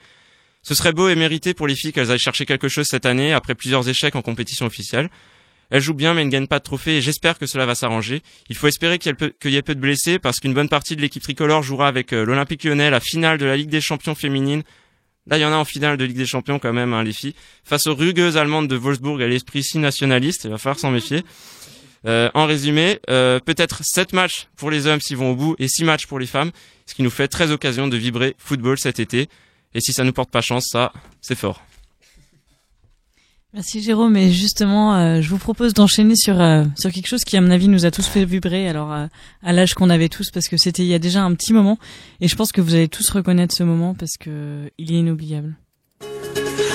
Ce 0.61 0.75
serait 0.75 0.91
beau 0.93 1.09
et 1.09 1.15
mérité 1.15 1.53
pour 1.53 1.67
les 1.67 1.75
filles 1.75 1.93
qu'elles 1.93 2.11
aillent 2.11 2.19
chercher 2.19 2.45
quelque 2.45 2.67
chose 2.67 2.85
cette 2.85 3.05
année 3.05 3.33
après 3.33 3.55
plusieurs 3.55 3.87
échecs 3.89 4.15
en 4.15 4.21
compétition 4.21 4.65
officielle. 4.65 5.09
Elles 5.69 5.81
jouent 5.81 5.93
bien 5.93 6.13
mais 6.13 6.25
ne 6.25 6.29
gagnent 6.29 6.47
pas 6.47 6.59
de 6.59 6.63
trophée 6.63 6.97
et 6.97 7.01
j'espère 7.01 7.37
que 7.37 7.45
cela 7.45 7.65
va 7.65 7.75
s'arranger. 7.75 8.21
Il 8.49 8.55
faut 8.55 8.67
espérer 8.67 8.97
qu'il 8.97 9.11
y, 9.11 9.55
ait 9.55 9.61
peu- 9.61 9.75
de 9.75 9.79
blessés 9.79 10.19
parce 10.19 10.39
qu'une 10.39 10.53
bonne 10.53 10.69
partie 10.69 10.95
de 10.95 11.01
l'équipe 11.01 11.21
tricolore 11.21 11.61
jouera 11.63 11.87
avec 11.87 12.11
euh, 12.13 12.25
l'Olympique 12.25 12.63
lyonnais 12.63 12.89
la 12.89 12.99
finale 12.99 13.37
de 13.37 13.45
la 13.45 13.55
Ligue 13.55 13.69
des 13.69 13.81
champions 13.81 14.15
féminine. 14.15 14.63
Là, 15.27 15.37
il 15.37 15.41
y 15.41 15.45
en 15.45 15.51
a 15.51 15.55
en 15.55 15.65
finale 15.65 15.97
de 15.97 16.05
Ligue 16.05 16.17
des 16.17 16.25
champions 16.25 16.57
quand 16.57 16.73
même, 16.73 16.93
hein, 16.93 17.03
les 17.03 17.13
filles. 17.13 17.35
Face 17.63 17.85
aux 17.85 17.93
rugueuses 17.93 18.35
allemandes 18.35 18.67
de 18.67 18.75
Wolfsburg 18.75 19.21
à 19.21 19.27
l'esprit 19.27 19.63
si 19.63 19.77
nationaliste, 19.77 20.45
il 20.45 20.49
va 20.49 20.57
falloir 20.57 20.79
s'en 20.79 20.89
méfier. 20.89 21.23
Euh, 22.07 22.29
en 22.33 22.45
résumé, 22.45 22.99
euh, 23.09 23.39
peut-être 23.39 23.81
7 23.83 24.13
matchs 24.13 24.47
pour 24.55 24.71
les 24.71 24.87
hommes 24.87 25.01
s'ils 25.01 25.17
vont 25.17 25.31
au 25.31 25.35
bout 25.35 25.55
et 25.59 25.67
6 25.67 25.83
matchs 25.83 26.07
pour 26.07 26.17
les 26.17 26.25
femmes, 26.25 26.51
ce 26.85 26.95
qui 26.95 27.03
nous 27.03 27.09
fait 27.09 27.27
très 27.27 27.51
occasion 27.51 27.87
de 27.87 27.97
vibrer 27.97 28.35
football 28.39 28.79
cet 28.79 28.99
été. 28.99 29.27
Et 29.75 29.81
si 29.81 29.93
ça 29.93 30.03
nous 30.03 30.13
porte 30.13 30.31
pas 30.31 30.41
chance, 30.41 30.67
ça, 30.71 30.91
c'est 31.21 31.37
fort. 31.37 31.61
Merci 33.53 33.81
Jérôme. 33.81 34.15
Et 34.15 34.31
justement, 34.31 34.95
euh, 34.95 35.21
je 35.21 35.29
vous 35.29 35.39
propose 35.39 35.73
d'enchaîner 35.73 36.15
sur 36.15 36.39
euh, 36.39 36.65
sur 36.77 36.91
quelque 36.91 37.07
chose 37.07 37.23
qui, 37.23 37.35
à 37.35 37.41
mon 37.41 37.49
avis, 37.49 37.67
nous 37.67 37.85
a 37.85 37.91
tous 37.91 38.05
fait 38.05 38.23
vibrer. 38.23 38.69
Alors 38.69 38.93
euh, 38.93 39.07
à 39.41 39.53
l'âge 39.53 39.73
qu'on 39.73 39.89
avait 39.89 40.09
tous, 40.09 40.29
parce 40.29 40.47
que 40.47 40.57
c'était 40.57 40.83
il 40.83 40.87
y 40.87 40.93
a 40.93 40.99
déjà 40.99 41.23
un 41.23 41.33
petit 41.33 41.51
moment. 41.51 41.79
Et 42.21 42.27
je 42.27 42.35
pense 42.35 42.51
que 42.51 42.61
vous 42.61 42.75
allez 42.75 42.87
tous 42.87 43.09
reconnaître 43.09 43.55
ce 43.55 43.63
moment 43.63 43.95
parce 43.95 44.17
que 44.19 44.69
il 44.77 44.93
est 44.93 44.99
inoubliable. 44.99 45.55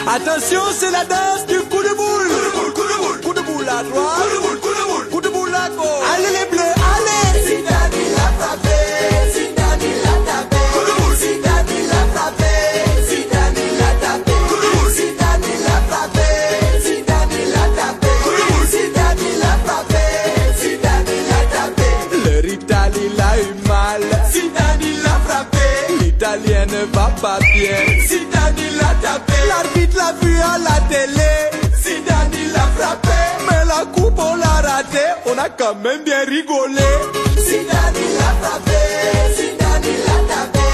Attention, 0.07 0.61
c'est 0.73 0.91
la 0.91 1.05
danse 1.05 1.47
du 1.47 1.59
coup 1.61 1.83
de 1.83 1.95
boule. 1.95 2.45
Allez 6.15 6.27
les 6.27 6.51
bleus, 6.51 6.84
ne 27.25 27.31
va 27.31 27.37
pas 27.37 27.45
bien. 27.55 28.01
Zidane 28.07 28.55
il 28.59 28.81
a 28.81 28.95
tapé. 29.03 29.33
L'arbitre 29.49 29.97
l'a 29.97 30.13
vu 30.21 30.37
à 30.39 30.59
la 30.59 30.81
télé. 30.89 31.33
Zidane 31.83 32.33
il 32.33 32.55
a 32.55 32.67
frappé. 32.77 33.19
Mais 33.49 33.65
la 33.67 33.85
coupe 33.87 34.19
on 34.19 34.37
l'a 34.37 34.61
raté. 34.69 35.05
On 35.27 35.39
a 35.39 35.49
quand 35.49 35.75
même 35.77 36.03
bien 36.05 36.25
rigolé. 36.25 36.91
Zidane 37.39 37.97
il 37.97 38.19
a 38.19 38.33
frappé. 38.43 38.81
Zidane 39.37 39.89
il 39.93 40.05
a 40.15 40.19
tapé. 40.31 40.67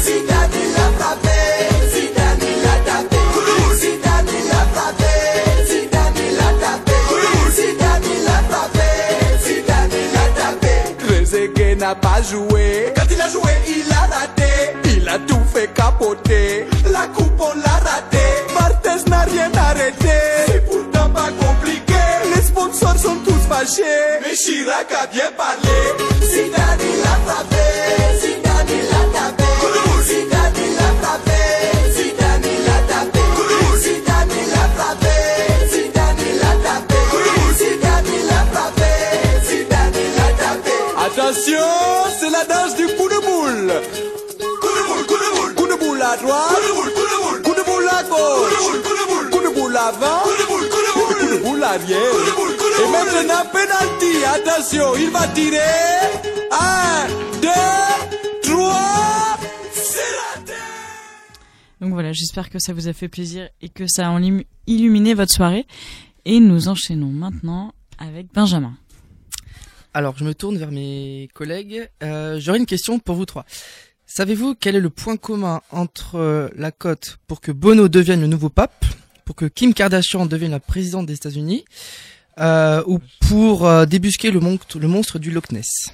Zidane 0.00 0.56
il 0.62 0.76
a 0.76 0.88
frappé. 0.98 1.36
Zidane 1.92 2.46
il 2.50 2.66
a 2.66 2.76
tapé. 2.88 3.22
Zidane 3.80 4.32
il 4.38 4.50
a 4.50 4.64
frappé. 4.74 5.12
Zidane 5.66 6.22
il 6.28 6.38
a 6.38 6.50
tapé. 6.62 6.98
Zidane 7.56 8.08
il 8.14 8.28
a 8.28 8.38
frappé. 8.48 8.88
Zidane 9.44 9.96
il 10.02 10.16
a 10.16 10.26
tapé. 10.38 10.74
N'a 11.76 11.94
pas 11.94 12.22
joué. 12.22 12.92
Quand 12.96 13.08
il 13.10 13.20
a 13.20 13.28
joué, 13.28 13.52
il 13.68 13.92
a 13.92 14.06
raté. 14.14 14.35
Il 15.08 15.24
tout 15.26 15.44
fait 15.54 15.72
capoter. 15.72 16.66
La 16.90 17.06
coupe, 17.06 17.40
on 17.40 17.54
l'a 17.60 17.78
raté. 17.88 18.26
Barthez 18.52 19.08
n'a 19.08 19.20
rien 19.20 19.50
arrêté. 19.56 20.18
C'est 20.48 20.66
pourtant 20.66 21.08
pas 21.10 21.30
compliqué. 21.40 21.94
Les 22.34 22.42
sponsors 22.42 22.98
sont 22.98 23.14
tous 23.24 23.46
fâchés. 23.48 24.18
Mais 24.22 24.34
Chirac 24.34 24.90
a 25.00 25.06
bien 25.06 25.30
parlé. 25.36 25.76
Zidane, 26.20 26.80
il 26.80 27.02
a 27.06 27.16
frappé. 27.24 27.64
Zidane, 28.20 28.66
il 28.68 28.90
a 28.90 29.04
tapé. 29.14 29.50
Zidane, 30.08 30.58
il 30.66 30.76
a 30.76 30.90
frappé. 31.00 31.40
Zidane, 31.94 32.42
il 32.42 32.68
a 32.68 32.80
tapé. 32.90 33.22
Zidane, 33.78 34.34
il 34.42 34.52
a 34.52 34.66
frappé. 34.74 35.14
Zidane, 35.70 36.26
tapé. 36.64 37.00
Zidane, 37.58 38.12
il 38.18 38.28
a 38.28 38.42
frappé. 38.52 38.90
Zidane, 39.46 40.02
tapé. 40.40 40.74
Attention, 41.06 41.68
c'est 42.18 42.30
la 42.30 42.44
danse 42.44 42.74
du 42.74 42.86
coup 42.96 43.05
à 46.12 46.16
droite. 46.16 46.48
Coup 46.48 46.62
de 46.62 46.72
boule, 46.74 46.92
coup 46.92 47.00
de 47.12 47.18
boule. 47.22 47.42
Coup 47.42 47.54
de 47.54 47.64
boule 47.64 47.88
à 47.88 48.02
gauche. 48.02 48.50
Coup 48.50 48.54
de 48.54 48.60
boule, 48.62 48.82
coup 48.82 48.94
de 48.96 49.06
boule. 49.08 49.30
Coup 49.30 49.42
de 49.42 49.54
boule 49.54 49.76
avant. 49.76 50.20
Coup 50.22 50.36
de 50.42 50.46
boule, 50.46 50.68
coup 50.68 50.82
de 50.86 50.92
boule. 50.94 51.16
Coup 51.18 51.34
de 51.34 51.42
boule 51.42 51.62
arrière. 51.62 52.10
Coup 52.12 52.26
de 52.30 52.36
boule, 52.36 52.56
coup 52.56 52.68
de 52.70 52.76
boule. 52.76 52.86
Et 52.86 52.90
maintenant, 52.92 53.44
penalty. 53.52 54.24
Attention, 54.24 54.94
il 54.96 55.10
va 55.10 55.26
tirer. 55.28 55.58
Un, 56.52 57.06
deux, 57.42 58.42
trois. 58.42 59.38
C'est 59.72 60.00
raté. 60.34 60.52
Donc 61.80 61.92
voilà, 61.92 62.12
j'espère 62.12 62.50
que 62.50 62.58
ça 62.58 62.72
vous 62.72 62.88
a 62.88 62.92
fait 62.92 63.08
plaisir 63.08 63.48
et 63.60 63.68
que 63.68 63.86
ça 63.86 64.08
a 64.08 64.20
illuminé 64.66 65.14
votre 65.14 65.32
soirée. 65.32 65.66
Et 66.24 66.40
nous 66.40 66.68
enchaînons 66.68 67.10
maintenant 67.10 67.72
avec 67.98 68.32
Benjamin. 68.32 68.74
Alors, 69.94 70.14
je 70.18 70.24
me 70.24 70.34
tourne 70.34 70.58
vers 70.58 70.70
mes 70.72 71.28
collègues. 71.34 71.88
Euh, 72.02 72.38
J'aurais 72.38 72.58
une 72.58 72.66
question 72.66 72.98
pour 72.98 73.14
vous 73.16 73.24
trois. 73.24 73.46
Savez-vous 74.06 74.54
quel 74.54 74.76
est 74.76 74.80
le 74.80 74.90
point 74.90 75.16
commun 75.16 75.60
entre 75.70 76.16
euh, 76.16 76.48
la 76.56 76.70
cote 76.70 77.18
pour 77.26 77.40
que 77.40 77.50
Bono 77.50 77.88
devienne 77.88 78.20
le 78.20 78.28
nouveau 78.28 78.48
pape, 78.48 78.84
pour 79.24 79.34
que 79.34 79.46
Kim 79.46 79.74
Kardashian 79.74 80.26
devienne 80.26 80.52
la 80.52 80.60
présidente 80.60 81.06
des 81.06 81.14
États-Unis, 81.14 81.64
euh, 82.38 82.82
ou 82.86 83.00
pour 83.20 83.66
euh, 83.66 83.84
débusquer 83.84 84.30
le 84.30 84.38
le 84.40 84.88
monstre 84.88 85.18
du 85.18 85.32
Loch 85.32 85.50
Ness? 85.50 85.90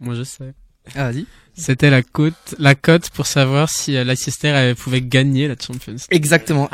Moi 0.00 0.14
je 0.14 0.24
sais. 0.24 0.52
Ah, 0.94 1.10
vas-y. 1.10 1.26
C'était 1.54 1.90
la 1.90 2.02
cote, 2.02 2.54
la 2.58 2.74
cote 2.74 3.10
pour 3.10 3.26
savoir 3.26 3.68
si 3.68 3.94
euh, 3.94 4.04
Leicester 4.04 4.48
elle 4.48 4.74
pouvait 4.76 5.02
gagner 5.02 5.46
la 5.46 5.56
Champions. 5.60 5.92
League. 5.92 6.02
Exactement. 6.10 6.70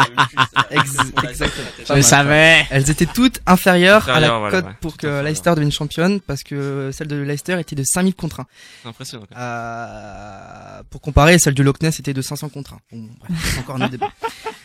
Ex- 0.70 0.96
exactement. 1.28 1.96
Je 1.96 2.00
savais. 2.02 2.64
Elles 2.70 2.88
étaient 2.88 3.06
toutes 3.06 3.40
inférieures 3.46 4.08
à 4.08 4.20
la 4.20 4.38
voilà, 4.38 4.50
cote 4.60 4.66
ouais. 4.66 4.76
pour 4.80 4.96
que. 4.96 5.22
Leicester 5.24 5.50
devienne 5.56 5.72
championne 5.72 6.20
parce 6.20 6.44
que 6.44 6.90
celle 6.92 7.08
de 7.08 7.16
Leicester 7.16 7.58
était 7.58 7.74
de 7.74 7.82
5000 7.82 8.14
contre 8.14 8.40
1. 8.40 8.46
C'est 8.82 8.88
impressionnant. 8.88 9.26
Euh, 9.36 10.82
pour 10.90 11.00
comparer, 11.00 11.38
celle 11.38 11.54
du 11.54 11.64
Loch 11.64 11.80
Ness 11.82 11.98
était 11.98 12.14
de 12.14 12.22
500 12.22 12.48
contre 12.50 12.74
1. 12.74 12.78
Bon, 12.92 13.08
bref, 13.18 13.32
c'est 13.44 13.58
encore 13.58 13.76
un 13.76 13.80
autre 13.80 13.90
débat. 13.90 14.12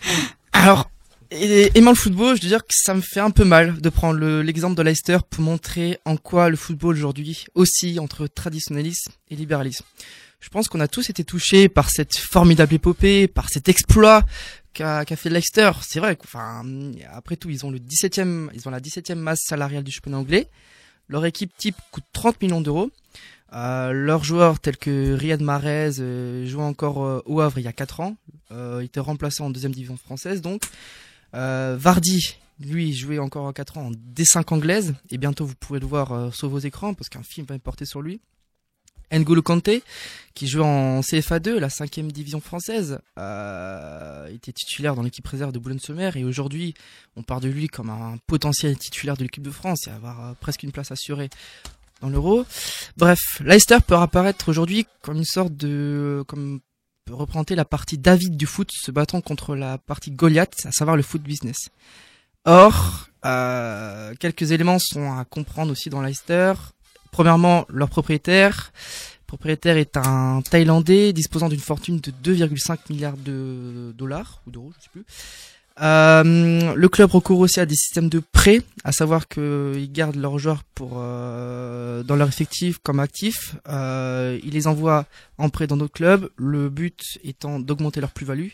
Alors, 0.53 0.89
et- 1.31 1.71
aimant 1.77 1.91
le 1.91 1.95
football, 1.97 2.35
je 2.35 2.41
dois 2.41 2.49
dire 2.49 2.61
que 2.65 2.73
ça 2.75 2.93
me 2.93 3.01
fait 3.01 3.19
un 3.19 3.31
peu 3.31 3.43
mal 3.45 3.79
de 3.81 3.89
prendre 3.89 4.19
le- 4.19 4.41
l'exemple 4.41 4.75
de 4.75 4.81
Leicester 4.83 5.17
pour 5.29 5.43
montrer 5.43 5.99
en 6.05 6.17
quoi 6.17 6.49
le 6.49 6.55
football 6.57 6.95
aujourd'hui 6.95 7.45
oscille 7.55 7.99
entre 7.99 8.27
traditionnalisme 8.27 9.11
et 9.29 9.35
libéralisme. 9.35 9.85
Je 10.39 10.49
pense 10.49 10.67
qu'on 10.67 10.79
a 10.79 10.87
tous 10.87 11.09
été 11.09 11.23
touchés 11.23 11.69
par 11.69 11.89
cette 11.89 12.17
formidable 12.17 12.73
épopée, 12.73 13.27
par 13.27 13.49
cet 13.49 13.69
exploit 13.69 14.23
qu'a 14.73 15.05
qu'a 15.05 15.15
fait 15.15 15.29
Leicester. 15.29 15.71
C'est 15.87 15.99
vrai, 15.99 16.15
qu'au- 16.15 16.25
enfin, 16.25 16.63
après 17.13 17.35
tout, 17.35 17.49
ils 17.49 17.65
ont 17.65 17.71
le 17.71 17.79
17e, 17.79 18.49
ils 18.53 18.67
ont 18.67 18.71
la 18.71 18.79
17e 18.79 19.19
masse 19.19 19.41
salariale 19.45 19.83
du 19.83 19.91
championnat 19.91 20.17
anglais. 20.17 20.47
Leur 21.07 21.25
équipe 21.25 21.51
type 21.57 21.75
coûte 21.91 22.05
30 22.13 22.41
millions 22.41 22.61
d'euros. 22.61 22.89
Euh, 23.53 23.91
leurs 23.91 24.23
joueurs 24.23 24.59
tels 24.61 24.77
que 24.77 25.13
Riyad 25.13 25.41
Mahrez 25.41 25.99
euh, 25.99 26.45
jouait 26.47 26.63
encore 26.63 27.03
euh, 27.05 27.21
au 27.25 27.41
Havre 27.41 27.59
il 27.59 27.65
y 27.65 27.67
a 27.67 27.73
4 27.73 27.99
ans. 27.99 28.15
Euh, 28.51 28.79
il 28.81 28.85
était 28.85 29.01
remplacé 29.01 29.43
en 29.43 29.49
deuxième 29.49 29.73
division 29.73 29.97
française 29.97 30.41
donc. 30.41 30.61
Euh, 31.33 31.77
Vardy, 31.79 32.37
lui, 32.59 32.93
jouait 32.93 33.19
encore 33.19 33.45
en 33.45 33.53
4 33.53 33.77
ans 33.77 33.87
en 33.87 33.91
D5 33.91 34.53
anglaise. 34.53 34.95
Et 35.09 35.17
bientôt 35.17 35.45
vous 35.45 35.55
pourrez 35.55 35.79
le 35.79 35.87
voir 35.87 36.11
euh, 36.11 36.31
sur 36.31 36.49
vos 36.49 36.59
écrans 36.59 36.93
parce 36.93 37.09
qu'un 37.09 37.23
film 37.23 37.45
va 37.47 37.55
être 37.55 37.63
porté 37.63 37.85
sur 37.85 38.01
lui. 38.01 38.21
N'Golo 39.11 39.41
Kanté, 39.41 39.83
qui 40.33 40.47
joue 40.47 40.61
en 40.61 41.01
CFA2, 41.01 41.57
la 41.57 41.69
cinquième 41.69 42.11
division 42.11 42.39
française, 42.39 42.99
euh, 43.19 44.27
était 44.27 44.53
titulaire 44.53 44.95
dans 44.95 45.01
l'équipe 45.01 45.27
réserve 45.27 45.51
de 45.51 45.59
Boulogne-sur-Mer 45.59 46.15
et 46.15 46.23
aujourd'hui 46.23 46.73
on 47.17 47.23
parle 47.23 47.41
de 47.41 47.49
lui 47.49 47.67
comme 47.67 47.89
un 47.89 48.17
potentiel 48.27 48.77
titulaire 48.77 49.17
de 49.17 49.23
l'équipe 49.23 49.43
de 49.43 49.51
France 49.51 49.87
et 49.87 49.91
avoir 49.91 50.25
euh, 50.25 50.33
presque 50.39 50.63
une 50.63 50.71
place 50.71 50.91
assurée 50.91 51.29
dans 52.01 52.09
l'Euro. 52.09 52.45
Bref, 52.95 53.19
Leicester 53.41 53.77
peut 53.85 53.95
apparaître 53.95 54.47
aujourd'hui 54.47 54.87
comme 55.01 55.17
une 55.17 55.25
sorte 55.25 55.55
de, 55.55 56.23
comme 56.27 56.61
peut 57.05 57.13
représenter 57.13 57.55
la 57.55 57.65
partie 57.65 57.97
David 57.97 58.37
du 58.37 58.45
foot 58.45 58.69
se 58.71 58.91
battant 58.91 59.21
contre 59.21 59.55
la 59.55 59.77
partie 59.77 60.11
Goliath, 60.11 60.65
à 60.65 60.71
savoir 60.71 60.95
le 60.95 61.03
foot 61.03 61.21
business. 61.21 61.69
Or, 62.45 63.07
euh, 63.25 64.13
quelques 64.19 64.51
éléments 64.51 64.79
sont 64.79 65.11
à 65.17 65.25
comprendre 65.25 65.71
aussi 65.71 65.89
dans 65.89 66.01
Leicester. 66.01 66.53
Premièrement, 67.11 67.65
leur 67.69 67.89
propriétaire. 67.89 68.71
Le 69.21 69.27
propriétaire 69.27 69.77
est 69.77 69.95
un 69.97 70.41
Thaïlandais 70.41 71.13
disposant 71.13 71.49
d'une 71.49 71.59
fortune 71.59 71.99
de 71.99 72.11
2,5 72.11 72.79
milliards 72.89 73.17
de 73.17 73.93
dollars 73.97 74.41
ou 74.47 74.51
d'euros, 74.51 74.73
je 74.77 74.83
sais 74.83 74.89
plus. 74.91 75.05
Euh, 75.81 76.75
le 76.75 76.89
club 76.89 77.11
recourt 77.11 77.39
aussi 77.39 77.59
à 77.59 77.65
des 77.65 77.75
systèmes 77.75 78.09
de 78.09 78.19
prêts, 78.19 78.61
à 78.83 78.91
savoir 78.91 79.27
qu'ils 79.27 79.91
gardent 79.91 80.15
leurs 80.15 80.37
joueurs 80.37 80.63
pour 80.75 80.93
euh, 80.97 82.03
dans 82.03 82.15
leur 82.15 82.27
effectif 82.27 82.77
comme 82.83 82.99
actifs. 82.99 83.55
Euh, 83.67 84.39
ils 84.43 84.51
les 84.51 84.67
envoient 84.67 85.05
en 85.37 85.49
prêt 85.49 85.67
dans 85.67 85.77
d'autres 85.77 85.93
clubs. 85.93 86.29
Le 86.37 86.69
but 86.69 87.19
étant 87.23 87.59
d'augmenter 87.59 87.99
leur 87.99 88.11
plus-value. 88.11 88.49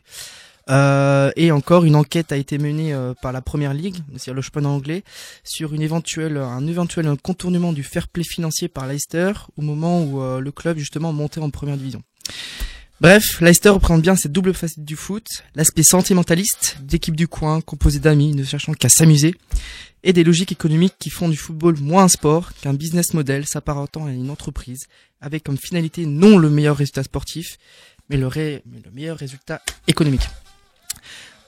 Euh, 0.70 1.32
et 1.38 1.52
encore, 1.52 1.86
une 1.86 1.96
enquête 1.96 2.34
a 2.34 2.38
été 2.38 2.58
menée 2.58 2.94
euh, 2.94 3.14
par 3.22 3.32
la 3.32 3.42
Première 3.42 3.74
Ligue, 3.74 3.98
c'est-à-dire 4.12 4.34
le 4.34 4.42
championnat 4.42 4.70
anglais, 4.70 5.04
sur 5.44 5.74
une 5.74 5.82
éventuelle, 5.82 6.38
un 6.38 6.68
éventuel 6.68 7.10
contournement 7.24 7.72
du 7.72 7.84
fair 7.84 8.10
play 8.10 8.24
financier 8.26 8.68
par 8.68 8.86
Leicester 8.86 9.32
au 9.56 9.62
moment 9.62 10.04
où 10.04 10.22
le 10.40 10.52
club 10.52 10.78
justement 10.78 11.14
montait 11.14 11.40
en 11.40 11.50
première 11.50 11.78
division. 11.78 12.02
Bref, 13.00 13.42
Leicester 13.42 13.70
reprend 13.70 14.00
bien 14.00 14.16
cette 14.16 14.32
double 14.32 14.56
facette 14.56 14.84
du 14.84 14.96
foot, 14.96 15.28
l'aspect 15.54 15.84
sentimentaliste 15.84 16.78
d'équipe 16.82 17.16
du 17.16 17.28
coin 17.28 17.62
composée 17.62 18.00
d'amis 18.00 18.34
ne 18.34 18.44
cherchant 18.44 18.74
qu'à 18.74 18.90
s'amuser, 18.90 19.36
et 20.02 20.14
des 20.14 20.24
logiques 20.24 20.52
économiques 20.52 20.96
qui 20.98 21.12
font 21.12 21.30
du 21.30 21.38
football 21.38 21.78
moins 21.80 22.06
un 22.06 22.08
sport 22.08 22.54
qu'un 22.56 22.74
business 22.74 23.14
model 23.14 23.46
s'apparentant 23.46 24.08
à 24.08 24.12
une 24.12 24.32
entreprise, 24.32 24.88
avec 25.22 25.44
comme 25.44 25.60
finalité 25.60 26.08
non 26.08 26.40
le 26.40 26.50
meilleur 26.50 26.76
résultat 26.76 27.04
sportif, 27.04 27.60
mais 28.10 28.18
le, 28.18 28.30
meilleur 28.94 29.18
résultat 29.18 29.62
économique. 29.88 30.28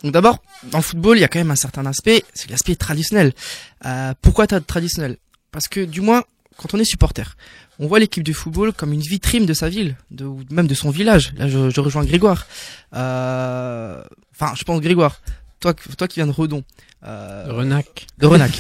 Donc 0.03 0.13
d'abord, 0.13 0.43
dans 0.71 0.77
le 0.77 0.83
football, 0.83 1.17
il 1.17 1.21
y 1.21 1.23
a 1.23 1.27
quand 1.27 1.39
même 1.39 1.51
un 1.51 1.55
certain 1.55 1.85
aspect, 1.87 2.23
c'est 2.35 2.51
l'aspect 2.51 2.75
traditionnel. 2.75 3.33
Euh, 3.85 4.13
pourquoi 4.21 4.45
tra- 4.45 4.63
traditionnel? 4.63 5.17
Parce 5.51 5.67
que 5.67 5.83
du 5.83 6.01
moins, 6.01 6.23
quand 6.57 6.75
on 6.75 6.79
est 6.79 6.85
supporter, 6.85 7.35
on 7.79 7.87
voit 7.87 7.99
l'équipe 7.99 8.23
de 8.23 8.33
football 8.33 8.73
comme 8.73 8.91
une 8.93 9.01
vitrine 9.01 9.45
de 9.45 9.53
sa 9.53 9.69
ville, 9.69 9.95
de, 10.11 10.25
ou 10.25 10.41
même 10.51 10.67
de 10.67 10.73
son 10.75 10.89
village. 10.91 11.33
Là, 11.37 11.47
je, 11.47 11.69
je 11.69 11.79
rejoins 11.81 12.03
Grégoire. 12.05 12.45
Euh, 12.95 14.01
Enfin, 14.39 14.53
je 14.55 14.63
pense 14.63 14.79
Grégoire. 14.79 15.19
Toi, 15.59 15.73
toi 15.73 16.07
qui 16.07 16.15
viens 16.19 16.27
de 16.27 16.31
Redon. 16.31 16.63
Euh, 17.05 17.45
Renac. 17.49 18.07
de 18.17 18.25
Renac. 18.25 18.51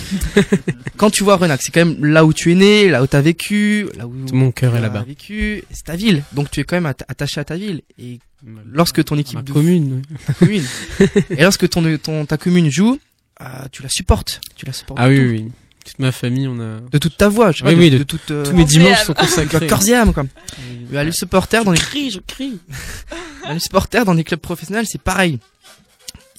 quand 0.97 1.09
tu 1.09 1.23
vois 1.23 1.37
Renac, 1.37 1.61
c'est 1.61 1.71
quand 1.71 1.85
même 1.85 2.03
là 2.05 2.25
où 2.25 2.33
tu 2.33 2.51
es 2.51 2.55
né, 2.55 2.89
là 2.89 3.01
où 3.01 3.07
tu 3.07 3.15
as 3.15 3.21
vécu, 3.21 3.87
là 3.97 4.05
où 4.07 4.13
Tout 4.27 4.35
mon 4.35 4.51
cœur 4.51 4.75
est 4.75 4.81
là-bas. 4.81 5.03
vécu, 5.03 5.63
c'est 5.71 5.85
ta 5.85 5.95
ville. 5.95 6.23
Donc 6.33 6.51
tu 6.51 6.59
es 6.59 6.63
quand 6.65 6.75
même 6.75 6.85
atta- 6.91 7.05
attaché 7.07 7.39
à 7.39 7.45
ta 7.45 7.55
ville. 7.55 7.81
Et 7.97 8.19
lorsque 8.65 9.01
ton 9.05 9.17
équipe 9.17 9.35
Ma 9.35 9.41
de 9.41 9.51
commune. 9.53 10.01
ta 10.27 10.33
commune, 10.33 10.63
et 11.29 11.43
lorsque 11.43 11.69
ton, 11.69 11.97
ton 11.97 12.25
ta 12.25 12.37
commune 12.37 12.69
joue, 12.69 12.99
euh, 13.41 13.45
tu 13.71 13.81
la 13.83 13.89
supportes, 13.89 14.41
tu 14.57 14.65
la 14.65 14.73
supportes. 14.73 14.99
Ah 15.01 15.07
oui, 15.07 15.19
oui. 15.19 15.51
Toute 15.85 15.99
ma 15.99 16.11
famille, 16.11 16.47
on 16.47 16.59
a. 16.59 16.79
de 16.81 16.97
toute 16.97 17.17
ta 17.17 17.29
voix, 17.29 17.51
je 17.51 17.59
sais 17.59 17.63
Oui, 17.63 17.71
pas, 17.71 17.75
de, 17.75 17.81
oui, 17.81 17.89
de 17.91 17.97
de 17.99 18.03
toute 18.03 18.31
euh, 18.31 18.45
Tous 18.45 18.53
mes 18.53 18.65
dimanches 18.65 19.03
sont 19.03 19.13
consacrés. 19.13 19.67
quoi. 19.67 19.77
Oui. 19.77 20.87
Mais 20.91 21.03
les 21.05 21.11
supporters 21.11 21.63
dans 21.65 21.71
les 21.71 21.79
Je 21.79 21.83
crie, 21.85 22.11
je 22.11 22.19
crie. 22.19 22.59
les 23.49 23.59
supporters 23.59 24.05
dans 24.05 24.13
les 24.13 24.23
clubs 24.23 24.39
professionnels, 24.39 24.85
c'est 24.87 25.01
pareil. 25.01 25.39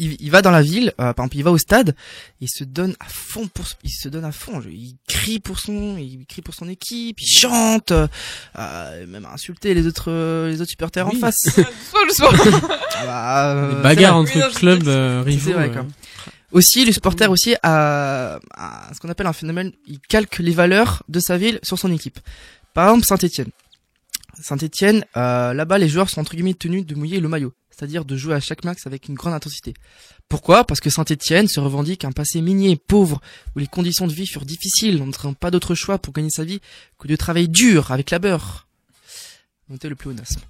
Il, 0.03 0.17
il 0.19 0.31
va 0.31 0.41
dans 0.41 0.51
la 0.51 0.63
ville, 0.63 0.95
euh, 1.01 1.13
par 1.13 1.25
exemple, 1.27 1.37
il 1.37 1.45
va 1.45 1.51
au 1.51 1.59
stade, 1.59 1.95
il 2.41 2.49
se 2.49 2.65
donne 2.65 2.95
à 3.01 3.05
fond 3.09 3.47
pour, 3.53 3.67
il 3.85 3.91
se 3.91 4.09
donne 4.09 4.25
à 4.25 4.33
fond. 4.33 4.59
je- 4.63 4.71
Il 4.71 4.95
crie 5.07 5.41
pour 5.41 5.59
son, 5.59 5.99
il 5.99 6.25
crie 6.27 6.41
pour 6.41 6.55
son 6.55 6.71
équipe, 6.71 7.21
il 7.21 7.27
chante, 7.27 7.91
euh, 7.91 8.07
euh, 8.59 9.07
même 9.07 9.27
insulter 9.31 9.75
les 9.75 9.87
autres, 9.87 10.11
euh, 10.11 10.49
les 10.49 10.63
autres 10.63 10.71
supporters 10.71 11.07
Oui. 11.07 11.17
en 11.17 11.21
face. 11.21 11.61
Ah 13.03 13.05
bah, 13.05 13.47
euh, 13.55 13.73
c'est 13.77 13.83
bagarres 13.83 14.17
entre 14.17 14.33
Oui, 14.35 14.41
non, 14.41 14.51
clubs 14.51 14.89
euh, 14.89 15.23
rivaux. 15.25 15.45
C'est 15.49 15.53
vrai, 15.55 15.69
euh. 15.69 15.73
quoi. 15.73 15.87
Aussi, 16.53 16.85
les 16.85 16.93
supporters 16.93 17.31
aussi 17.31 17.55
a, 17.63 18.41
a 18.55 18.95
ce 18.95 18.99
qu'on 19.01 19.09
appelle 19.09 19.27
un 19.27 19.33
phénomène, 19.33 19.73
il 19.87 20.01
calque 20.01 20.39
les 20.39 20.53
valeurs 20.53 21.03
de 21.09 21.21
sa 21.21 21.37
ville 21.37 21.61
sur 21.63 21.79
son 21.79 21.93
équipe. 21.93 22.19
Par 22.75 22.89
exemple, 22.89 23.07
Saint-Etienne. 23.07 23.51
Saint-Etienne, 24.41 25.05
euh, 25.17 25.53
là-bas, 25.53 25.79
les 25.79 25.89
joueurs 25.89 26.09
sont 26.09 26.21
entre 26.21 26.35
guillemets 26.35 26.55
tenus 26.55 26.87
de 26.87 26.95
mouiller 26.95 27.21
le 27.21 27.29
maillot, 27.29 27.53
c'est-à-dire 27.71 28.05
de 28.05 28.17
jouer 28.17 28.35
à 28.35 28.41
chaque 28.41 28.65
max 28.65 28.87
avec 28.87 29.09
une 29.09 29.15
grande 29.15 29.35
intensité. 29.35 29.75
Pourquoi? 30.29 30.65
Parce 30.65 30.81
que 30.81 30.91
Saint-Etienne 30.91 31.49
se 31.49 31.61
revendique 31.61 32.05
un 32.05 32.13
passé 32.13 32.41
minier, 32.41 32.77
pauvre, 32.77 33.21
où 33.55 33.59
les 33.59 33.67
conditions 33.67 34.07
de 34.07 34.13
vie 34.13 34.27
furent 34.27 34.47
difficiles, 34.47 35.03
on 35.03 35.07
n'avait 35.07 35.35
pas 35.35 35.51
d'autre 35.51 35.75
choix 35.75 35.99
pour 35.99 36.13
gagner 36.13 36.31
sa 36.31 36.45
vie 36.45 36.61
que 36.99 37.09
de 37.09 37.17
travailler 37.17 37.49
dur 37.49 37.91
avec 37.91 38.11
labeur. 38.11 38.67
Notez 39.69 39.89
le 39.89 39.95
pléonasme. 39.95 40.41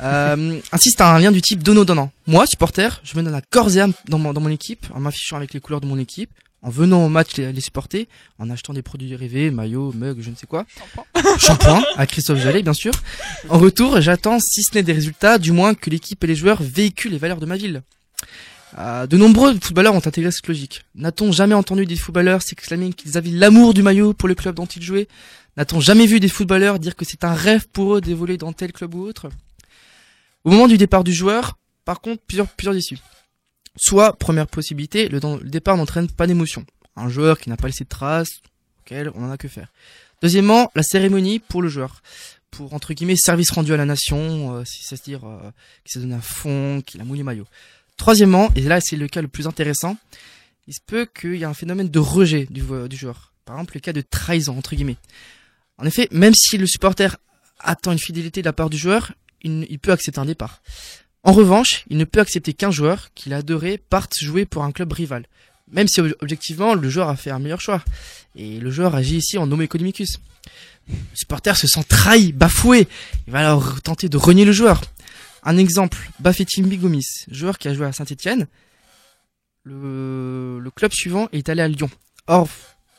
Euh, 0.00 0.60
ainsi, 0.72 0.90
c'est 0.90 1.00
un 1.00 1.18
lien 1.18 1.32
du 1.32 1.42
type 1.42 1.62
donnant-donnant. 1.62 2.10
Moi, 2.26 2.46
supporter, 2.46 3.00
je 3.04 3.16
me 3.16 3.22
donne 3.22 3.34
à 3.34 3.40
corps 3.40 3.74
et 3.76 3.80
âme 3.80 3.92
dans 4.08 4.18
mon, 4.18 4.32
dans 4.32 4.40
mon 4.40 4.50
équipe, 4.50 4.86
en 4.94 5.00
m'affichant 5.00 5.36
avec 5.36 5.54
les 5.54 5.60
couleurs 5.60 5.80
de 5.80 5.86
mon 5.86 5.98
équipe, 5.98 6.30
en 6.62 6.70
venant 6.70 7.04
au 7.04 7.08
match 7.08 7.36
les, 7.36 7.52
les 7.52 7.60
supporter, 7.60 8.08
en 8.38 8.50
achetant 8.50 8.72
des 8.72 8.82
produits 8.82 9.08
dérivés, 9.08 9.50
maillots, 9.50 9.92
mugs, 9.92 10.20
je 10.20 10.30
ne 10.30 10.34
sais 10.34 10.46
quoi. 10.46 10.66
Shampoing, 11.38 11.82
à 11.96 12.06
Christophe 12.06 12.38
Jallet, 12.38 12.62
bien 12.62 12.72
sûr. 12.72 12.92
En 13.48 13.58
retour, 13.58 14.00
j'attends, 14.00 14.38
si 14.40 14.62
ce 14.62 14.74
n'est 14.74 14.82
des 14.82 14.92
résultats, 14.92 15.38
du 15.38 15.52
moins 15.52 15.74
que 15.74 15.90
l'équipe 15.90 16.22
et 16.24 16.26
les 16.26 16.36
joueurs 16.36 16.62
véhiculent 16.62 17.12
les 17.12 17.18
valeurs 17.18 17.40
de 17.40 17.46
ma 17.46 17.56
ville. 17.56 17.82
Euh, 18.76 19.06
de 19.06 19.16
nombreux 19.16 19.54
footballeurs 19.60 19.94
ont 19.94 20.06
intégré 20.06 20.30
cette 20.30 20.46
logique. 20.46 20.84
N'a-t-on 20.94 21.32
jamais 21.32 21.54
entendu 21.54 21.86
des 21.86 21.96
footballeurs 21.96 22.42
s'exclamer 22.42 22.92
qu'ils 22.92 23.16
avaient 23.16 23.30
l'amour 23.30 23.72
du 23.72 23.82
maillot 23.82 24.12
pour 24.12 24.28
le 24.28 24.34
club 24.34 24.56
dont 24.56 24.66
ils 24.66 24.82
jouaient? 24.82 25.08
N'a-t-on 25.56 25.80
jamais 25.80 26.06
vu 26.06 26.20
des 26.20 26.28
footballeurs 26.28 26.78
dire 26.78 26.94
que 26.94 27.04
c'est 27.04 27.24
un 27.24 27.34
rêve 27.34 27.66
pour 27.68 27.96
eux 27.96 28.00
d'évoluer 28.00 28.36
dans 28.36 28.52
tel 28.52 28.72
club 28.72 28.94
ou 28.94 29.02
autre? 29.06 29.30
Au 30.48 30.50
moment 30.50 30.66
du 30.66 30.78
départ 30.78 31.04
du 31.04 31.12
joueur, 31.12 31.58
par 31.84 32.00
contre, 32.00 32.22
plusieurs, 32.22 32.74
issues. 32.74 32.96
Soit, 33.76 34.14
première 34.14 34.46
possibilité, 34.46 35.10
le, 35.10 35.20
départ 35.46 35.76
n'entraîne 35.76 36.08
pas 36.08 36.26
d'émotion. 36.26 36.64
Un 36.96 37.10
joueur 37.10 37.38
qui 37.38 37.50
n'a 37.50 37.58
pas 37.58 37.66
laissé 37.66 37.84
de 37.84 37.90
traces, 37.90 38.40
auquel 38.80 39.12
on 39.14 39.20
n'en 39.20 39.30
a 39.30 39.36
que 39.36 39.46
faire. 39.46 39.70
Deuxièmement, 40.22 40.72
la 40.74 40.82
cérémonie 40.82 41.38
pour 41.38 41.60
le 41.60 41.68
joueur. 41.68 42.00
Pour, 42.50 42.72
entre 42.72 42.94
guillemets, 42.94 43.14
service 43.14 43.50
rendu 43.50 43.74
à 43.74 43.76
la 43.76 43.84
nation, 43.84 44.56
euh, 44.56 44.62
c'est-à-dire 44.64 45.26
euh, 45.26 45.50
qui 45.84 45.92
s'est 45.92 46.00
donné 46.00 46.14
à 46.14 46.22
fond, 46.22 46.80
qu'il 46.80 46.98
a 47.02 47.04
mouillé 47.04 47.24
maillot. 47.24 47.46
Troisièmement, 47.98 48.48
et 48.56 48.62
là 48.62 48.80
c'est 48.80 48.96
le 48.96 49.06
cas 49.06 49.20
le 49.20 49.28
plus 49.28 49.46
intéressant, 49.46 49.98
il 50.66 50.72
se 50.72 50.80
peut 50.80 51.04
qu'il 51.04 51.34
y 51.36 51.42
ait 51.42 51.44
un 51.44 51.52
phénomène 51.52 51.90
de 51.90 51.98
rejet 51.98 52.46
du 52.48 52.62
joueur. 52.96 53.34
Par 53.44 53.56
exemple, 53.56 53.74
le 53.74 53.80
cas 53.80 53.92
de 53.92 54.00
trahison, 54.00 54.56
entre 54.56 54.74
guillemets. 54.74 54.96
En 55.76 55.84
effet, 55.84 56.08
même 56.10 56.32
si 56.32 56.56
le 56.56 56.66
supporter 56.66 57.18
attend 57.58 57.92
une 57.92 57.98
fidélité 57.98 58.40
de 58.40 58.46
la 58.46 58.54
part 58.54 58.70
du 58.70 58.78
joueur, 58.78 59.12
il, 59.42 59.78
peut 59.78 59.92
accepter 59.92 60.20
un 60.20 60.24
départ. 60.24 60.62
En 61.22 61.32
revanche, 61.32 61.84
il 61.88 61.96
ne 61.96 62.04
peut 62.04 62.20
accepter 62.20 62.52
qu'un 62.52 62.70
joueur 62.70 63.12
qu'il 63.14 63.32
a 63.32 63.38
adoré 63.38 63.78
parte 63.78 64.18
jouer 64.18 64.46
pour 64.46 64.64
un 64.64 64.72
club 64.72 64.92
rival. 64.92 65.26
Même 65.70 65.88
si 65.88 66.00
ob- 66.00 66.14
objectivement, 66.20 66.74
le 66.74 66.88
joueur 66.88 67.08
a 67.08 67.16
fait 67.16 67.30
un 67.30 67.38
meilleur 67.38 67.60
choix. 67.60 67.82
Et 68.34 68.58
le 68.60 68.70
joueur 68.70 68.94
agit 68.94 69.16
ici 69.16 69.38
en 69.38 69.46
nomo 69.46 69.62
economicus. 69.62 70.20
Le 70.88 70.94
supporter 71.14 71.56
se 71.56 71.66
sent 71.66 71.84
trahi, 71.88 72.32
bafoué. 72.32 72.88
Il 73.26 73.32
va 73.32 73.40
alors 73.40 73.82
tenter 73.82 74.08
de 74.08 74.16
renier 74.16 74.44
le 74.44 74.52
joueur. 74.52 74.80
Un 75.42 75.56
exemple, 75.56 75.98
Bafetim 76.20 76.66
Bigomis, 76.66 77.06
joueur 77.30 77.58
qui 77.58 77.68
a 77.68 77.74
joué 77.74 77.86
à 77.86 77.92
Saint-Etienne. 77.92 78.46
Le, 79.62 80.58
le 80.58 80.70
club 80.70 80.92
suivant 80.92 81.28
est 81.32 81.48
allé 81.48 81.62
à 81.62 81.68
Lyon. 81.68 81.90
Or, 82.26 82.48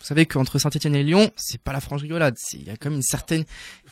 vous 0.02 0.06
savez 0.06 0.26
qu'entre 0.26 0.60
Saint-Etienne 0.60 0.96
et 0.96 1.04
Lyon, 1.04 1.30
c'est 1.36 1.62
pas 1.62 1.74
la 1.74 1.82
franche 1.82 2.02
rigolade. 2.02 2.36
Il 2.54 2.64
y 2.64 2.70
a 2.70 2.78
quand 2.78 2.90
même 2.90 2.98
une 2.98 3.04
certaine, 3.04 3.44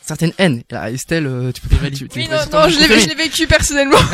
certaine 0.02 0.32
haine. 0.38 0.62
Et 0.70 0.74
là, 0.74 0.90
Estelle, 0.92 1.28
euh, 1.28 1.52
tu 1.52 1.62
peux 1.62 1.76
tu- 1.92 2.08
tu- 2.08 2.20
Oui, 2.20 2.28
non, 2.30 2.38
non, 2.52 2.70
je 2.70 2.80
l'ai 2.80 3.16
vécu 3.16 3.46
personnellement. 3.48 3.98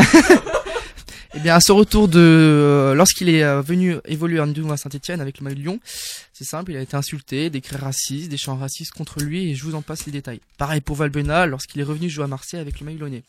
eh 1.36 1.40
bien, 1.40 1.56
à 1.56 1.60
ce 1.60 1.72
retour 1.72 2.08
de, 2.08 2.20
euh, 2.20 2.94
lorsqu'il 2.96 3.30
est 3.30 3.44
euh, 3.44 3.62
venu 3.62 3.98
évoluer 4.06 4.40
en 4.40 4.48
nouveau 4.48 4.72
à 4.72 4.78
Saint-Etienne 4.78 5.22
avec 5.22 5.40
le 5.40 5.44
maillot 5.44 5.56
de 5.56 5.62
Lyon, 5.62 5.80
c'est 6.34 6.44
simple, 6.46 6.72
il 6.72 6.78
a 6.78 6.82
été 6.82 6.96
insulté, 6.96 7.50
des 7.50 7.62
cris 7.62 7.78
racistes, 7.78 8.30
des 8.30 8.38
chants 8.38 8.56
racistes 8.58 8.92
contre 8.92 9.20
lui, 9.22 9.52
et 9.52 9.56
je 9.56 9.64
vous 9.64 9.76
en 9.76 9.82
passe 9.82 10.06
les 10.06 10.12
détails. 10.12 10.40
Pareil 10.58 10.82
pour 10.82 10.96
Valbuena 10.96 11.46
lorsqu'il 11.46 11.80
est 11.82 11.86
revenu 11.86 12.10
jouer 12.10 12.24
à 12.24 12.28
Marseille 12.28 12.60
avec 12.60 12.80
le 12.80 12.86
maillot 12.86 13.00
lyonnais. 13.00 13.24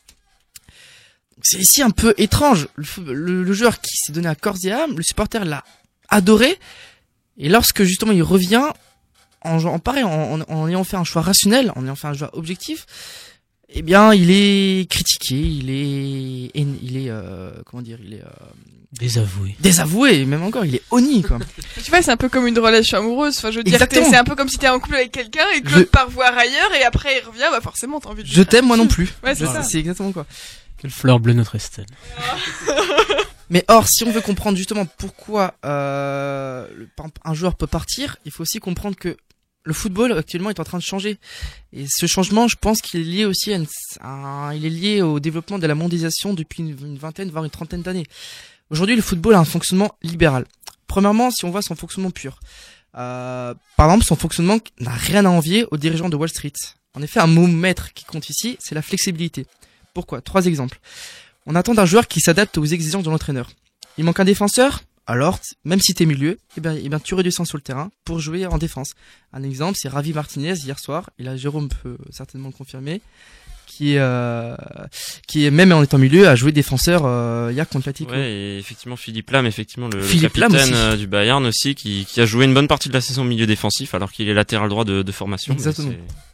C'est 1.43 1.59
ici 1.59 1.81
un 1.81 1.89
peu 1.91 2.13
étrange. 2.17 2.67
Le, 2.75 3.13
le- 3.13 3.43
le 3.43 3.53
joueur 3.53 3.81
qui 3.81 3.95
s'est 3.97 4.11
donné 4.13 4.27
à 4.27 4.35
corps 4.35 4.57
et 4.63 4.71
âme, 4.71 4.95
le 4.95 5.03
supporter 5.03 5.43
l'a 5.43 5.63
adoré, 6.07 6.57
et 7.37 7.49
lorsque 7.49 7.83
justement 7.83 8.11
il 8.11 8.23
revient, 8.23 8.63
en, 9.41 9.63
en 9.65 9.79
pareil, 9.79 10.03
en, 10.03 10.39
en, 10.39 10.41
en 10.41 10.67
ayant 10.67 10.83
fait 10.83 10.97
un 10.97 11.03
choix 11.03 11.21
rationnel, 11.21 11.71
en 11.75 11.83
ayant 11.85 11.95
fait 11.95 12.07
un 12.07 12.13
choix 12.13 12.29
objectif, 12.37 12.85
eh 13.69 13.81
bien, 13.81 14.13
il 14.13 14.29
est 14.31 14.89
critiqué, 14.89 15.35
il 15.35 15.69
est, 15.69 16.51
il 16.55 16.97
est, 16.97 17.09
euh, 17.09 17.51
comment 17.65 17.81
dire, 17.83 17.97
il 18.03 18.13
est 18.13 18.21
euh, 18.21 18.29
Désavoué. 18.93 19.55
désavoué, 19.59 20.23
même 20.23 20.43
encore, 20.43 20.63
il 20.63 20.75
est 20.75 20.81
honni, 20.89 21.21
quoi. 21.21 21.39
Tu 21.83 21.89
vois, 21.91 22.01
c'est 22.01 22.11
un 22.11 22.15
peu 22.17 22.29
comme 22.29 22.47
une 22.47 22.57
relation 22.57 22.99
amoureuse. 22.99 23.37
Enfin, 23.37 23.51
je 23.51 23.57
veux 23.57 23.63
dire, 23.63 23.77
c'est 23.91 24.15
un 24.15 24.23
peu 24.23 24.35
comme 24.35 24.47
si 24.47 24.57
t'es 24.57 24.69
en 24.69 24.79
couple 24.79 24.95
avec 24.95 25.11
quelqu'un 25.11 25.43
et 25.57 25.61
que 25.61 25.69
Je- 25.69 25.75
l'autre 25.79 25.91
part 25.91 26.09
voir 26.09 26.37
ailleurs 26.37 26.73
et 26.79 26.83
après 26.83 27.09
il 27.21 27.27
revient, 27.27 27.47
bah 27.51 27.59
forcément 27.59 27.99
t'as 27.99 28.09
envie 28.09 28.23
de. 28.23 28.27
Je 28.29 28.41
t'aime, 28.43 28.65
moi 28.67 28.77
non 28.77 28.87
plus. 28.87 29.13
Ouais, 29.23 29.35
c'est 29.35 29.43
Voilà, 29.43 29.63
ça. 29.63 29.67
C'est 29.69 29.79
exactement 29.79 30.13
quoi. 30.13 30.25
Quelle 30.77 30.91
fleur 30.91 31.19
bleue 31.19 31.33
notre 31.33 31.55
Estelle. 31.55 31.87
Mais 33.49 33.63
or, 33.67 33.87
si 33.87 34.03
on 34.03 34.11
veut 34.11 34.21
comprendre 34.21 34.57
justement 34.57 34.85
pourquoi 34.85 35.55
euh, 35.65 36.67
un 37.23 37.33
joueur 37.33 37.55
peut 37.55 37.67
partir, 37.67 38.17
il 38.25 38.31
faut 38.31 38.41
aussi 38.41 38.59
comprendre 38.59 38.95
que 38.95 39.15
le 39.63 39.73
football 39.73 40.11
actuellement 40.17 40.49
est 40.49 40.59
en 40.59 40.63
train 40.63 40.77
de 40.77 40.83
changer. 40.83 41.17
Et 41.73 41.85
ce 41.89 42.05
changement, 42.05 42.47
je 42.47 42.55
pense 42.55 42.81
qu'il 42.81 42.99
est 42.99 43.03
lié 43.03 43.25
aussi 43.25 43.51
à, 44.01 44.51
il 44.55 44.65
est 44.65 44.69
lié 44.69 45.01
au 45.01 45.19
développement 45.19 45.59
de 45.59 45.67
la 45.67 45.75
mondialisation 45.75 46.33
depuis 46.33 46.61
une, 46.61 46.69
une 46.69 46.97
vingtaine, 46.97 47.29
voire 47.29 47.43
une 47.43 47.49
trentaine 47.49 47.81
d'années. 47.81 48.05
Aujourd'hui, 48.69 48.95
le 48.95 49.01
football 49.01 49.35
a 49.35 49.39
un 49.39 49.45
fonctionnement 49.45 49.95
libéral. 50.01 50.45
Premièrement, 50.87 51.31
si 51.31 51.45
on 51.45 51.51
voit 51.51 51.61
son 51.61 51.75
fonctionnement 51.75 52.11
pur, 52.11 52.39
euh, 52.97 53.53
par 53.75 53.87
exemple, 53.87 54.05
son 54.05 54.15
fonctionnement 54.15 54.57
n'a 54.79 54.91
rien 54.91 55.25
à 55.25 55.29
envier 55.29 55.65
aux 55.71 55.77
dirigeants 55.77 56.09
de 56.09 56.15
Wall 56.15 56.29
Street. 56.29 56.53
En 56.93 57.01
effet, 57.01 57.19
un 57.19 57.27
mot 57.27 57.47
maître 57.47 57.93
qui 57.93 58.05
compte 58.05 58.29
ici, 58.29 58.57
c'est 58.59 58.75
la 58.75 58.81
flexibilité. 58.81 59.45
Pourquoi? 59.93 60.21
Trois 60.21 60.45
exemples. 60.45 60.79
On 61.45 61.55
attend 61.55 61.73
d'un 61.73 61.85
joueur 61.85 62.07
qui 62.07 62.21
s'adapte 62.21 62.57
aux 62.57 62.65
exigences 62.65 63.03
de 63.03 63.09
l'entraîneur. 63.09 63.51
Il 63.97 64.03
manque 64.03 64.19
un 64.19 64.25
défenseur, 64.25 64.81
alors 65.07 65.39
même 65.63 65.79
si 65.79 65.93
t'es 65.93 66.05
milieu, 66.05 66.37
eh 66.57 66.61
bien, 66.61 66.75
eh 66.81 66.89
bien 66.89 66.99
tu 66.99 67.13
redescends 67.15 67.45
sur 67.45 67.57
le 67.57 67.61
terrain 67.61 67.91
pour 68.03 68.19
jouer 68.19 68.45
en 68.45 68.57
défense. 68.57 68.93
Un 69.31 69.43
exemple, 69.43 69.77
c'est 69.79 69.87
Ravi 69.89 70.11
Martinez 70.13 70.53
hier 70.55 70.79
soir, 70.79 71.09
et 71.19 71.23
là 71.23 71.37
Jérôme 71.37 71.69
peut 71.69 71.97
certainement 72.11 72.47
le 72.49 72.53
confirmer, 72.53 73.01
qui 73.67 73.93
est, 73.93 73.99
euh, 73.99 74.55
qui 75.27 75.45
est 75.45 75.51
même 75.51 75.71
en 75.71 75.81
étant 75.83 75.97
milieu 75.97 76.27
a 76.27 76.35
joué 76.35 76.51
défenseur 76.51 77.01
euh, 77.05 77.51
hier 77.53 77.67
contre 77.67 77.87
l'Atlético. 77.87 78.11
Ouais, 78.17 78.31
et 78.31 78.57
effectivement 78.57 78.95
Philippe 78.95 79.29
Lam, 79.31 79.45
effectivement 79.45 79.87
le, 79.87 79.99
le 79.99 80.03
Philippe 80.03 80.37
Lam 80.37 80.51
capitaine 80.51 80.73
aussi. 80.73 80.83
euh, 80.83 80.95
du 80.97 81.07
Bayern 81.07 81.45
aussi, 81.45 81.75
qui, 81.75 82.05
qui 82.05 82.21
a 82.21 82.25
joué 82.25 82.45
une 82.45 82.53
bonne 82.53 82.67
partie 82.67 82.89
de 82.89 82.93
la 82.93 83.01
saison 83.01 83.21
au 83.21 83.25
milieu 83.25 83.45
défensif, 83.47 83.93
alors 83.93 84.11
qu'il 84.11 84.27
est 84.27 84.33
latéral 84.33 84.69
droit 84.69 84.83
de, 84.85 85.03
de 85.03 85.11
formation. 85.11 85.53
Exactement. 85.53 85.91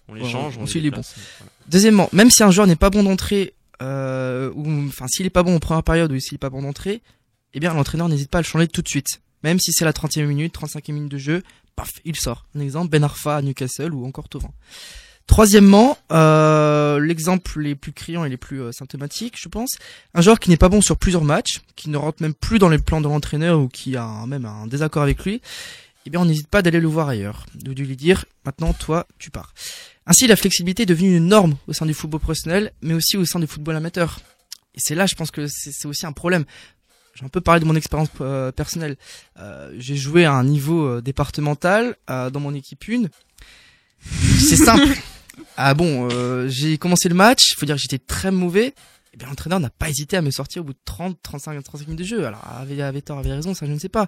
On 0.08 0.14
les 0.14 0.22
Ouais, 0.24 0.30
change, 0.30 0.56
on, 0.58 0.62
on 0.62 0.64
les 0.64 0.70
suit 0.70 0.80
les 0.82 0.90
déplace, 0.90 1.16
voilà. 1.40 1.52
Deuxièmement, 1.68 2.10
même 2.14 2.30
si 2.32 2.44
un 2.44 2.52
joueur 2.52 2.68
n'est 2.68 2.76
pas 2.76 2.90
bon 2.90 3.04
d'entrée, 3.04 3.54
euh, 3.82 4.52
ou 4.56 4.88
enfin 4.88 5.08
s'il 5.08 5.26
est 5.26 5.32
pas 5.32 5.44
bon 5.44 5.56
en 5.56 5.60
première 5.60 5.84
période 5.84 6.12
ou 6.12 6.20
s'il 6.20 6.36
est 6.36 6.38
pas 6.38 6.50
bon 6.50 6.62
d'entrée, 6.62 7.02
eh 7.54 7.60
bien 7.60 7.74
l'entraîneur 7.74 8.08
n'hésite 8.08 8.30
pas 8.30 8.38
à 8.38 8.42
le 8.42 8.46
changer 8.46 8.68
tout 8.68 8.82
de 8.82 8.88
suite. 8.88 9.22
Même 9.44 9.60
si 9.60 9.74
c'est 9.74 9.86
la 9.86 9.92
30e 9.92 10.26
minute, 10.26 10.56
35e 10.56 10.94
minute 10.94 11.12
de 11.12 11.18
jeu, 11.18 11.44
paf, 11.76 11.90
il 12.06 12.16
sort. 12.16 12.46
Un 12.56 12.60
exemple, 12.60 12.90
Ben 12.90 13.04
Arfa 13.04 13.38
à 13.38 13.42
Newcastle 13.42 13.94
ou 13.94 14.06
encore 14.06 14.30
Thauvin. 14.30 14.52
Troisièmement, 15.28 15.98
euh, 16.12 17.00
l'exemple 17.00 17.62
les 17.62 17.76
plus 17.76 17.94
criants 17.94 18.26
et 18.26 18.30
les 18.30 18.38
plus 18.38 18.62
euh, 18.62 18.72
symptomatiques, 18.72 19.36
je 19.40 19.48
pense, 19.48 19.78
un 20.14 20.22
joueur 20.22 20.40
qui 20.40 20.50
n'est 20.50 20.58
pas 20.58 20.68
bon 20.68 20.82
sur 20.82 20.98
plusieurs 20.98 21.24
matchs, 21.24 21.62
qui 21.76 21.90
ne 21.90 21.98
rentre 21.98 22.22
même 22.22 22.34
plus 22.34 22.60
dans 22.60 22.70
les 22.70 22.80
plans 22.80 23.02
de 23.02 23.08
l'entraîneur 23.08 23.60
ou 23.60 23.68
qui 23.68 23.96
a 23.96 24.26
même 24.28 24.46
un 24.46 24.68
désaccord 24.68 25.04
avec 25.04 25.24
lui, 25.24 25.42
eh 26.06 26.10
bien 26.10 26.20
on 26.20 26.26
n'hésite 26.26 26.48
pas 26.48 26.62
d'aller 26.62 26.80
le 26.80 26.88
voir 26.88 27.10
ailleurs, 27.10 27.46
de 27.56 27.72
lui 27.72 27.96
dire 27.96 28.26
maintenant 28.46 28.74
toi 28.74 29.08
tu 29.20 29.30
pars. 29.32 29.54
Ainsi 30.06 30.28
la 30.28 30.36
flexibilité 30.36 30.84
est 30.84 30.88
devenue 30.88 31.16
une 31.18 31.28
norme 31.28 31.56
au 31.68 31.74
sein 31.74 31.86
du 31.86 31.94
football 31.94 32.20
professionnel, 32.20 32.72
mais 32.82 32.94
aussi 32.94 33.18
au 33.18 33.26
sein 33.26 33.40
du 33.40 33.48
football 33.48 33.76
amateur. 33.76 34.20
Et 34.76 34.80
c'est 34.80 34.96
là 34.96 35.06
je 35.06 35.16
pense 35.16 35.32
que 35.32 35.48
c'est 35.48 35.88
aussi 35.88 36.06
un 36.06 36.14
problème. 36.14 36.46
J'ai 37.14 37.26
un 37.26 37.30
peu 37.30 37.42
parlé 37.42 37.60
de 37.60 37.66
mon 37.66 37.76
expérience 37.76 38.10
euh, 38.22 38.52
personnelle. 38.54 38.96
Euh, 39.38 39.74
J'ai 39.78 39.98
joué 39.98 40.24
à 40.24 40.32
un 40.32 40.46
niveau 40.46 40.86
euh, 40.86 41.02
départemental 41.02 41.98
euh, 42.10 42.30
dans 42.30 42.40
mon 42.40 42.54
équipe 42.54 42.86
1. 42.90 43.04
C'est 44.40 44.58
simple. 44.58 44.88
Ah 45.58 45.74
bon, 45.74 46.10
euh, 46.12 46.48
j'ai 46.50 46.78
commencé 46.78 47.08
le 47.10 47.16
match, 47.16 47.52
il 47.52 47.56
faut 47.56 47.66
dire 47.66 47.76
que 47.76 47.82
j'étais 47.82 47.98
très 47.98 48.32
mauvais. 48.32 48.74
Et 49.14 49.18
bien 49.18 49.28
l'entraîneur 49.28 49.60
n'a 49.60 49.70
pas 49.70 49.90
hésité 49.90 50.18
à 50.18 50.22
me 50.22 50.30
sortir 50.30 50.62
au 50.62 50.66
bout 50.66 50.74
de 50.74 50.80
30, 50.86 51.18
35, 51.22 51.64
35 51.64 51.88
minutes 51.88 52.00
de 52.00 52.04
jeu. 52.04 52.26
Alors 52.26 52.46
avait, 52.48 52.82
avait 52.82 53.02
tort, 53.02 53.18
avait 53.18 53.34
raison, 53.34 53.54
ça 53.54 53.66
je 53.66 53.72
ne 53.72 53.80
sais 53.80 53.90
pas. 53.90 54.08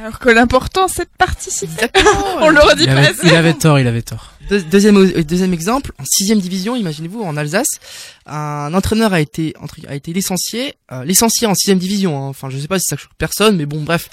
Alors 0.00 0.18
que 0.18 0.28
l'important 0.28 0.88
c'est 0.88 1.04
de 1.04 1.10
participer. 1.18 1.86
On 2.40 2.48
leur 2.50 2.74
dit 2.76 2.84
Il 2.84 2.94
pas 2.94 3.00
assez. 3.00 3.26
il 3.26 3.34
avait 3.34 3.54
tort, 3.54 3.78
il 3.78 3.86
avait 3.86 4.02
tort. 4.02 4.32
Deux- 4.48 4.62
deuxième, 4.62 4.96
euh, 4.98 5.22
deuxième 5.24 5.52
exemple, 5.54 5.92
en 5.98 6.04
sixième 6.04 6.40
division, 6.40 6.74
imaginez-vous, 6.76 7.22
en 7.22 7.36
Alsace, 7.36 7.78
un 8.26 8.72
entraîneur 8.74 9.12
a 9.12 9.20
été 9.20 9.54
entre- 9.60 9.76
a 9.88 9.94
été 9.94 10.12
licencié, 10.12 10.74
euh, 10.92 11.04
licencié 11.04 11.46
en 11.46 11.54
sixième 11.54 11.78
division. 11.78 12.16
hein. 12.18 12.28
Enfin, 12.28 12.50
je 12.50 12.58
sais 12.58 12.68
pas 12.68 12.78
si 12.78 12.86
ça 12.86 12.96
choque 12.96 13.12
personne, 13.18 13.56
mais 13.56 13.66
bon, 13.66 13.82
bref. 13.82 14.08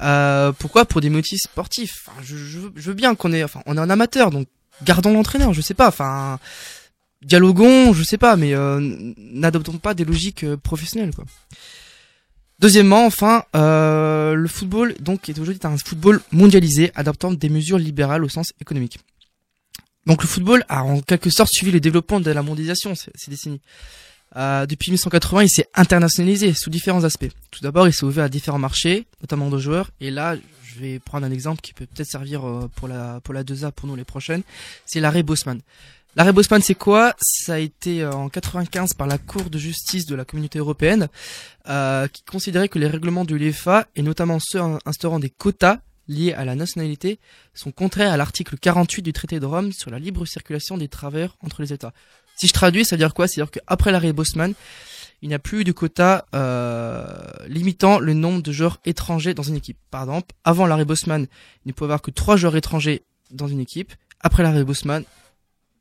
Euh, 0.00 0.52
pourquoi? 0.52 0.84
Pour 0.84 1.00
des 1.00 1.10
motifs 1.10 1.42
sportifs. 1.42 2.04
Enfin, 2.06 2.18
je, 2.24 2.36
je, 2.36 2.58
veux- 2.58 2.72
je 2.76 2.82
veux 2.88 2.94
bien 2.94 3.14
qu'on 3.14 3.32
est, 3.32 3.42
enfin, 3.42 3.60
on 3.66 3.76
est 3.76 3.80
un 3.80 3.90
amateur, 3.90 4.30
donc 4.30 4.46
gardons 4.84 5.12
l'entraîneur. 5.12 5.52
Je 5.52 5.60
sais 5.60 5.74
pas. 5.74 5.88
Enfin, 5.88 6.38
dialoguons, 7.22 7.92
je 7.92 8.02
sais 8.02 8.18
pas, 8.18 8.36
mais 8.36 8.54
euh, 8.54 8.78
n'adoptons 9.16 9.78
pas 9.78 9.94
des 9.94 10.04
logiques 10.04 10.44
euh, 10.44 10.56
professionnelles, 10.56 11.14
quoi. 11.14 11.24
Deuxièmement, 12.62 13.06
enfin, 13.06 13.44
euh, 13.56 14.34
le 14.34 14.46
football 14.46 14.94
donc 15.00 15.28
est 15.28 15.36
aujourd'hui 15.36 15.58
un 15.64 15.76
football 15.76 16.20
mondialisé, 16.30 16.92
adoptant 16.94 17.32
des 17.32 17.48
mesures 17.48 17.76
libérales 17.76 18.22
au 18.22 18.28
sens 18.28 18.52
économique. 18.60 19.00
Donc 20.06 20.22
le 20.22 20.28
football 20.28 20.64
a 20.68 20.84
en 20.84 21.00
quelque 21.00 21.28
sorte 21.28 21.52
suivi 21.52 21.72
le 21.72 21.80
développement 21.80 22.20
de 22.20 22.30
la 22.30 22.40
mondialisation 22.40 22.94
ces, 22.94 23.10
décennies. 23.26 23.60
Euh, 24.36 24.64
depuis 24.66 24.92
1980, 24.92 25.42
il 25.42 25.48
s'est 25.50 25.66
internationalisé 25.74 26.54
sous 26.54 26.70
différents 26.70 27.02
aspects. 27.02 27.30
Tout 27.50 27.62
d'abord, 27.62 27.88
il 27.88 27.92
s'est 27.92 28.04
ouvert 28.04 28.24
à 28.24 28.28
différents 28.28 28.60
marchés, 28.60 29.06
notamment 29.22 29.50
de 29.50 29.58
joueurs. 29.58 29.90
Et 30.00 30.12
là, 30.12 30.36
je 30.62 30.78
vais 30.78 31.00
prendre 31.00 31.26
un 31.26 31.32
exemple 31.32 31.60
qui 31.62 31.74
peut 31.74 31.86
peut-être 31.86 32.08
servir 32.08 32.46
euh, 32.46 32.70
pour 32.76 32.86
la 32.86 33.20
pour 33.24 33.34
la 33.34 33.42
2A 33.42 33.72
pour 33.72 33.88
nous 33.88 33.96
les 33.96 34.04
prochaines. 34.04 34.42
C'est 34.86 35.00
l'arrêt 35.00 35.24
Bosman. 35.24 35.60
L'arrêt 36.14 36.34
Bosman, 36.34 36.60
c'est 36.60 36.74
quoi? 36.74 37.14
Ça 37.18 37.54
a 37.54 37.58
été 37.58 38.02
euh, 38.02 38.12
en 38.12 38.28
95 38.28 38.92
par 38.92 39.06
la 39.06 39.16
Cour 39.16 39.48
de 39.48 39.56
justice 39.56 40.04
de 40.04 40.14
la 40.14 40.26
Communauté 40.26 40.58
européenne, 40.58 41.08
euh, 41.70 42.06
qui 42.06 42.22
considérait 42.24 42.68
que 42.68 42.78
les 42.78 42.86
règlements 42.86 43.24
de 43.24 43.34
l'UEFA, 43.34 43.86
et 43.96 44.02
notamment 44.02 44.38
ceux 44.38 44.60
instaurant 44.84 45.18
des 45.18 45.30
quotas 45.30 45.78
liés 46.08 46.34
à 46.34 46.44
la 46.44 46.54
nationalité, 46.54 47.18
sont 47.54 47.72
contraires 47.72 48.12
à 48.12 48.18
l'article 48.18 48.58
48 48.58 49.00
du 49.00 49.14
traité 49.14 49.40
de 49.40 49.46
Rome 49.46 49.72
sur 49.72 49.90
la 49.90 49.98
libre 49.98 50.26
circulation 50.26 50.76
des 50.76 50.88
travailleurs 50.88 51.38
entre 51.42 51.62
les 51.62 51.72
États. 51.72 51.94
Si 52.36 52.46
je 52.46 52.52
traduis, 52.52 52.84
ça 52.84 52.96
veut 52.96 53.00
dire 53.00 53.14
quoi? 53.14 53.26
C'est-à-dire 53.26 53.50
qu'après 53.50 53.90
l'arrêt 53.90 54.12
Bosman, 54.12 54.52
il 55.22 55.28
n'y 55.28 55.34
a 55.34 55.38
plus 55.38 55.64
de 55.64 55.72
quota 55.72 56.26
euh, 56.34 57.06
limitant 57.46 58.00
le 58.00 58.12
nombre 58.12 58.42
de 58.42 58.52
joueurs 58.52 58.80
étrangers 58.84 59.32
dans 59.32 59.44
une 59.44 59.54
équipe. 59.54 59.78
Par 59.90 60.02
exemple, 60.02 60.34
avant 60.44 60.66
l'arrêt 60.66 60.84
Bosman, 60.84 61.26
il 61.64 61.68
ne 61.68 61.72
pouvait 61.72 61.86
y 61.86 61.90
avoir 61.90 62.02
que 62.02 62.10
trois 62.10 62.36
joueurs 62.36 62.56
étrangers 62.56 63.02
dans 63.30 63.48
une 63.48 63.60
équipe. 63.60 63.94
Après 64.20 64.42
l'arrêt 64.42 64.64
Bosman, 64.64 65.04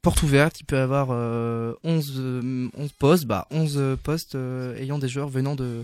porte 0.01 0.23
ouverte, 0.23 0.59
il 0.59 0.65
peut 0.65 0.77
y 0.77 0.79
avoir 0.79 1.09
euh, 1.11 1.73
11, 1.83 2.13
euh, 2.17 2.69
11 2.77 2.91
postes, 2.93 3.25
bah 3.25 3.47
11 3.51 3.75
euh, 3.77 3.95
postes 3.95 4.35
euh, 4.35 4.75
ayant 4.77 4.97
des 4.97 5.07
joueurs 5.07 5.29
venant 5.29 5.55
de, 5.55 5.83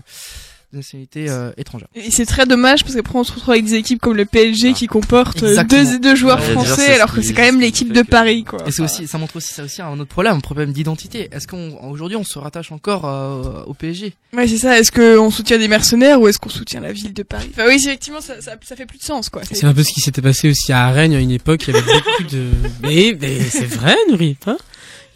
de 0.72 0.76
nationalité 0.78 1.30
euh, 1.30 1.50
étrangère. 1.56 1.88
Et 1.94 2.10
c'est 2.10 2.26
très 2.26 2.44
dommage 2.46 2.82
parce 2.84 2.94
qu'après 2.94 3.18
on 3.18 3.24
se 3.24 3.32
retrouve 3.32 3.52
avec 3.52 3.64
des 3.64 3.74
équipes 3.74 4.00
comme 4.00 4.16
le 4.16 4.26
PSG 4.26 4.70
Ah. 4.70 4.72
qui 4.74 4.86
comportent 4.86 5.42
Exactement. 5.42 5.82
deux, 5.84 5.98
deux 5.98 6.14
joueurs 6.14 6.38
Ouais, 6.40 6.52
français 6.52 6.94
alors 6.94 7.12
que 7.14 7.22
c'est 7.22 7.32
quand 7.32 7.42
même 7.42 7.60
l'équipe 7.60 7.92
de 7.92 8.02
Paris 8.02 8.44
quoi. 8.44 8.58
Et 8.66 8.70
c'est 8.70 8.82
aussi, 8.82 9.06
ça 9.06 9.16
montre 9.18 9.36
aussi, 9.36 9.54
ça 9.54 9.62
aussi 9.64 9.80
un 9.80 9.98
autre 9.98 10.10
problème, 10.10 10.36
un 10.36 10.40
problème 10.40 10.72
d'identité. 10.72 11.28
Est-ce 11.32 11.46
qu'on, 11.46 11.78
aujourd'hui, 11.90 12.16
on 12.16 12.24
se 12.24 12.38
rattache 12.38 12.70
encore 12.72 13.06
euh, 13.06 13.62
au 13.66 13.72
PSG 13.74 14.12
Ouais 14.34 14.46
c'est 14.46 14.58
ça, 14.58 14.78
est-ce 14.78 14.92
qu'on 14.92 15.30
soutient 15.30 15.58
des 15.58 15.68
mercenaires 15.68 16.20
ou 16.20 16.28
est-ce 16.28 16.38
qu'on 16.38 16.50
soutient 16.50 16.80
la 16.80 16.92
ville 16.92 17.14
de 17.14 17.22
Paris? 17.22 17.48
Enfin 17.52 17.64
oui 17.66 17.76
effectivement 17.76 18.20
ça, 18.20 18.40
ça, 18.42 18.52
ça 18.62 18.76
fait 18.76 18.86
plus 18.86 18.98
de 18.98 19.04
sens 19.04 19.30
quoi. 19.30 19.42
C'est 19.50 19.64
un 19.64 19.72
peu 19.72 19.82
ce 19.82 19.92
qui 19.92 20.00
s'était 20.00 20.22
passé 20.22 20.50
aussi 20.50 20.72
à 20.72 20.90
Rennes 20.90 21.14
à 21.14 21.18
une 21.20 21.30
époque. 21.30 21.66
Il 21.68 21.74
y 21.74 21.78
avait 21.78 21.86
beaucoup 21.92 22.24
de. 22.30 22.44
Mais, 22.82 23.16
mais 23.20 23.40
c'est 23.40 23.64
vrai, 23.66 23.96
Nourri, 24.10 24.34
pas 24.34 24.56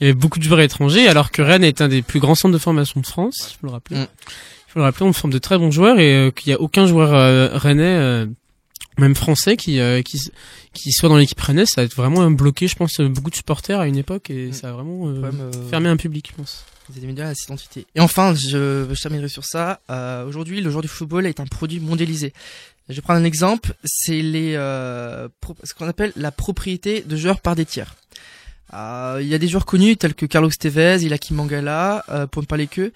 Il 0.00 0.04
y 0.06 0.10
avait 0.10 0.18
beaucoup 0.18 0.38
de 0.38 0.44
joueurs 0.44 0.60
étrangers, 0.60 1.08
alors 1.08 1.30
que 1.30 1.42
Rennes 1.42 1.64
est 1.64 1.80
un 1.80 1.88
des 1.88 2.02
plus 2.02 2.20
grands 2.20 2.34
centres 2.34 2.52
de 2.54 2.58
formation 2.58 3.00
de 3.00 3.06
France. 3.06 3.50
Il 3.54 3.60
faut 3.60 3.66
le 3.66 3.72
rappeler. 3.72 3.98
Mm. 3.98 4.06
Faut 4.72 4.78
le 4.78 4.84
rappeler, 4.84 5.04
on 5.06 5.12
forme 5.12 5.32
de 5.32 5.38
très 5.38 5.58
bons 5.58 5.70
joueurs 5.70 5.98
et 5.98 6.14
euh, 6.14 6.30
qu'il 6.30 6.50
y 6.50 6.54
a 6.54 6.60
aucun 6.60 6.86
joueur 6.86 7.12
euh, 7.14 7.48
rennais 7.56 7.82
euh, 7.84 8.26
même 8.98 9.14
français 9.14 9.56
qui 9.56 9.80
euh, 9.80 10.02
qui 10.02 10.18
qui 10.72 10.92
soit 10.92 11.08
dans 11.10 11.16
l'équipe 11.18 11.40
rennaise, 11.40 11.68
ça 11.68 11.82
a 11.82 11.86
vraiment 11.86 12.30
bloqué, 12.30 12.66
je 12.68 12.76
pense, 12.76 12.98
beaucoup 13.00 13.28
de 13.30 13.34
supporters 13.36 13.78
à 13.80 13.86
une 13.86 13.96
époque 13.98 14.30
et 14.30 14.48
Mm. 14.48 14.52
ça 14.54 14.68
a 14.70 14.72
vraiment 14.72 15.08
euh, 15.08 15.12
Problème, 15.20 15.40
euh, 15.54 15.68
fermé 15.70 15.88
un 15.90 15.96
public, 15.96 16.28
je 16.30 16.36
pense. 16.36 16.64
Avez 16.96 17.06
mis 17.06 17.18
à 17.20 17.34
cette 17.34 17.44
identité. 17.44 17.86
Et 17.94 18.00
enfin, 18.00 18.34
je, 18.34 18.86
je 18.92 19.00
terminerai 19.02 19.28
sur 19.28 19.44
ça. 19.44 19.80
Euh, 19.88 20.26
Aujourd'hui, 20.26 20.60
le 20.60 20.68
joueur 20.70 20.82
du 20.82 20.88
football 20.88 21.26
est 21.26 21.38
un 21.40 21.46
produit 21.46 21.80
mondialisé. 21.80 22.32
Je 22.88 22.94
vais 22.96 23.00
prendre 23.02 23.20
un 23.20 23.24
exemple. 23.24 23.74
C'est 23.84 24.20
les 24.20 24.54
euh, 24.56 25.28
pro- 25.40 25.56
ce 25.64 25.72
qu'on 25.74 25.86
appelle 25.88 26.12
la 26.16 26.32
propriété 26.32 27.00
de 27.06 27.16
joueurs 27.16 27.40
par 27.40 27.54
des 27.56 27.64
tiers. 27.64 27.94
Euh, 28.74 29.18
Il 29.22 29.28
y 29.28 29.34
a 29.34 29.38
des 29.38 29.48
joueurs 29.48 29.64
connus 29.64 29.96
tels 29.96 30.14
que 30.14 30.26
Carlos 30.26 30.50
Tevez, 30.58 30.98
Ilaki 31.02 31.32
Mangala, 31.34 32.04
euh, 32.10 32.26
pour 32.26 32.42
ne 32.42 32.46
parler 32.46 32.66
que. 32.66 32.92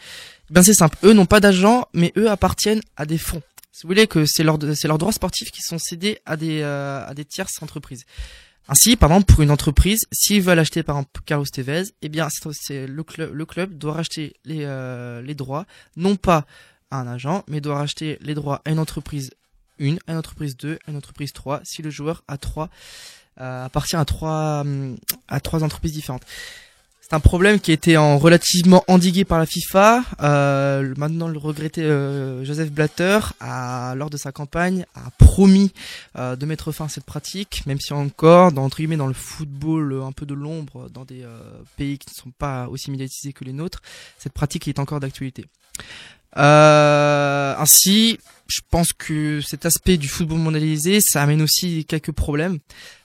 Ben 0.51 0.63
c'est 0.63 0.75
simple. 0.75 0.97
Eux 1.05 1.13
n'ont 1.13 1.27
pas 1.27 1.41
d'argent, 1.41 1.87
mais 1.93 2.13
eux 2.17 2.31
appartiennent 2.31 2.81
à 2.97 3.05
des 3.07 3.19
fonds. 3.19 3.43
Si 3.73 3.83
vous 3.83 3.89
voulez 3.89 4.07
que 4.07 4.25
c'est 4.27 4.43
leurs 4.45 4.59
c'est 4.75 4.89
leurs 4.89 4.99
droits 4.99 5.13
sportifs 5.13 5.51
qui 5.51 5.61
sont 5.63 5.79
cédés 5.79 6.19
à 6.25 6.37
des 6.37 6.61
euh, 6.63 7.05
à 7.07 7.15
des 7.15 7.25
tierces 7.25 7.63
entreprises. 7.63 8.05
Ainsi, 8.69 8.97
par 8.97 9.11
exemple, 9.13 9.33
pour 9.33 9.43
une 9.43 9.51
entreprise, 9.53 10.07
s'ils 10.13 10.43
veulent 10.43 10.59
acheter 10.59 10.83
par 10.83 10.97
exemple 10.97 11.21
Carlos 11.25 11.45
Tevez, 11.53 11.85
eh 12.03 12.09
bien, 12.09 12.29
c'est- 12.31 12.49
c'est 12.53 12.87
le 12.89 13.05
club, 13.05 13.33
le 13.33 13.47
club 13.47 13.79
doit 13.79 13.93
racheter 13.93 14.35
les, 14.45 14.65
euh, 14.65 15.23
les 15.23 15.35
droits, 15.37 15.67
non 15.97 16.17
pas 16.17 16.47
à 16.91 16.99
un 16.99 17.07
agent, 17.07 17.45
mais 17.49 17.61
doit 17.61 17.77
racheter 17.79 18.19
les 18.23 18.35
droits 18.35 18.63
à 18.65 18.71
une 18.73 18.81
entreprise 18.81 19.31
1, 19.79 19.97
à 20.09 20.13
une 20.13 20.19
entreprise 20.19 20.57
2, 20.57 20.79
à 20.87 20.91
une 20.91 20.97
entreprise 20.97 21.33
3, 21.33 21.61
si 21.65 21.81
le 21.83 21.91
joueur 21.91 22.25
a 22.27 22.39
trois, 22.39 22.69
euh, 23.41 23.67
appartient 23.67 23.95
à 23.97 24.05
trois, 24.05 24.63
hum, 24.63 24.97
à 25.29 25.39
trois 25.39 25.63
entreprises 25.63 25.93
différentes. 25.93 26.25
C'est 27.09 27.15
un 27.15 27.21
problème 27.21 27.61
qui 27.61 27.71
a 27.71 27.75
été 27.75 27.97
en 27.97 28.19
relativement 28.19 28.83
endigué 28.89 29.25
par 29.25 29.39
la 29.39 29.47
FIFA. 29.47 30.03
Euh, 30.23 30.93
maintenant, 30.97 31.29
le 31.29 31.39
regretté 31.39 31.83
euh, 31.83 32.45
Joseph 32.45 32.73
Blatter, 32.73 33.21
a, 33.39 33.95
lors 33.95 34.11
de 34.11 34.17
sa 34.17 34.33
campagne, 34.33 34.87
a 34.97 35.13
promis 35.17 35.73
euh, 36.19 36.35
de 36.35 36.45
mettre 36.47 36.73
fin 36.73 36.87
à 36.87 36.89
cette 36.89 37.05
pratique, 37.05 37.63
même 37.65 37.79
si 37.79 37.93
encore, 37.93 38.51
dans, 38.51 38.65
entre 38.65 38.79
guillemets, 38.79 38.97
dans 38.97 39.07
le 39.07 39.15
football 39.15 39.93
euh, 39.93 40.05
un 40.05 40.11
peu 40.11 40.27
de 40.27 40.35
l'ombre, 40.35 40.91
dans 40.91 41.05
des 41.05 41.23
euh, 41.23 41.39
pays 41.77 41.97
qui 41.97 42.09
ne 42.11 42.15
sont 42.25 42.33
pas 42.37 42.67
aussi 42.67 42.91
médiatisés 42.91 43.33
que 43.33 43.45
les 43.45 43.53
nôtres, 43.53 43.83
cette 44.19 44.33
pratique 44.33 44.67
est 44.67 44.81
encore 44.81 44.99
d'actualité. 44.99 45.45
Euh, 46.37 47.55
ainsi, 47.57 48.19
je 48.49 48.63
pense 48.69 48.93
que 48.93 49.41
cet 49.43 49.65
aspect 49.65 49.97
du 49.97 50.09
football 50.09 50.39
mondialisé, 50.39 51.01
ça 51.01 51.23
amène 51.23 51.41
aussi 51.41 51.85
quelques 51.85 52.11
problèmes. 52.11 52.59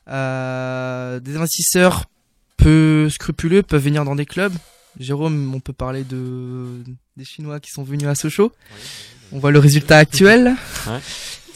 Des 0.07 1.37
investisseurs 1.37 2.05
peu 2.61 3.09
scrupuleux 3.09 3.63
peuvent 3.63 3.83
venir 3.83 4.03
dans 4.05 4.15
des 4.15 4.25
clubs. 4.25 4.53
Jérôme, 4.99 5.53
on 5.55 5.59
peut 5.59 5.73
parler 5.73 6.03
de 6.03 6.65
des 7.17 7.25
Chinois 7.25 7.59
qui 7.59 7.71
sont 7.71 7.83
venus 7.83 8.07
à 8.07 8.15
Sochaux. 8.15 8.51
On 9.31 9.39
voit 9.39 9.51
le 9.51 9.59
résultat 9.59 9.97
actuel. 9.97 10.55
Ouais. 10.87 10.99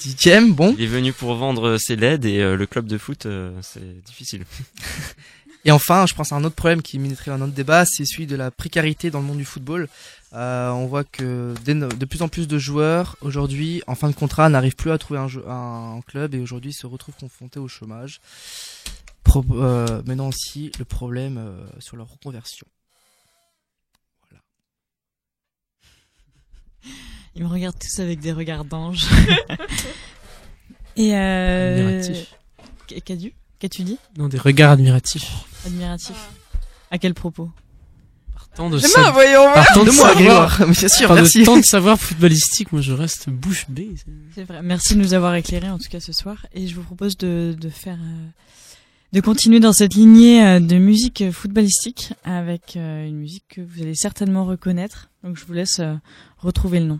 Dixième, 0.02 0.54
bon. 0.54 0.74
Il 0.78 0.84
est 0.84 0.88
venu 0.88 1.12
pour 1.14 1.36
vendre 1.36 1.78
ses 1.78 1.96
LED 1.96 2.26
et 2.26 2.40
euh, 2.40 2.56
le 2.56 2.66
club 2.68 2.86
de 2.86 2.98
foot, 2.98 3.26
euh, 3.26 3.52
c'est 3.62 4.04
difficile. 4.06 4.44
Et 5.68 5.72
enfin, 5.72 6.06
je 6.06 6.14
pense 6.14 6.32
à 6.32 6.36
un 6.36 6.44
autre 6.44 6.54
problème 6.56 6.84
qui 6.84 7.00
mériterait 7.00 7.32
un 7.32 7.42
autre 7.42 7.54
débat, 7.54 7.86
c'est 7.86 8.06
celui 8.06 8.28
de 8.28 8.36
la 8.36 8.52
précarité 8.52 9.10
dans 9.10 9.20
le 9.20 9.26
monde 9.26 9.38
du 9.40 9.46
football. 9.46 9.88
Euh, 10.34 10.70
on 10.70 10.86
voit 10.86 11.04
que 11.04 11.56
de 11.66 12.06
plus 12.06 12.22
en 12.22 12.28
plus 12.28 12.48
de 12.48 12.60
joueurs 12.60 13.18
aujourd'hui, 13.22 13.82
en 13.88 13.96
fin 13.96 14.08
de 14.10 14.14
contrat, 14.14 14.48
n'arrivent 14.48 14.76
plus 14.76 14.92
à 14.92 15.00
trouver 15.00 15.20
un, 15.20 15.28
jeu- 15.28 15.44
un 15.50 16.02
club 16.06 16.36
et 16.36 16.40
aujourd'hui 16.40 16.72
se 16.72 16.86
retrouvent 16.86 17.16
confrontés 17.20 17.58
au 17.60 17.68
chômage. 17.68 18.22
Pro 19.26 19.44
euh, 19.52 20.02
maintenant 20.06 20.30
aussi 20.30 20.72
le 20.80 20.86
problème 20.86 21.38
euh, 21.38 21.66
sur 21.80 21.98
leur 21.98 22.08
reconversion. 22.10 22.66
Ils 27.36 27.44
me 27.44 27.48
regardent 27.50 27.78
tous 27.78 28.00
avec 28.00 28.20
des 28.20 28.32
regards 28.32 28.64
d'ange. 28.64 29.08
Et 30.96 31.14
euh... 31.16 32.02
Qu- 32.88 33.02
Qu'as-tu 33.02 33.34
Qu'as-tu 33.60 33.84
dit? 33.84 33.98
Non, 34.18 34.28
des 34.30 34.38
regards 34.38 34.72
admiratifs. 34.72 35.30
Admiratif. 35.66 36.16
À 36.92 36.98
quel 36.98 37.14
propos? 37.14 37.52
Partant 38.34 38.70
de, 38.70 38.78
sa- 38.78 39.12
voyons. 39.12 39.42
voilà. 39.42 39.54
partant 39.54 39.82
de 39.84 39.90
De 39.90 39.96
moi, 39.96 40.08
savoir, 40.14 40.16
Grégoire. 40.16 40.60
Mais 40.68 40.74
bien 40.80 40.88
sûr, 40.88 41.08
partant 41.08 41.16
de 41.16 41.22
merci. 41.22 41.44
tant 41.44 41.58
de 41.58 41.62
savoir 41.66 42.00
footballistique, 42.00 42.72
moi 42.72 42.82
je 42.82 42.94
reste 42.94 43.30
bouche 43.30 43.66
bée. 43.70 43.92
C'est 44.34 44.44
vrai. 44.46 44.62
Merci 44.62 44.96
de 44.96 45.00
nous 45.02 45.14
avoir 45.14 45.36
éclairés 45.36 45.70
en 45.70 45.78
tout 45.78 45.90
cas 45.90 46.00
ce 46.00 46.14
soir. 46.14 46.46
Et 46.54 46.68
je 46.68 46.76
vous 46.76 46.84
propose 46.84 47.18
de, 47.18 47.54
de 47.60 47.70
faire, 47.70 47.98
euh, 48.00 48.28
de 49.14 49.22
continuer 49.22 49.60
dans 49.60 49.74
cette 49.74 49.94
lignée 49.94 50.46
euh, 50.46 50.60
de 50.60 50.78
musique 50.78 51.32
footballistique 51.32 52.14
avec 52.24 52.76
euh, 52.76 53.08
une 53.08 53.18
musique 53.18 53.46
que 53.50 53.62
vous 53.62 53.82
allez 53.82 53.96
certainement 53.96 54.46
reconnaître. 54.46 55.10
Donc 55.24 55.38
je 55.38 55.46
vous 55.46 55.54
laisse 55.54 55.80
euh, 55.80 55.96
retrouver 56.38 56.80
le 56.80 56.88
nom. 56.88 57.00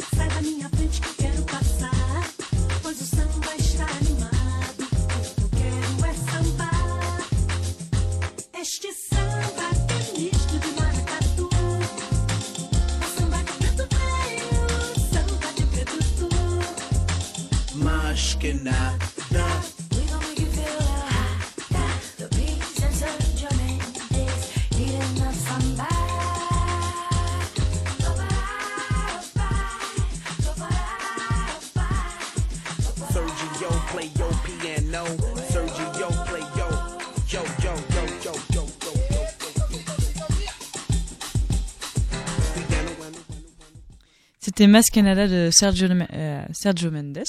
C'était 44.61 44.71
Mas 44.71 44.91
Canada 44.91 45.27
de 45.27 45.49
Sergio, 45.51 45.87
euh, 46.13 46.43
Sergio 46.53 46.91
Mendes. 46.91 47.23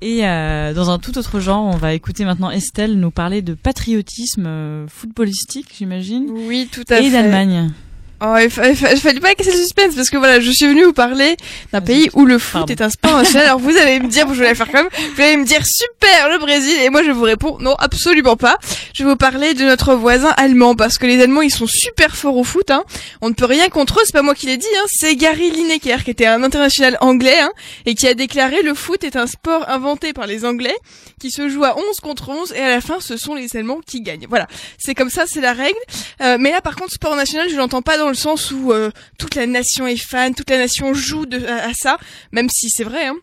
Et 0.00 0.24
euh, 0.24 0.72
dans 0.72 0.90
un 0.90 1.00
tout 1.00 1.18
autre 1.18 1.40
genre, 1.40 1.64
on 1.64 1.76
va 1.76 1.92
écouter 1.92 2.24
maintenant 2.24 2.52
Estelle 2.52 3.00
nous 3.00 3.10
parler 3.10 3.42
de 3.42 3.54
patriotisme 3.54 4.46
euh, 4.46 4.86
footballistique, 4.86 5.74
j'imagine. 5.76 6.30
Oui, 6.30 6.68
tout 6.70 6.84
à 6.88 7.00
Et 7.00 7.06
fait. 7.06 7.10
d'Allemagne. 7.10 7.72
Oh, 8.24 8.36
il, 8.40 8.50
fa- 8.50 8.68
il 8.68 8.76
fa- 8.76 8.92
il 8.92 9.00
fallait 9.00 9.18
pas 9.20 9.34
casser 9.34 9.50
le 9.50 9.56
suspense 9.56 9.96
parce 9.96 10.08
que 10.08 10.16
voilà, 10.16 10.38
je 10.40 10.50
suis 10.50 10.66
venue 10.66 10.84
vous 10.84 10.92
parler 10.92 11.36
d'un 11.72 11.80
pays 11.80 12.08
où 12.14 12.24
le 12.24 12.38
foot 12.38 12.52
Pardon. 12.52 12.72
est 12.72 12.80
un 12.80 12.90
sport 12.90 13.16
national. 13.16 13.46
Alors 13.48 13.58
vous 13.58 13.76
allez 13.76 13.98
me 13.98 14.06
dire, 14.08 14.26
je 14.32 14.38
vais 14.38 14.44
la 14.46 14.54
faire 14.54 14.70
comme, 14.70 14.86
vous 15.16 15.20
allez 15.22 15.36
me 15.36 15.44
dire 15.44 15.60
super 15.66 16.28
le 16.28 16.38
Brésil 16.38 16.76
et 16.82 16.88
moi 16.90 17.02
je 17.02 17.10
vous 17.10 17.24
réponds 17.24 17.56
non 17.58 17.74
absolument 17.74 18.36
pas. 18.36 18.58
Je 18.94 19.02
vais 19.02 19.10
vous 19.10 19.16
parler 19.16 19.54
de 19.54 19.64
notre 19.64 19.94
voisin 19.94 20.32
allemand 20.36 20.76
parce 20.76 20.98
que 20.98 21.06
les 21.06 21.20
Allemands 21.20 21.42
ils 21.42 21.50
sont 21.50 21.66
super 21.66 22.14
forts 22.14 22.36
au 22.36 22.44
foot. 22.44 22.70
Hein. 22.70 22.84
On 23.22 23.28
ne 23.28 23.34
peut 23.34 23.44
rien 23.46 23.68
contre 23.68 23.98
eux, 23.98 24.02
c'est 24.04 24.12
pas 24.12 24.22
moi 24.22 24.34
qui 24.36 24.46
l'ai 24.46 24.56
dit. 24.56 24.66
Hein. 24.78 24.84
C'est 24.86 25.16
Gary 25.16 25.50
Lineker 25.50 26.04
qui 26.04 26.10
était 26.12 26.26
un 26.26 26.44
international 26.44 26.98
anglais 27.00 27.40
hein, 27.40 27.50
et 27.86 27.94
qui 27.96 28.06
a 28.06 28.14
déclaré 28.14 28.62
le 28.62 28.74
foot 28.74 29.02
est 29.02 29.16
un 29.16 29.26
sport 29.26 29.68
inventé 29.68 30.12
par 30.12 30.26
les 30.28 30.44
Anglais 30.44 30.76
qui 31.22 31.30
se 31.30 31.48
joue 31.48 31.62
à 31.62 31.78
11 31.78 32.00
contre 32.00 32.30
11 32.30 32.52
et 32.52 32.58
à 32.58 32.68
la 32.68 32.80
fin 32.80 32.98
ce 32.98 33.16
sont 33.16 33.34
les 33.34 33.56
Allemands 33.56 33.80
qui 33.86 34.00
gagnent. 34.00 34.26
Voilà, 34.28 34.48
c'est 34.76 34.96
comme 34.96 35.08
ça, 35.08 35.24
c'est 35.28 35.40
la 35.40 35.52
règle. 35.52 35.78
Euh, 36.20 36.36
mais 36.38 36.50
là, 36.50 36.60
par 36.60 36.74
contre, 36.74 36.92
sport 36.92 37.14
national, 37.14 37.48
je 37.48 37.56
l'entends 37.56 37.80
pas 37.80 37.96
dans 37.96 38.08
le 38.08 38.14
sens 38.14 38.50
où 38.50 38.72
euh, 38.72 38.90
toute 39.20 39.36
la 39.36 39.46
nation 39.46 39.86
est 39.86 39.96
fan, 39.96 40.34
toute 40.34 40.50
la 40.50 40.58
nation 40.58 40.92
joue 40.94 41.24
de, 41.24 41.46
à, 41.46 41.68
à 41.68 41.74
ça, 41.74 41.96
même 42.32 42.48
si 42.48 42.70
c'est 42.70 42.82
vrai. 42.82 43.06
Hein. 43.06 43.14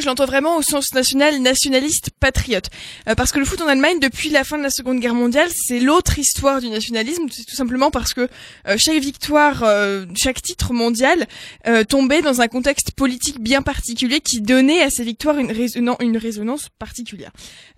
Je 0.00 0.06
l'entends 0.06 0.26
vraiment 0.26 0.56
au 0.56 0.62
sens 0.62 0.92
national, 0.94 1.40
nationaliste, 1.40 2.10
patriote. 2.20 2.66
Euh, 3.08 3.14
parce 3.14 3.32
que 3.32 3.38
le 3.38 3.44
foot 3.44 3.60
en 3.60 3.66
Allemagne, 3.66 3.98
depuis 4.00 4.30
la 4.30 4.44
fin 4.44 4.58
de 4.58 4.62
la 4.62 4.70
Seconde 4.70 5.00
Guerre 5.00 5.14
mondiale, 5.14 5.48
c'est 5.54 5.80
l'autre 5.80 6.18
histoire 6.18 6.60
du 6.60 6.68
nationalisme. 6.68 7.26
C'est 7.30 7.44
tout 7.44 7.56
simplement 7.56 7.90
parce 7.90 8.14
que 8.14 8.28
euh, 8.68 8.76
chaque 8.78 8.98
victoire, 8.98 9.62
euh, 9.62 10.06
chaque 10.16 10.42
titre 10.42 10.72
mondial 10.72 11.26
euh, 11.66 11.84
tombait 11.84 12.22
dans 12.22 12.40
un 12.40 12.48
contexte 12.48 12.92
politique 12.92 13.40
bien 13.40 13.62
particulier 13.62 14.20
qui 14.20 14.40
donnait 14.40 14.82
à 14.82 14.90
ces 14.90 15.04
victoires 15.04 15.38
une, 15.38 15.52
résonance, 15.52 15.96
une 16.00 16.16
résonance 16.16 16.68
particulière. 16.78 17.32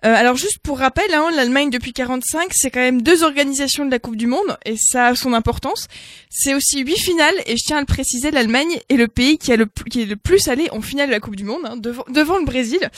Euh, 0.05 0.15
alors 0.15 0.37
juste 0.37 0.59
pour 0.59 0.79
rappel, 0.79 1.13
hein, 1.13 1.31
l'Allemagne 1.35 1.71
depuis 1.71 1.93
45, 1.93 2.53
c'est 2.53 2.71
quand 2.71 2.81
même 2.81 3.03
deux 3.03 3.23
organisations 3.23 3.85
de 3.85 3.91
la 3.91 3.99
Coupe 3.99 4.17
du 4.17 4.27
Monde 4.27 4.57
et 4.65 4.77
ça 4.77 5.07
a 5.09 5.15
son 5.15 5.33
importance. 5.33 5.89
C'est 6.31 6.55
aussi 6.55 6.81
huit 6.81 6.99
finales 6.99 7.35
et 7.47 7.57
je 7.57 7.65
tiens 7.65 7.79
à 7.79 7.81
le 7.81 7.87
préciser, 7.87 8.31
l'Allemagne 8.31 8.79
est 8.89 8.97
le 8.97 9.09
pays 9.09 9.39
qui 9.39 9.53
a 9.53 9.57
le 9.57 9.67
qui 9.91 10.03
est 10.03 10.07
le 10.07 10.17
plus 10.17 10.49
allé 10.49 10.69
en 10.71 10.81
finale 10.81 11.09
de 11.09 11.13
la 11.13 11.21
Coupe 11.21 11.37
du 11.37 11.45
Monde, 11.45 11.63
hein, 11.65 11.77
devant, 11.77 12.05
devant 12.11 12.39
le 12.39 12.45
Brésil. 12.45 12.91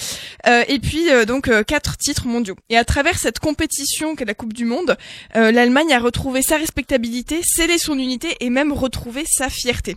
Euh, 0.46 0.64
et 0.68 0.78
puis 0.78 1.10
euh, 1.10 1.24
donc 1.24 1.48
euh, 1.48 1.62
quatre 1.62 1.96
titres 1.96 2.26
mondiaux. 2.26 2.56
Et 2.68 2.76
à 2.76 2.84
travers 2.84 3.18
cette 3.18 3.38
compétition 3.38 4.16
qu'est 4.16 4.24
la 4.24 4.34
Coupe 4.34 4.52
du 4.52 4.64
Monde, 4.64 4.96
euh, 5.36 5.52
l'Allemagne 5.52 5.92
a 5.92 5.98
retrouvé 5.98 6.42
sa 6.42 6.56
respectabilité, 6.56 7.40
scellé 7.42 7.78
son 7.78 7.98
unité 7.98 8.36
et 8.40 8.50
même 8.50 8.72
retrouvé 8.72 9.24
sa 9.26 9.48
fierté. 9.48 9.96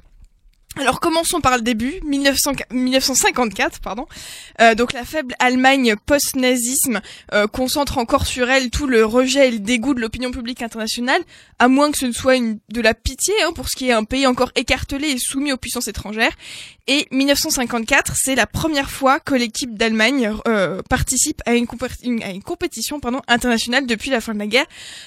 Alors 0.76 1.00
commençons 1.00 1.40
par 1.40 1.56
le 1.56 1.62
début, 1.62 2.00
1900 2.04 2.54
1954, 2.72 3.80
pardon. 3.80 4.08
Euh, 4.60 4.74
donc 4.74 4.94
la 4.94 5.06
faible 5.06 5.36
Allemagne 5.38 5.96
post-nazisme 6.08 7.00
euh, 7.32 7.46
concentre 7.46 8.00
encore 8.00 8.26
sur 8.26 8.50
elle 8.50 8.72
tout 8.72 8.88
le 8.88 9.06
rejet 9.06 9.50
et 9.50 9.52
le 9.52 9.60
dégoût 9.60 9.94
de 9.94 10.02
l'opinion 10.02 10.32
publique 10.32 10.64
internationale, 10.64 11.22
à 11.60 11.68
moins 11.68 11.92
que 11.92 12.00
ce 12.00 12.08
ne 12.08 12.12
soit 12.12 12.38
une, 12.38 12.58
de 12.70 12.82
la 12.82 12.96
pitié 12.96 13.36
hein, 13.44 13.54
pour 13.54 13.70
ce 13.70 13.76
qui 13.76 13.90
est 13.90 13.92
un 13.92 14.04
pays 14.04 14.26
encore 14.26 14.52
écartelé 14.56 15.10
et 15.10 15.20
soumis 15.20 15.54
aux 15.54 15.58
puissances 15.58 15.88
étrangères. 15.88 16.34
Et 16.86 17.08
1954, 17.12 18.12
c'est 18.14 18.36
la 18.36 18.46
première 18.46 18.92
fois 18.92 19.22
que 19.22 19.34
l'équipe 19.34 19.74
d'Allemagne 19.78 20.34
euh, 20.50 20.82
participe 20.90 21.42
à 21.46 21.54
une, 21.54 21.66
compétition 21.66 23.00
pardon, 23.00 23.22
internationale 23.30 23.86
depuis 23.86 24.10
la 24.10 24.20
fin 24.20 24.34
de 24.34 24.40
la 24.40 24.48
guerre. 24.48 24.66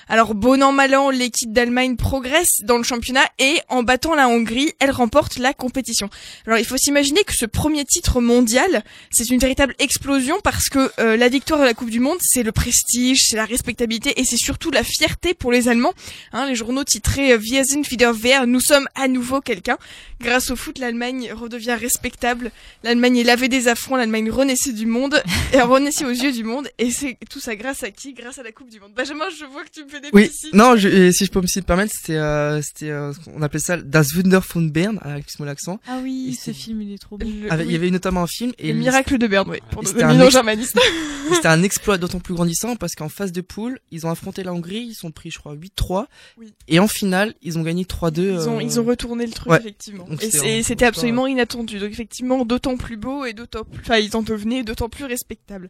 Alors 0.08 0.34
bon 0.34 0.62
an 0.62 0.72
mal 0.72 0.94
an, 0.94 1.10
l'équipe 1.10 1.52
d'Allemagne 1.52 1.96
progresse 1.96 2.62
dans 2.62 2.78
le 2.78 2.82
championnat 2.82 3.26
et 3.38 3.60
en 3.68 3.82
battant 3.82 4.14
la 4.14 4.26
Hongrie, 4.26 4.72
elle 4.78 4.90
remporte 4.90 5.36
la 5.36 5.52
compétition. 5.52 6.08
Alors 6.46 6.58
il 6.58 6.64
faut 6.64 6.78
s'imaginer 6.78 7.24
que 7.24 7.34
ce 7.34 7.44
premier 7.44 7.84
titre 7.84 8.22
mondial, 8.22 8.82
c'est 9.10 9.28
une 9.28 9.38
véritable 9.38 9.74
explosion 9.78 10.40
parce 10.42 10.70
que 10.70 10.90
euh, 10.98 11.18
la 11.18 11.28
victoire 11.28 11.60
de 11.60 11.66
la 11.66 11.74
Coupe 11.74 11.90
du 11.90 12.00
Monde, 12.00 12.16
c'est 12.22 12.42
le 12.42 12.52
prestige, 12.52 13.26
c'est 13.28 13.36
la 13.36 13.44
respectabilité 13.44 14.18
et 14.18 14.24
c'est 14.24 14.38
surtout 14.38 14.70
la 14.70 14.82
fierté 14.82 15.34
pour 15.34 15.52
les 15.52 15.68
Allemands. 15.68 15.92
Hein, 16.32 16.46
les 16.46 16.54
journaux 16.54 16.84
titraient 16.84 17.32
euh, 17.32 17.38
Wir 17.38 17.66
sind 17.66 17.82
wieder 17.90 18.14
wer, 18.14 18.46
nous 18.46 18.60
sommes 18.60 18.88
à 18.94 19.08
nouveau 19.08 19.42
quelqu'un. 19.42 19.76
Grâce 20.22 20.50
au 20.50 20.56
foot, 20.56 20.78
l'Allemagne 20.78 21.30
redevient 21.34 21.65
respectable. 21.74 22.52
L'Allemagne 22.84 23.16
est 23.16 23.24
lavée 23.24 23.48
des 23.48 23.66
affronts, 23.66 23.96
l'Allemagne 23.96 24.30
renaissait 24.30 24.72
du 24.72 24.86
monde, 24.86 25.20
et 25.52 25.60
renaissait 25.60 26.04
aux 26.04 26.10
yeux 26.10 26.30
du 26.32 26.44
monde. 26.44 26.68
Et 26.78 26.90
c'est 26.92 27.16
tout 27.28 27.40
ça 27.40 27.56
grâce 27.56 27.82
à 27.82 27.90
qui? 27.90 28.12
Grâce 28.12 28.38
à 28.38 28.44
la 28.44 28.52
Coupe 28.52 28.70
du 28.70 28.78
Monde. 28.78 28.92
Benjamin, 28.94 29.24
je 29.36 29.44
vois 29.46 29.64
que 29.64 29.70
tu 29.70 29.82
me 29.84 29.88
fais 29.88 30.00
des 30.00 30.08
Oui, 30.12 30.28
petits 30.28 30.50
non, 30.52 30.76
je, 30.76 30.88
et 30.88 31.12
si 31.12 31.24
je 31.26 31.30
peux 31.32 31.40
me 31.40 31.60
permettre, 31.62 31.92
c'était, 31.92 32.16
euh, 32.16 32.60
c'était, 32.62 32.90
euh, 32.90 33.12
on 33.34 33.42
appelait 33.42 33.58
ça 33.58 33.76
Das 33.78 34.14
Wunder 34.14 34.38
von 34.54 34.62
Bern, 34.62 34.98
avec 35.02 35.26
mon 35.40 35.48
accent. 35.48 35.80
Ah 35.88 35.98
oui, 36.02 36.28
Et 36.30 36.34
ce 36.34 36.52
film, 36.52 36.82
il 36.82 36.92
est 36.92 36.98
trop 36.98 37.18
beau. 37.18 37.26
Le- 37.26 37.50
Avec- 37.52 37.66
Il 37.66 37.72
y 37.72 37.74
avait 37.74 37.90
notamment 37.90 38.22
un 38.22 38.26
film 38.26 38.52
et 38.58 38.72
le 38.72 38.78
miracle 38.78 39.18
de 39.18 39.26
Berne, 39.26 39.48
oui, 39.50 39.58
pour 39.70 39.82
Et 39.82 39.86
donner 39.86 40.28
c'était 40.30 40.38
un 40.38 40.48
ex- 40.48 40.74
C'était 41.34 41.48
un 41.48 41.62
exploit 41.64 41.98
d'autant 41.98 42.20
plus 42.20 42.34
grandissant 42.34 42.76
parce 42.76 42.94
qu'en 42.94 43.08
phase 43.08 43.32
de 43.32 43.40
poule, 43.40 43.80
ils 43.90 44.06
ont 44.06 44.10
affronté 44.10 44.42
la 44.44 44.52
Hongrie, 44.52 44.86
ils 44.90 44.94
sont 44.94 45.10
pris, 45.10 45.30
je 45.30 45.38
crois, 45.38 45.54
8-3. 45.54 46.06
Oui. 46.38 46.52
Et 46.68 46.78
en 46.78 46.86
finale, 46.88 47.34
ils 47.42 47.58
ont 47.58 47.62
gagné 47.62 47.84
3-2. 47.84 48.20
Ils 48.42 48.48
ont, 48.48 48.58
euh, 48.58 48.62
ils 48.62 48.78
ont 48.78 48.84
retourné 48.84 49.26
le 49.26 49.32
truc, 49.32 49.50
ouais. 49.50 49.58
effectivement. 49.58 50.04
Donc 50.08 50.22
Et 50.22 50.62
c'était 50.62 50.84
absolument 50.84 51.26
inattendu. 51.26 51.55
Donc 51.64 51.72
effectivement, 51.72 52.44
d'autant 52.44 52.76
plus 52.76 52.96
beau 52.96 53.24
et 53.24 53.32
d'autant 53.32 53.64
plus, 53.64 53.80
enfin, 53.82 53.98
ils 53.98 54.16
en 54.16 54.22
devenaient 54.22 54.62
d'autant 54.62 54.88
plus 54.88 55.04
respectables. 55.04 55.68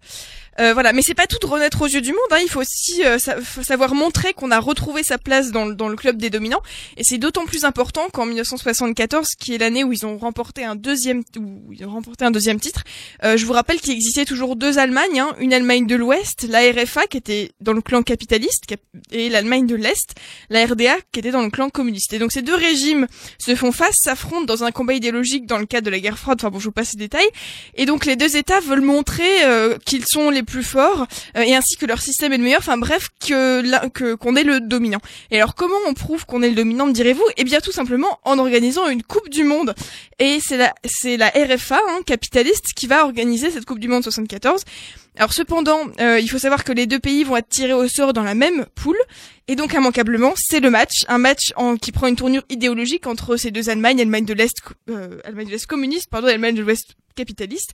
Euh, 0.60 0.72
voilà. 0.74 0.92
Mais 0.92 1.02
c'est 1.02 1.14
pas 1.14 1.26
tout 1.26 1.38
de 1.40 1.46
renaître 1.46 1.82
aux 1.82 1.86
yeux 1.86 2.00
du 2.00 2.10
monde, 2.10 2.18
hein. 2.32 2.38
Il 2.42 2.48
faut 2.48 2.60
aussi 2.60 3.04
euh, 3.04 3.18
sa- 3.18 3.40
faut 3.40 3.62
savoir 3.62 3.94
montrer 3.94 4.32
qu'on 4.32 4.50
a 4.50 4.58
retrouvé 4.58 5.02
sa 5.02 5.18
place 5.18 5.50
dans, 5.52 5.66
dans 5.66 5.88
le 5.88 5.96
club 5.96 6.16
des 6.16 6.30
dominants. 6.30 6.62
Et 6.96 7.04
c'est 7.04 7.18
d'autant 7.18 7.44
plus 7.44 7.64
important 7.64 8.08
qu'en 8.12 8.26
1974, 8.26 9.34
qui 9.38 9.54
est 9.54 9.58
l'année 9.58 9.84
où 9.84 9.92
ils 9.92 10.06
ont 10.06 10.16
remporté 10.18 10.64
un 10.64 10.74
deuxième, 10.76 11.22
où 11.38 11.72
ils 11.72 11.84
ont 11.84 11.90
remporté 11.90 12.24
un 12.24 12.30
deuxième 12.30 12.60
titre. 12.60 12.82
euh, 13.24 13.36
je 13.36 13.44
vous 13.46 13.52
rappelle 13.52 13.80
qu'il 13.80 13.92
existait 13.92 14.24
toujours 14.24 14.56
deux 14.56 14.78
Allemagnes, 14.78 15.20
hein. 15.20 15.34
Une 15.38 15.52
Allemagne 15.52 15.86
de 15.86 15.96
l'Ouest, 15.96 16.46
la 16.48 16.60
RFA, 16.70 17.06
qui 17.06 17.16
était 17.18 17.52
dans 17.60 17.72
le 17.72 17.80
clan 17.82 18.02
capitaliste, 18.02 18.66
cap- 18.66 18.80
et 19.12 19.28
l'Allemagne 19.28 19.66
de 19.66 19.74
l'Est, 19.76 20.14
la 20.50 20.64
RDA, 20.66 20.96
qui 21.12 21.20
était 21.20 21.30
dans 21.30 21.42
le 21.42 21.50
clan 21.50 21.70
communiste. 21.70 22.12
Et 22.12 22.18
donc 22.18 22.32
ces 22.32 22.42
deux 22.42 22.54
régimes 22.54 23.06
se 23.38 23.54
font 23.54 23.72
face, 23.72 23.96
s'affrontent 24.00 24.44
dans 24.44 24.64
un 24.64 24.70
combat 24.72 24.94
idéologique 24.94 25.46
dans 25.46 25.58
le 25.58 25.66
de 25.80 25.90
la 25.90 26.00
guerre 26.00 26.18
froide. 26.18 26.38
Enfin 26.40 26.50
bon, 26.50 26.58
je 26.58 26.64
vous 26.64 26.72
passe 26.72 26.92
les 26.92 26.98
détails. 26.98 27.28
Et 27.74 27.86
donc 27.86 28.06
les 28.06 28.16
deux 28.16 28.36
États 28.36 28.60
veulent 28.60 28.80
montrer 28.80 29.44
euh, 29.44 29.76
qu'ils 29.84 30.04
sont 30.06 30.30
les 30.30 30.42
plus 30.42 30.62
forts 30.62 31.06
euh, 31.36 31.42
et 31.42 31.54
ainsi 31.54 31.76
que 31.76 31.86
leur 31.86 32.00
système 32.00 32.32
est 32.32 32.38
le 32.38 32.44
meilleur. 32.44 32.60
Enfin 32.60 32.78
bref, 32.78 33.08
que 33.26 33.88
que 33.88 34.14
qu'on 34.14 34.36
est 34.36 34.44
le 34.44 34.60
dominant. 34.60 35.00
Et 35.30 35.36
alors 35.36 35.54
comment 35.54 35.76
on 35.86 35.94
prouve 35.94 36.26
qu'on 36.26 36.42
est 36.42 36.50
le 36.50 36.54
dominant, 36.54 36.86
me 36.86 36.92
direz-vous? 36.92 37.24
Eh 37.36 37.44
bien 37.44 37.60
tout 37.60 37.72
simplement 37.72 38.18
en 38.24 38.38
organisant 38.38 38.88
une 38.88 39.02
Coupe 39.02 39.28
du 39.28 39.44
Monde. 39.44 39.74
Et 40.18 40.38
c'est 40.40 40.56
la 40.56 40.74
c'est 40.84 41.16
la 41.16 41.28
RFA 41.28 41.78
hein, 41.88 42.00
capitaliste 42.06 42.72
qui 42.74 42.86
va 42.86 43.04
organiser 43.04 43.50
cette 43.50 43.64
Coupe 43.64 43.78
du 43.78 43.88
Monde 43.88 44.02
74. 44.02 44.62
Alors 45.18 45.32
cependant, 45.32 45.78
euh, 46.00 46.20
il 46.20 46.28
faut 46.28 46.38
savoir 46.38 46.62
que 46.62 46.72
les 46.72 46.86
deux 46.86 46.98
pays 46.98 47.24
vont 47.24 47.36
être 47.36 47.48
tirés 47.48 47.72
au 47.72 47.88
sort 47.88 48.12
dans 48.12 48.22
la 48.22 48.34
même 48.34 48.66
poule, 48.74 48.98
et 49.48 49.56
donc 49.56 49.72
immanquablement, 49.72 50.34
c'est 50.36 50.60
le 50.60 50.68
match, 50.70 51.04
un 51.08 51.18
match 51.18 51.52
en, 51.56 51.76
qui 51.76 51.90
prend 51.92 52.06
une 52.06 52.16
tournure 52.16 52.42
idéologique 52.50 53.06
entre 53.06 53.36
ces 53.36 53.50
deux 53.50 53.70
Allemagnes, 53.70 54.00
Allemagne 54.00 54.26
de 54.26 54.34
l'Est, 54.34 54.56
euh, 54.90 55.18
Allemagne 55.24 55.46
de 55.46 55.52
l'Est 55.52 55.66
communiste, 55.66 56.10
pardon, 56.10 56.28
Allemagne 56.28 56.54
de 56.54 56.60
l'Ouest 56.62 56.96
capitaliste. 57.14 57.70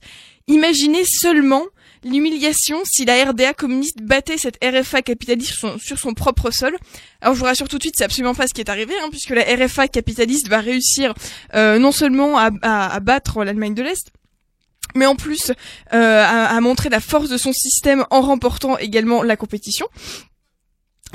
Imaginez 0.47 1.03
seulement 1.03 1.63
l'humiliation 2.05 2.77
si 2.85 3.03
la 3.03 3.25
RDA 3.25 3.53
communiste 3.53 4.01
battait 4.01 4.37
cette 4.37 4.57
RFA 4.63 5.01
capitaliste 5.01 5.51
sur 5.51 5.57
son, 5.71 5.77
sur 5.79 5.99
son 5.99 6.13
propre 6.13 6.49
sol. 6.51 6.77
Alors 7.19 7.33
je 7.33 7.39
vous 7.39 7.45
rassure 7.45 7.67
tout 7.67 7.77
de 7.77 7.83
suite, 7.83 7.95
c'est 7.97 8.05
absolument 8.05 8.35
pas 8.35 8.47
ce 8.47 8.53
qui 8.53 8.61
est 8.61 8.69
arrivé, 8.69 8.93
hein, 9.01 9.07
puisque 9.09 9.31
la 9.31 9.43
RFA 9.43 9.89
capitaliste 9.89 10.47
va 10.47 10.59
réussir 10.59 11.13
euh, 11.55 11.77
non 11.77 11.91
seulement 11.91 12.37
à, 12.37 12.51
à- 12.61 12.93
à 12.93 12.99
battre 13.01 13.43
l'Allemagne 13.43 13.73
de 13.73 13.83
l'Est, 13.83 14.11
mais 14.95 15.05
en 15.05 15.15
plus 15.15 15.51
euh, 15.93 16.23
à, 16.23 16.55
à 16.55 16.61
montrer 16.61 16.89
la 16.89 16.99
force 16.99 17.29
de 17.29 17.37
son 17.37 17.53
système 17.53 18.05
en 18.09 18.21
remportant 18.21 18.77
également 18.77 19.23
la 19.23 19.35
compétition. 19.35 19.87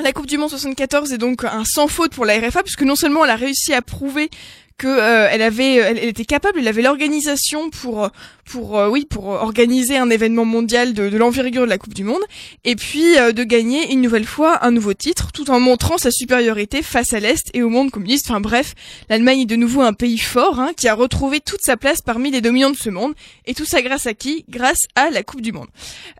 La 0.02 0.12
Coupe 0.12 0.26
du 0.26 0.38
Monde 0.38 0.50
74 0.50 1.12
est 1.12 1.18
donc 1.18 1.44
un 1.44 1.64
sans 1.64 1.88
faute 1.88 2.12
pour 2.12 2.24
la 2.24 2.38
RFA 2.38 2.62
puisque 2.62 2.82
non 2.82 2.94
seulement 2.94 3.24
elle 3.24 3.30
a 3.30 3.36
réussi 3.36 3.74
à 3.74 3.82
prouver 3.82 4.30
que 4.78 4.86
euh, 4.86 5.28
elle 5.30 5.42
avait, 5.42 5.74
elle, 5.74 5.98
elle 5.98 6.08
était 6.08 6.24
capable, 6.24 6.60
elle 6.60 6.68
avait 6.68 6.82
l'organisation 6.82 7.68
pour, 7.70 8.04
euh, 8.04 8.08
pour, 8.50 8.78
euh, 8.78 8.88
oui, 8.88 9.04
pour 9.10 9.34
euh, 9.34 9.38
organiser 9.40 9.96
un 9.98 10.08
événement 10.08 10.44
mondial 10.44 10.94
de, 10.94 11.08
de 11.08 11.16
l'envergure 11.18 11.62
de 11.62 11.68
la 11.68 11.78
Coupe 11.78 11.94
du 11.94 12.04
Monde, 12.04 12.22
et 12.64 12.76
puis 12.76 13.18
euh, 13.18 13.32
de 13.32 13.42
gagner 13.44 13.92
une 13.92 14.00
nouvelle 14.00 14.24
fois 14.24 14.64
un 14.64 14.70
nouveau 14.70 14.94
titre, 14.94 15.32
tout 15.32 15.50
en 15.50 15.58
montrant 15.60 15.98
sa 15.98 16.10
supériorité 16.10 16.82
face 16.82 17.12
à 17.12 17.20
l'Est 17.20 17.48
et 17.54 17.62
au 17.62 17.68
monde 17.68 17.90
communiste. 17.90 18.30
Enfin 18.30 18.40
bref, 18.40 18.74
l'Allemagne 19.10 19.40
est 19.40 19.46
de 19.46 19.56
nouveau 19.56 19.82
un 19.82 19.92
pays 19.92 20.18
fort, 20.18 20.60
hein, 20.60 20.70
qui 20.76 20.86
a 20.88 20.94
retrouvé 20.94 21.40
toute 21.40 21.60
sa 21.62 21.76
place 21.76 22.00
parmi 22.00 22.30
les 22.30 22.40
dominants 22.40 22.70
de 22.70 22.76
ce 22.76 22.88
monde, 22.90 23.14
et 23.46 23.54
tout 23.54 23.64
ça 23.64 23.82
grâce 23.82 24.06
à 24.06 24.14
qui? 24.14 24.44
Grâce 24.48 24.86
à 24.94 25.10
la 25.10 25.22
Coupe 25.24 25.40
du 25.40 25.50
Monde. 25.52 25.66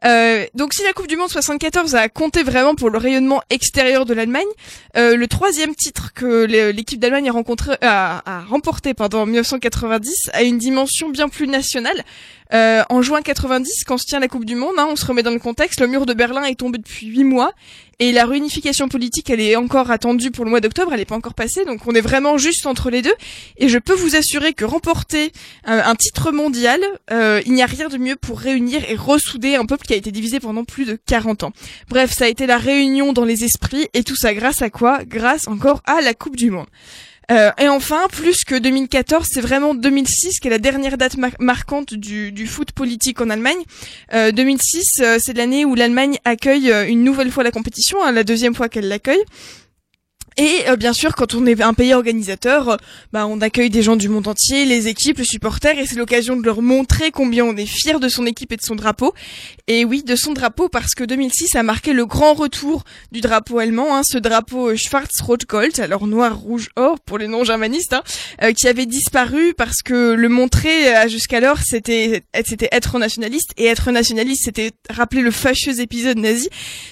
Euh, 0.05 0.45
donc 0.55 0.75
si 0.75 0.83
la 0.83 0.93
Coupe 0.93 1.07
du 1.07 1.17
Monde 1.17 1.31
74 1.31 1.95
a 1.95 2.09
compté 2.09 2.43
vraiment 2.43 2.75
pour 2.75 2.91
le 2.91 2.99
rayonnement 2.99 3.41
extérieur 3.51 4.05
de 4.05 4.15
l'Allemagne, 4.15 4.43
euh, 4.97 5.17
le 5.17 5.27
troisième 5.29 5.75
titre 5.77 6.13
que 6.13 6.45
l'é- 6.45 6.73
l'équipe 6.73 6.99
d'Allemagne 6.99 7.29
a, 7.29 7.33
rencontré, 7.33 7.75
a 7.83 8.45
remporté 8.49 8.95
pardon, 8.95 9.21
en 9.21 9.27
1990 9.27 10.31
a 10.33 10.43
une 10.43 10.59
dimension 10.59 11.11
bien 11.11 11.29
plus 11.29 11.47
nationale. 11.47 12.05
Euh, 12.55 12.83
en 12.89 13.03
juin 13.03 13.21
90, 13.21 13.85
quand 13.85 13.99
se 13.99 14.07
tient 14.07 14.21
la 14.21 14.29
Coupe 14.29 14.47
du 14.47 14.55
Monde, 14.55 14.75
hein, 14.79 14.89
on 14.91 14.97
se 14.97 15.05
remet 15.05 15.23
dans 15.23 15.31
le 15.31 15.39
contexte, 15.39 15.81
le 15.81 15.87
mur 15.87 16.07
de 16.07 16.15
Berlin 16.15 16.45
est 16.45 16.55
tombé 16.55 16.79
depuis 16.79 17.07
huit 17.07 17.25
mois 17.25 17.53
et 17.99 18.13
la 18.13 18.25
réunification 18.25 18.89
politique, 18.89 19.29
elle 19.29 19.41
est 19.41 19.57
encore 19.57 19.91
attendue 19.91 20.31
pour 20.31 20.45
le 20.45 20.51
mois 20.51 20.61
d'octobre, 20.61 20.93
elle 20.93 21.01
n'est 21.01 21.05
pas 21.05 21.17
encore 21.17 21.35
passée, 21.35 21.65
donc 21.65 21.81
on 21.87 21.93
est 21.93 22.01
vraiment 22.01 22.39
juste 22.39 22.65
entre 22.67 22.91
les 22.91 23.03
deux. 23.03 23.15
Et 23.57 23.69
je 23.69 23.79
peux 23.79 23.93
vous 23.93 24.15
assurer 24.15 24.53
que 24.53 24.65
remporter 24.65 25.33
euh, 25.67 25.83
un 25.85 25.95
titre 25.95 26.31
mondial, 26.31 26.81
euh, 27.11 27.43
il 27.45 27.53
n'y 27.53 27.63
a 27.63 27.67
rien 27.67 27.89
de 27.89 27.99
mieux 27.99 28.17
pour 28.17 28.39
réunir 28.39 28.83
et 28.89 28.95
ressouder 28.95 29.57
un 29.57 29.67
peuple 29.67 29.85
qui 29.85 29.95
a 29.95 29.97
été 29.97 30.13
divisé 30.13 30.39
pendant 30.39 30.65
plus 30.65 30.85
de 30.85 30.97
40 31.07 31.43
ans. 31.43 31.53
Bref, 31.89 32.13
ça 32.13 32.27
a 32.27 32.29
été 32.29 32.47
la 32.47 32.59
réunion 32.59 33.13
dans 33.13 33.25
les 33.25 33.45
esprits 33.45 33.89
et 33.95 34.05
tout 34.05 34.17
ça 34.17 34.33
grâce 34.33 34.63
à 34.63 34.71
quoi? 34.71 35.01
Grâce 35.05 35.49
encore 35.49 35.83
à 35.85 36.01
la 36.01 36.15
Coupe 36.15 36.37
du 36.37 36.51
Monde. 36.51 36.67
Euh, 37.31 37.51
et 37.59 37.69
enfin, 37.69 38.07
plus 38.11 38.45
que 38.45 38.59
2014, 38.59 39.29
c'est 39.31 39.41
vraiment 39.41 39.75
2006 39.75 40.41
qui 40.41 40.49
est 40.49 40.51
la 40.51 40.59
dernière 40.59 40.97
date 40.97 41.17
mar- 41.19 41.31
marquante 41.39 41.93
du, 41.95 42.47
foot 42.47 42.73
politique 42.73 43.21
en 43.21 43.29
Allemagne. 43.29 43.59
Euh, 44.15 44.33
2006, 44.33 45.01
euh, 45.01 45.19
c'est 45.21 45.37
l'année 45.37 45.65
où 45.65 45.75
l'Allemagne 45.75 46.19
accueille 46.25 46.71
euh, 46.73 46.89
une 46.89 47.05
nouvelle 47.05 47.31
fois 47.31 47.45
la 47.45 47.51
compétition, 47.51 48.03
hein, 48.03 48.13
la 48.13 48.25
deuxième 48.25 48.55
fois 48.55 48.69
qu'elle 48.69 48.89
l'accueille. 48.89 49.23
Et 50.39 50.69
euh, 50.69 50.77
bien 50.77 50.93
sûr, 50.93 51.17
quand 51.17 51.35
on 51.35 51.47
est 51.47 51.61
un 51.61 51.75
pays 51.75 51.93
organisateur, 51.93 52.69
euh, 52.69 52.77
bah, 53.13 53.27
on 53.27 53.41
accueille 53.41 53.71
des 53.71 53.83
gens 53.83 53.97
du 53.97 54.09
monde 54.09 54.29
entier, 54.29 54.65
les 54.67 54.87
équipes, 54.87 55.19
les 55.19 55.25
supporters, 55.25 55.77
et 55.77 55.85
c'est 55.85 55.97
l'occasion 55.97 56.37
de 56.37 56.45
leur 56.45 56.63
montrer 56.63 57.11
combien 57.11 57.45
on 57.45 57.57
est 57.57 57.67
fier 57.67 57.99
de 57.99 58.09
son 58.09 58.25
équipe 58.25 58.53
et 58.53 58.57
de 58.57 58.63
son 58.63 58.77
drapeau. 58.77 59.15
Et 59.67 59.85
oui, 59.85 60.05
de 60.05 60.15
son 60.15 60.35
drapeau, 60.35 60.69
parce 60.69 60.95
que 60.95 61.03
2006 61.03 61.57
a 61.57 61.65
marqué 61.65 61.93
le 61.93 62.07
grand 62.07 62.35
retour 62.35 62.85
du 63.11 63.21
drapeau 63.21 63.59
allemand, 63.59 63.97
hein, 63.97 64.05
ce 64.05 64.17
drapeau 64.17 64.69
euh, 64.69 64.77
Schwarz-Rot-Gold, 64.77 65.81
alors 65.81 66.07
noir, 66.07 66.39
rouge, 66.39 66.69
or 66.77 67.01
pour 67.01 67.19
les 67.19 67.27
non-germanistes, 67.27 67.95
hein, 67.95 68.05
euh, 68.45 68.53
qui 68.53 68.69
avait 68.69 68.87
disparu 68.87 69.55
parce 69.55 69.83
que 69.83 70.13
le 70.13 70.29
montrer 70.29 70.97
euh, 70.97 71.09
jusqu'alors, 71.09 71.59
c'était 71.59 72.23
c'était 72.47 72.69
être 72.71 73.01
nationaliste, 73.01 73.51
et 73.57 73.65
être 73.67 73.91
nationaliste, 73.91 74.45
c'était 74.45 74.71
rappeler 74.89 75.23
le 75.23 75.33
fâcheux 75.33 75.81
épisode 75.81 76.19
nazi. 76.19 76.49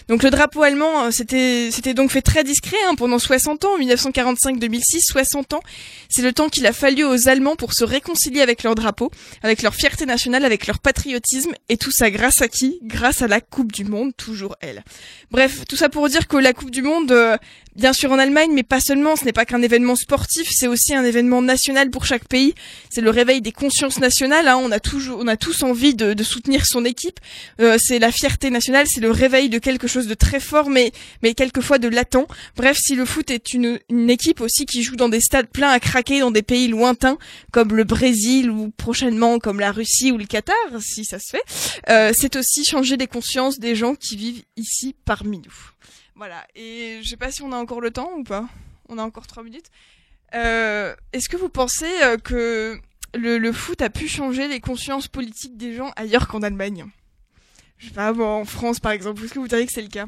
Donc 0.08 0.24
le 0.24 0.30
drapeau 0.30 0.64
allemand, 0.64 1.12
c'était 1.12 1.70
c'était 1.70 1.94
donc 1.94 2.10
fait 2.10 2.22
très 2.22 2.42
discret 2.42 2.76
hein, 2.88 2.96
pendant 2.96 3.20
60 3.20 3.35
ans, 3.64 3.78
1945-2006, 3.78 5.00
60 5.00 5.54
ans. 5.54 5.60
C'est 6.08 6.22
le 6.22 6.32
temps 6.32 6.48
qu'il 6.48 6.66
a 6.66 6.72
fallu 6.72 7.04
aux 7.04 7.28
Allemands 7.28 7.56
pour 7.56 7.72
se 7.72 7.84
réconcilier 7.84 8.40
avec 8.40 8.62
leur 8.62 8.74
drapeau, 8.74 9.10
avec 9.42 9.62
leur 9.62 9.74
fierté 9.74 10.06
nationale, 10.06 10.44
avec 10.44 10.66
leur 10.66 10.78
patriotisme, 10.78 11.52
et 11.68 11.76
tout 11.76 11.90
ça 11.90 12.10
grâce 12.10 12.42
à 12.42 12.48
qui? 12.48 12.78
Grâce 12.82 13.22
à 13.22 13.28
la 13.28 13.40
Coupe 13.40 13.72
du 13.72 13.84
Monde, 13.84 14.12
toujours 14.16 14.56
elle. 14.60 14.84
Bref, 15.30 15.64
tout 15.68 15.76
ça 15.76 15.88
pour 15.88 16.08
dire 16.08 16.28
que 16.28 16.36
la 16.36 16.52
Coupe 16.52 16.70
du 16.70 16.82
Monde, 16.82 17.12
euh, 17.12 17.36
bien 17.76 17.92
sûr 17.92 18.10
en 18.10 18.18
Allemagne, 18.18 18.50
mais 18.52 18.62
pas 18.62 18.80
seulement, 18.80 19.16
ce 19.16 19.24
n'est 19.24 19.32
pas 19.32 19.44
qu'un 19.44 19.62
événement 19.62 19.96
sportif, 19.96 20.48
c'est 20.50 20.66
aussi 20.66 20.94
un 20.94 21.04
événement 21.04 21.42
national 21.42 21.90
pour 21.90 22.06
chaque 22.06 22.26
pays. 22.26 22.54
C'est 22.90 23.00
le 23.00 23.10
réveil 23.10 23.40
des 23.40 23.52
consciences 23.52 23.98
nationales. 23.98 24.48
Hein. 24.48 24.58
On 24.60 24.72
a 24.72 24.80
toujours, 24.80 25.20
on 25.20 25.26
a 25.26 25.36
tous 25.36 25.62
envie 25.62 25.94
de, 25.94 26.14
de 26.14 26.22
soutenir 26.24 26.66
son 26.66 26.84
équipe. 26.84 27.20
Euh, 27.60 27.76
c'est 27.78 27.98
la 27.98 28.10
fierté 28.10 28.50
nationale, 28.50 28.86
c'est 28.86 29.00
le 29.00 29.10
réveil 29.10 29.48
de 29.48 29.58
quelque 29.58 29.86
chose 29.86 30.06
de 30.06 30.14
très 30.14 30.40
fort, 30.40 30.70
mais 30.70 30.92
mais 31.22 31.34
quelquefois 31.34 31.78
de 31.78 31.88
latent. 31.88 32.26
Bref, 32.56 32.78
si 32.80 32.94
le 32.94 33.04
foot 33.04 33.30
est 33.30 33.52
une, 33.52 33.78
une 33.90 34.10
équipe 34.10 34.40
aussi 34.40 34.66
qui 34.66 34.82
joue 34.82 34.96
dans 34.96 35.08
des 35.08 35.20
stades 35.20 35.48
pleins 35.48 35.70
à 35.70 35.80
craquer 35.80 36.20
dans 36.20 36.30
des 36.30 36.42
pays 36.42 36.68
lointains 36.68 37.18
comme 37.52 37.74
le 37.74 37.84
Brésil 37.84 38.50
ou 38.50 38.70
prochainement 38.76 39.38
comme 39.38 39.60
la 39.60 39.72
Russie 39.72 40.12
ou 40.12 40.18
le 40.18 40.24
Qatar, 40.24 40.56
si 40.80 41.04
ça 41.04 41.18
se 41.18 41.30
fait, 41.30 41.42
euh, 41.90 42.12
c'est 42.16 42.36
aussi 42.36 42.64
changer 42.64 42.96
les 42.96 43.06
consciences 43.06 43.58
des 43.58 43.74
gens 43.74 43.94
qui 43.94 44.16
vivent 44.16 44.42
ici 44.56 44.94
parmi 45.04 45.38
nous. 45.38 45.75
Voilà. 46.16 46.46
Et 46.54 47.00
je 47.02 47.08
sais 47.08 47.16
pas 47.16 47.30
si 47.30 47.42
on 47.42 47.52
a 47.52 47.56
encore 47.56 47.80
le 47.80 47.90
temps 47.90 48.10
ou 48.16 48.24
pas. 48.24 48.48
On 48.88 48.98
a 48.98 49.02
encore 49.02 49.26
trois 49.26 49.42
minutes. 49.42 49.70
Euh, 50.34 50.94
Est-ce 51.12 51.28
que 51.28 51.36
vous 51.36 51.48
pensez 51.48 52.02
euh, 52.02 52.16
que 52.16 52.80
le, 53.14 53.52
foot 53.52 53.80
a 53.82 53.90
pu 53.90 54.08
changer 54.08 54.48
les 54.48 54.60
consciences 54.60 55.08
politiques 55.08 55.56
des 55.56 55.74
gens 55.74 55.92
ailleurs 55.96 56.26
qu'en 56.28 56.42
Allemagne? 56.42 56.86
Je 57.78 57.88
sais 57.88 57.94
pas, 57.94 58.12
en 58.12 58.44
France 58.44 58.80
par 58.80 58.92
exemple. 58.92 59.22
Est-ce 59.22 59.34
que 59.34 59.38
vous 59.38 59.48
diriez 59.48 59.66
que 59.66 59.72
c'est 59.72 59.82
le 59.82 59.88
cas? 59.88 60.06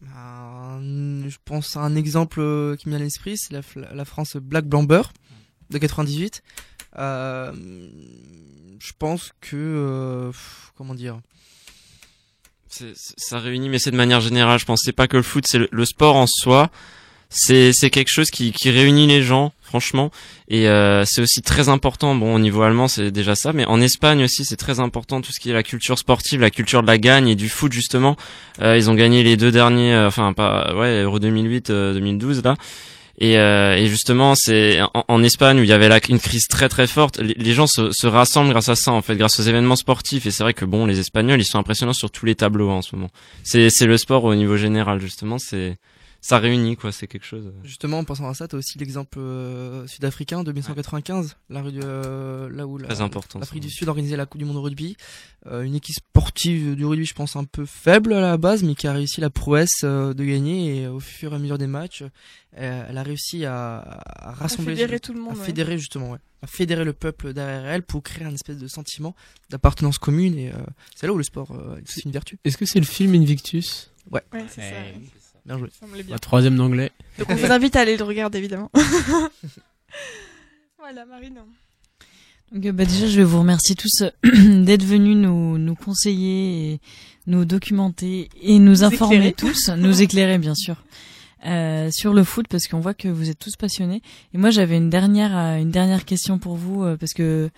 Ben, 0.00 0.82
je 1.28 1.36
pense 1.44 1.76
à 1.76 1.80
un 1.80 1.94
exemple 1.94 2.40
euh, 2.40 2.76
qui 2.76 2.88
me 2.88 2.92
vient 2.92 3.00
à 3.00 3.04
l'esprit, 3.04 3.36
c'est 3.38 3.52
la, 3.52 4.04
France 4.04 4.36
Black 4.36 4.66
Blamber 4.66 5.02
de 5.70 5.78
98. 5.78 6.42
Euh, 6.98 7.52
je 8.80 8.92
pense 8.98 9.32
que 9.40 9.56
euh, 9.56 10.32
comment 10.76 10.94
dire? 10.94 11.20
Ça 13.16 13.38
réunit, 13.38 13.68
mais 13.68 13.78
c'est 13.78 13.90
de 13.90 13.96
manière 13.96 14.20
générale. 14.20 14.58
Je 14.58 14.64
pense 14.64 14.82
c'est 14.84 14.92
pas 14.92 15.08
que 15.08 15.16
le 15.16 15.22
foot, 15.22 15.44
c'est 15.46 15.60
le, 15.70 15.84
sport 15.84 16.16
en 16.16 16.26
soi. 16.26 16.70
C'est 17.28 17.72
c'est 17.72 17.88
quelque 17.88 18.10
chose 18.10 18.30
qui 18.30 18.52
qui 18.52 18.70
réunit 18.70 19.06
les 19.06 19.22
gens, 19.22 19.52
franchement. 19.62 20.10
Et 20.48 20.68
euh, 20.68 21.04
c'est 21.06 21.22
aussi 21.22 21.40
très 21.40 21.68
important. 21.70 22.14
Bon, 22.14 22.34
au 22.34 22.38
niveau 22.38 22.62
allemand, 22.62 22.88
c'est 22.88 23.10
déjà 23.10 23.34
ça, 23.34 23.52
mais 23.52 23.64
en 23.66 23.80
Espagne 23.80 24.22
aussi, 24.24 24.44
c'est 24.44 24.56
très 24.56 24.80
important 24.80 25.22
tout 25.22 25.32
ce 25.32 25.40
qui 25.40 25.50
est 25.50 25.54
la 25.54 25.62
culture 25.62 25.98
sportive, 25.98 26.40
la 26.40 26.50
culture 26.50 26.82
de 26.82 26.86
la 26.86 26.98
gagne 26.98 27.28
et 27.28 27.34
du 27.34 27.48
foot 27.48 27.72
justement. 27.72 28.16
Euh, 28.60 28.76
ils 28.76 28.90
ont 28.90 28.94
gagné 28.94 29.22
les 29.22 29.36
deux 29.36 29.50
derniers, 29.50 29.94
euh, 29.94 30.08
enfin 30.08 30.34
pas 30.34 30.74
ouais 30.76 31.02
Euro 31.02 31.18
2008, 31.18 31.70
euh, 31.70 31.94
2012 31.94 32.42
là. 32.44 32.56
Et, 33.18 33.38
euh, 33.38 33.76
et 33.76 33.86
justement, 33.86 34.34
c'est 34.34 34.80
en, 34.94 35.22
Espagne 35.22 35.60
où 35.60 35.62
il 35.62 35.68
y 35.68 35.72
avait 35.72 35.88
là 35.88 36.00
une 36.08 36.18
crise 36.18 36.48
très 36.48 36.68
très 36.68 36.86
forte. 36.86 37.18
Les, 37.18 37.34
les 37.34 37.52
gens 37.52 37.66
se, 37.66 37.92
se 37.92 38.06
rassemblent 38.06 38.50
grâce 38.50 38.68
à 38.68 38.74
ça, 38.74 38.92
en 38.92 39.02
fait, 39.02 39.16
grâce 39.16 39.38
aux 39.38 39.42
événements 39.42 39.76
sportifs. 39.76 40.26
Et 40.26 40.30
c'est 40.30 40.42
vrai 40.42 40.54
que 40.54 40.64
bon, 40.64 40.86
les 40.86 40.98
Espagnols, 40.98 41.40
ils 41.40 41.44
sont 41.44 41.58
impressionnants 41.58 41.92
sur 41.92 42.10
tous 42.10 42.26
les 42.26 42.34
tableaux 42.34 42.70
en 42.70 42.82
ce 42.82 42.96
moment. 42.96 43.10
C'est 43.42 43.70
c'est 43.70 43.86
le 43.86 43.96
sport 43.96 44.24
au 44.24 44.34
niveau 44.34 44.56
général 44.56 45.00
justement. 45.00 45.38
C'est 45.38 45.76
ça 46.22 46.38
réunit 46.38 46.76
quoi. 46.76 46.90
C'est 46.92 47.06
quelque 47.06 47.26
chose. 47.26 47.52
Justement, 47.64 47.98
en 47.98 48.04
pensant 48.04 48.28
à 48.28 48.34
ça, 48.34 48.48
t'as 48.48 48.56
aussi 48.56 48.78
l'exemple 48.78 49.18
euh, 49.18 49.86
sud-africain 49.86 50.42
de 50.42 50.52
1995, 50.52 51.36
la 51.50 51.60
rue 51.60 51.72
de, 51.72 51.80
euh, 51.82 52.48
là 52.48 52.66
où 52.66 52.78
l'Afrique 52.78 53.62
du 53.62 53.70
Sud 53.70 53.88
organisait 53.88 54.16
la 54.16 54.24
Coupe 54.24 54.38
du 54.38 54.44
Monde 54.44 54.56
de 54.56 54.60
rugby. 54.60 54.96
Euh, 55.46 55.62
une 55.62 55.74
équipe 55.74 55.96
sportive 55.96 56.76
du 56.76 56.86
rugby, 56.86 57.04
je 57.04 57.14
pense, 57.14 57.36
un 57.36 57.44
peu 57.44 57.66
faible 57.66 58.12
à 58.14 58.20
la 58.20 58.36
base, 58.38 58.62
mais 58.62 58.74
qui 58.74 58.86
a 58.86 58.92
réussi 58.92 59.20
la 59.20 59.30
prouesse 59.30 59.82
euh, 59.84 60.14
de 60.14 60.24
gagner. 60.24 60.82
Et 60.82 60.86
au 60.86 61.00
fur 61.00 61.32
et 61.32 61.36
à 61.36 61.38
mesure 61.38 61.58
des 61.58 61.66
matchs, 61.66 62.04
euh, 62.58 62.86
elle 62.88 62.98
a 62.98 63.02
réussi 63.02 63.44
à, 63.44 63.78
à 63.78 64.32
rassembler, 64.32 64.76
fédérer 64.76 65.00
tout 65.00 65.12
le 65.12 65.20
monde, 65.20 65.34
à 65.34 65.38
ouais. 65.38 65.44
fédérer 65.44 65.78
justement, 65.78 66.10
ouais, 66.12 66.18
à 66.42 66.46
fédérer 66.46 66.84
le 66.84 66.92
peuple 66.92 67.32
derrière 67.32 67.64
elle 67.66 67.82
pour 67.82 68.02
créer 68.02 68.26
un 68.26 68.34
espèce 68.34 68.58
de 68.58 68.68
sentiment 68.68 69.14
d'appartenance 69.48 69.98
commune. 69.98 70.36
Et 70.38 70.50
euh, 70.50 70.56
c'est 70.94 71.06
là 71.06 71.12
où 71.12 71.18
le 71.18 71.24
sport, 71.24 71.52
euh, 71.52 71.80
c'est 71.86 72.04
une 72.04 72.10
vertu. 72.10 72.38
Est-ce 72.44 72.58
que 72.58 72.66
c'est 72.66 72.80
le 72.80 72.86
film 72.86 73.14
Invictus? 73.14 73.90
Ouais. 74.10 74.22
Ouais, 74.32 74.44
c'est 74.48 74.60
ça. 74.60 74.76
Bien 75.46 75.58
joué. 75.58 75.70
La 76.08 76.18
troisième 76.18 76.56
d'anglais. 76.56 76.92
Donc 77.18 77.30
on 77.30 77.34
vous 77.46 77.50
invite 77.50 77.76
à 77.76 77.80
aller 77.80 77.96
le 77.96 78.04
regarder 78.04 78.38
évidemment. 78.38 78.70
voilà, 80.78 81.04
Marine. 81.06 81.40
Donc, 82.52 82.66
euh, 82.66 82.72
bah, 82.72 82.84
déjà, 82.84 83.06
je 83.06 83.16
vais 83.16 83.24
vous 83.24 83.40
remercier 83.40 83.74
tous 83.74 84.02
euh, 84.02 84.10
d'être 84.64 84.84
venus 84.84 85.16
nous, 85.16 85.58
nous 85.58 85.74
conseiller, 85.74 86.72
et 86.72 86.80
nous 87.26 87.44
documenter 87.44 88.28
et 88.40 88.58
nous 88.58 88.84
informer 88.84 89.16
éclairer. 89.16 89.32
tous, 89.32 89.68
nous 89.70 90.02
éclairer 90.02 90.38
bien 90.38 90.54
sûr, 90.54 90.82
euh, 91.46 91.90
sur 91.90 92.14
le 92.14 92.24
foot 92.24 92.46
parce 92.48 92.66
qu'on 92.66 92.80
voit 92.80 92.94
que 92.94 93.08
vous 93.08 93.30
êtes 93.30 93.38
tous 93.38 93.56
passionnés. 93.56 94.02
Et 94.34 94.38
moi, 94.38 94.50
j'avais 94.50 94.76
une 94.76 94.90
dernière, 94.90 95.36
une 95.58 95.70
dernière 95.70 96.04
question 96.04 96.38
pour 96.38 96.56
vous 96.56 96.82
euh, 96.82 96.96
parce 96.96 97.12
que 97.12 97.50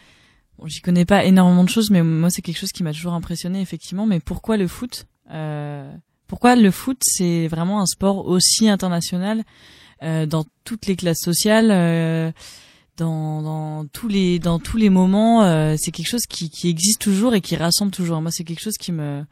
bon, 0.59 0.66
j'y 0.66 0.80
connais 0.80 1.05
pas 1.05 1.24
énormément 1.24 1.64
de 1.64 1.68
choses, 1.68 1.91
mais 1.91 2.03
moi, 2.03 2.30
c'est 2.30 2.43
quelque 2.43 2.59
chose 2.59 2.72
qui 2.72 2.82
m'a 2.82 2.93
toujours 2.93 3.14
impressionné 3.14 3.61
effectivement. 3.61 4.07
Mais 4.07 4.20
pourquoi 4.20 4.57
le 4.57 4.68
foot 4.68 5.07
euh, 5.30 5.91
Pourquoi 6.27 6.57
le 6.57 6.70
foot 6.70 6.99
c'est 7.03 7.49
vraiment 7.49 7.81
un 7.81 7.87
sport 7.87 8.27
aussi 8.27 8.68
international 8.68 9.45
euh, 10.03 10.27
dans 10.27 10.45
toutes 10.64 10.87
les 10.87 10.97
classes 10.97 11.20
sociales 11.20 11.70
euh, 11.70 12.33
dans, 12.97 13.43
dans 13.43 13.87
tous 13.87 14.09
les 14.09 14.39
dans 14.39 14.59
tous 14.59 14.77
les 14.77 14.91
moments 14.91 15.43
euh, 15.43 15.75
c'est 15.79 15.91
quelque 15.91 16.09
chose 16.09 16.27
qui, 16.27 16.51
qui 16.51 16.68
existe 16.68 17.01
toujours 17.01 17.35
et 17.35 17.41
qui 17.41 17.57
rassemble 17.57 17.93
toujours. 17.93 18.20
Moi 18.20 18.31
c'est 18.31 18.45
quelque 18.45 18.62
chose 18.62 18.79
qui 18.79 18.93
me 18.93 19.25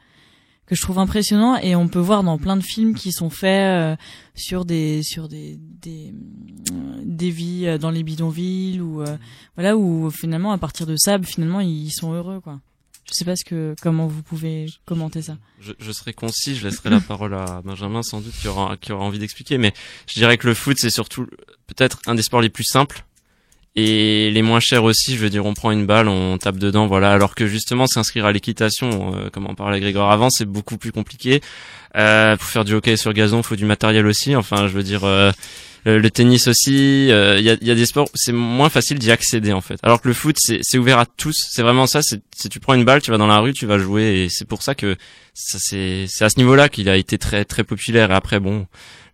que 0.65 0.75
je 0.75 0.81
trouve 0.81 0.99
impressionnant 0.99 1.57
et 1.57 1.75
on 1.75 1.87
peut 1.87 1.99
voir 1.99 2.23
dans 2.23 2.37
plein 2.37 2.55
de 2.55 2.63
films 2.63 2.95
qui 2.95 3.11
sont 3.11 3.29
faits 3.29 3.47
euh, 3.49 3.95
sur 4.33 4.65
des 4.65 5.03
sur 5.03 5.27
des 5.27 5.59
des, 5.59 6.13
euh, 6.71 7.01
des 7.03 7.29
vies 7.29 7.67
euh, 7.67 7.77
dans 7.77 7.91
les 7.91 8.03
bidonvilles 8.03 8.79
ou 8.79 9.03
voilà 9.55 9.75
où 9.75 10.09
finalement 10.09 10.51
à 10.51 10.57
partir 10.57 10.85
de 10.85 10.95
ça 10.95 11.21
finalement 11.21 11.59
ils 11.59 11.91
sont 11.91 12.13
heureux 12.13 12.39
quoi 12.39 12.61
Je 13.05 13.13
sais 13.13 13.25
pas 13.25 13.35
ce 13.35 13.43
que 13.43 13.75
comment 13.81 14.07
vous 14.07 14.23
pouvez 14.23 14.67
commenter 14.85 15.21
ça. 15.21 15.37
Je, 15.59 15.91
serai 15.91 16.13
concis, 16.13 16.55
je 16.55 16.67
laisserai 16.67 16.89
la 16.89 16.99
parole 17.07 17.33
à 17.33 17.61
Benjamin 17.63 18.01
sans 18.01 18.21
doute 18.21 18.33
qui 18.33 18.47
aura, 18.47 18.77
qui 18.77 18.91
aura 18.91 19.03
envie 19.03 19.19
d'expliquer, 19.19 19.57
mais 19.57 19.73
je 20.07 20.13
dirais 20.13 20.37
que 20.37 20.47
le 20.47 20.53
foot 20.53 20.77
c'est 20.77 20.89
surtout 20.89 21.27
peut-être 21.67 22.01
un 22.07 22.15
des 22.15 22.21
sports 22.21 22.41
les 22.41 22.49
plus 22.49 22.63
simples 22.63 23.05
et 23.75 24.31
les 24.31 24.41
moins 24.41 24.59
chers 24.59 24.83
aussi. 24.83 25.15
Je 25.15 25.21
veux 25.21 25.29
dire, 25.29 25.45
on 25.45 25.53
prend 25.53 25.71
une 25.71 25.85
balle, 25.85 26.07
on 26.07 26.37
tape 26.37 26.57
dedans, 26.57 26.87
voilà. 26.87 27.11
Alors 27.11 27.35
que 27.35 27.47
justement, 27.47 27.87
s'inscrire 27.87 28.25
à 28.25 28.31
l'équitation, 28.31 29.15
euh, 29.15 29.29
comme 29.29 29.47
en 29.47 29.55
parlait 29.55 29.79
Grégoire 29.79 30.11
avant, 30.11 30.29
c'est 30.29 30.45
beaucoup 30.45 30.77
plus 30.77 30.91
compliqué. 30.91 31.41
Euh, 31.95 32.35
pour 32.37 32.47
faire 32.47 32.65
du 32.65 32.73
hockey 32.73 32.97
sur 32.97 33.13
gazon, 33.13 33.43
faut 33.43 33.55
du 33.55 33.65
matériel 33.65 34.05
aussi. 34.07 34.35
Enfin, 34.35 34.67
je 34.67 34.73
veux 34.73 34.83
dire. 34.83 35.03
euh, 35.03 35.99
le 35.99 36.09
tennis 36.09 36.47
aussi, 36.47 37.11
euh, 37.11 37.37
il 37.37 37.43
y, 37.43 37.49
a, 37.49 37.57
y 37.61 37.69
a 37.69 37.75
des 37.75 37.85
sports 37.85 38.07
c'est 38.13 38.31
moins 38.31 38.69
facile 38.69 38.99
d'y 38.99 39.11
accéder 39.11 39.51
en 39.51 39.59
fait. 39.59 39.77
Alors 39.83 40.01
que 40.01 40.07
le 40.07 40.13
foot, 40.13 40.37
c'est 40.39 40.77
ouvert 40.77 40.97
à 40.97 41.05
tous. 41.05 41.35
C'est 41.49 41.61
vraiment 41.61 41.87
ça. 41.87 42.01
Si 42.01 42.21
tu 42.49 42.59
prends 42.61 42.73
une 42.73 42.85
balle, 42.85 43.01
tu 43.01 43.11
vas 43.11 43.17
dans 43.17 43.27
la 43.27 43.39
rue, 43.39 43.53
tu 43.53 43.65
vas 43.65 43.77
jouer, 43.77 44.23
et 44.23 44.29
c'est 44.29 44.47
pour 44.47 44.61
ça 44.63 44.75
que 44.75 44.95
c'est 45.33 46.05
à 46.21 46.29
ce 46.29 46.37
niveau-là 46.37 46.69
qu'il 46.69 46.87
a 46.87 46.95
été 46.95 47.17
très 47.17 47.43
très 47.43 47.65
populaire. 47.65 48.11
Et 48.11 48.13
après, 48.13 48.39
bon, 48.39 48.65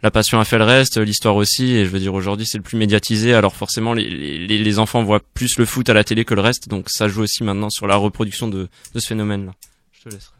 la 0.02 0.12
passion 0.12 0.39
a 0.39 0.45
fait 0.45 0.58
le 0.58 0.64
reste, 0.64 0.97
l'histoire 0.97 1.36
aussi. 1.36 1.76
Et 1.76 1.86
je 1.86 1.89
veux 1.89 2.00
dire, 2.00 2.14
aujourd'hui, 2.14 2.45
c'est 2.45 2.58
le 2.58 2.64
plus 2.64 2.78
médiatisé. 2.78 3.34
Alors 3.34 3.56
forcément, 3.56 3.93
les, 3.93 4.80
enfants 4.80 5.04
voient 5.04 5.22
plus 5.34 5.58
le 5.58 5.66
foot 5.66 5.89
à 5.89 5.93
la 5.93 6.04
télé 6.04 6.26
que 6.26 6.34
le 6.34 6.41
reste, 6.41 6.70
donc 6.70 6.89
ça 6.89 7.08
joue 7.08 7.22
aussi 7.22 7.43
maintenant 7.43 7.70
sur 7.70 7.88
la 7.88 7.95
reproduction 7.95 8.47
de 8.47 8.70
de 8.93 9.00
ce 9.00 9.08
phénomène-là. 9.08 9.54
Je 9.91 10.10
te 10.10 10.10
laisserai. 10.10 10.39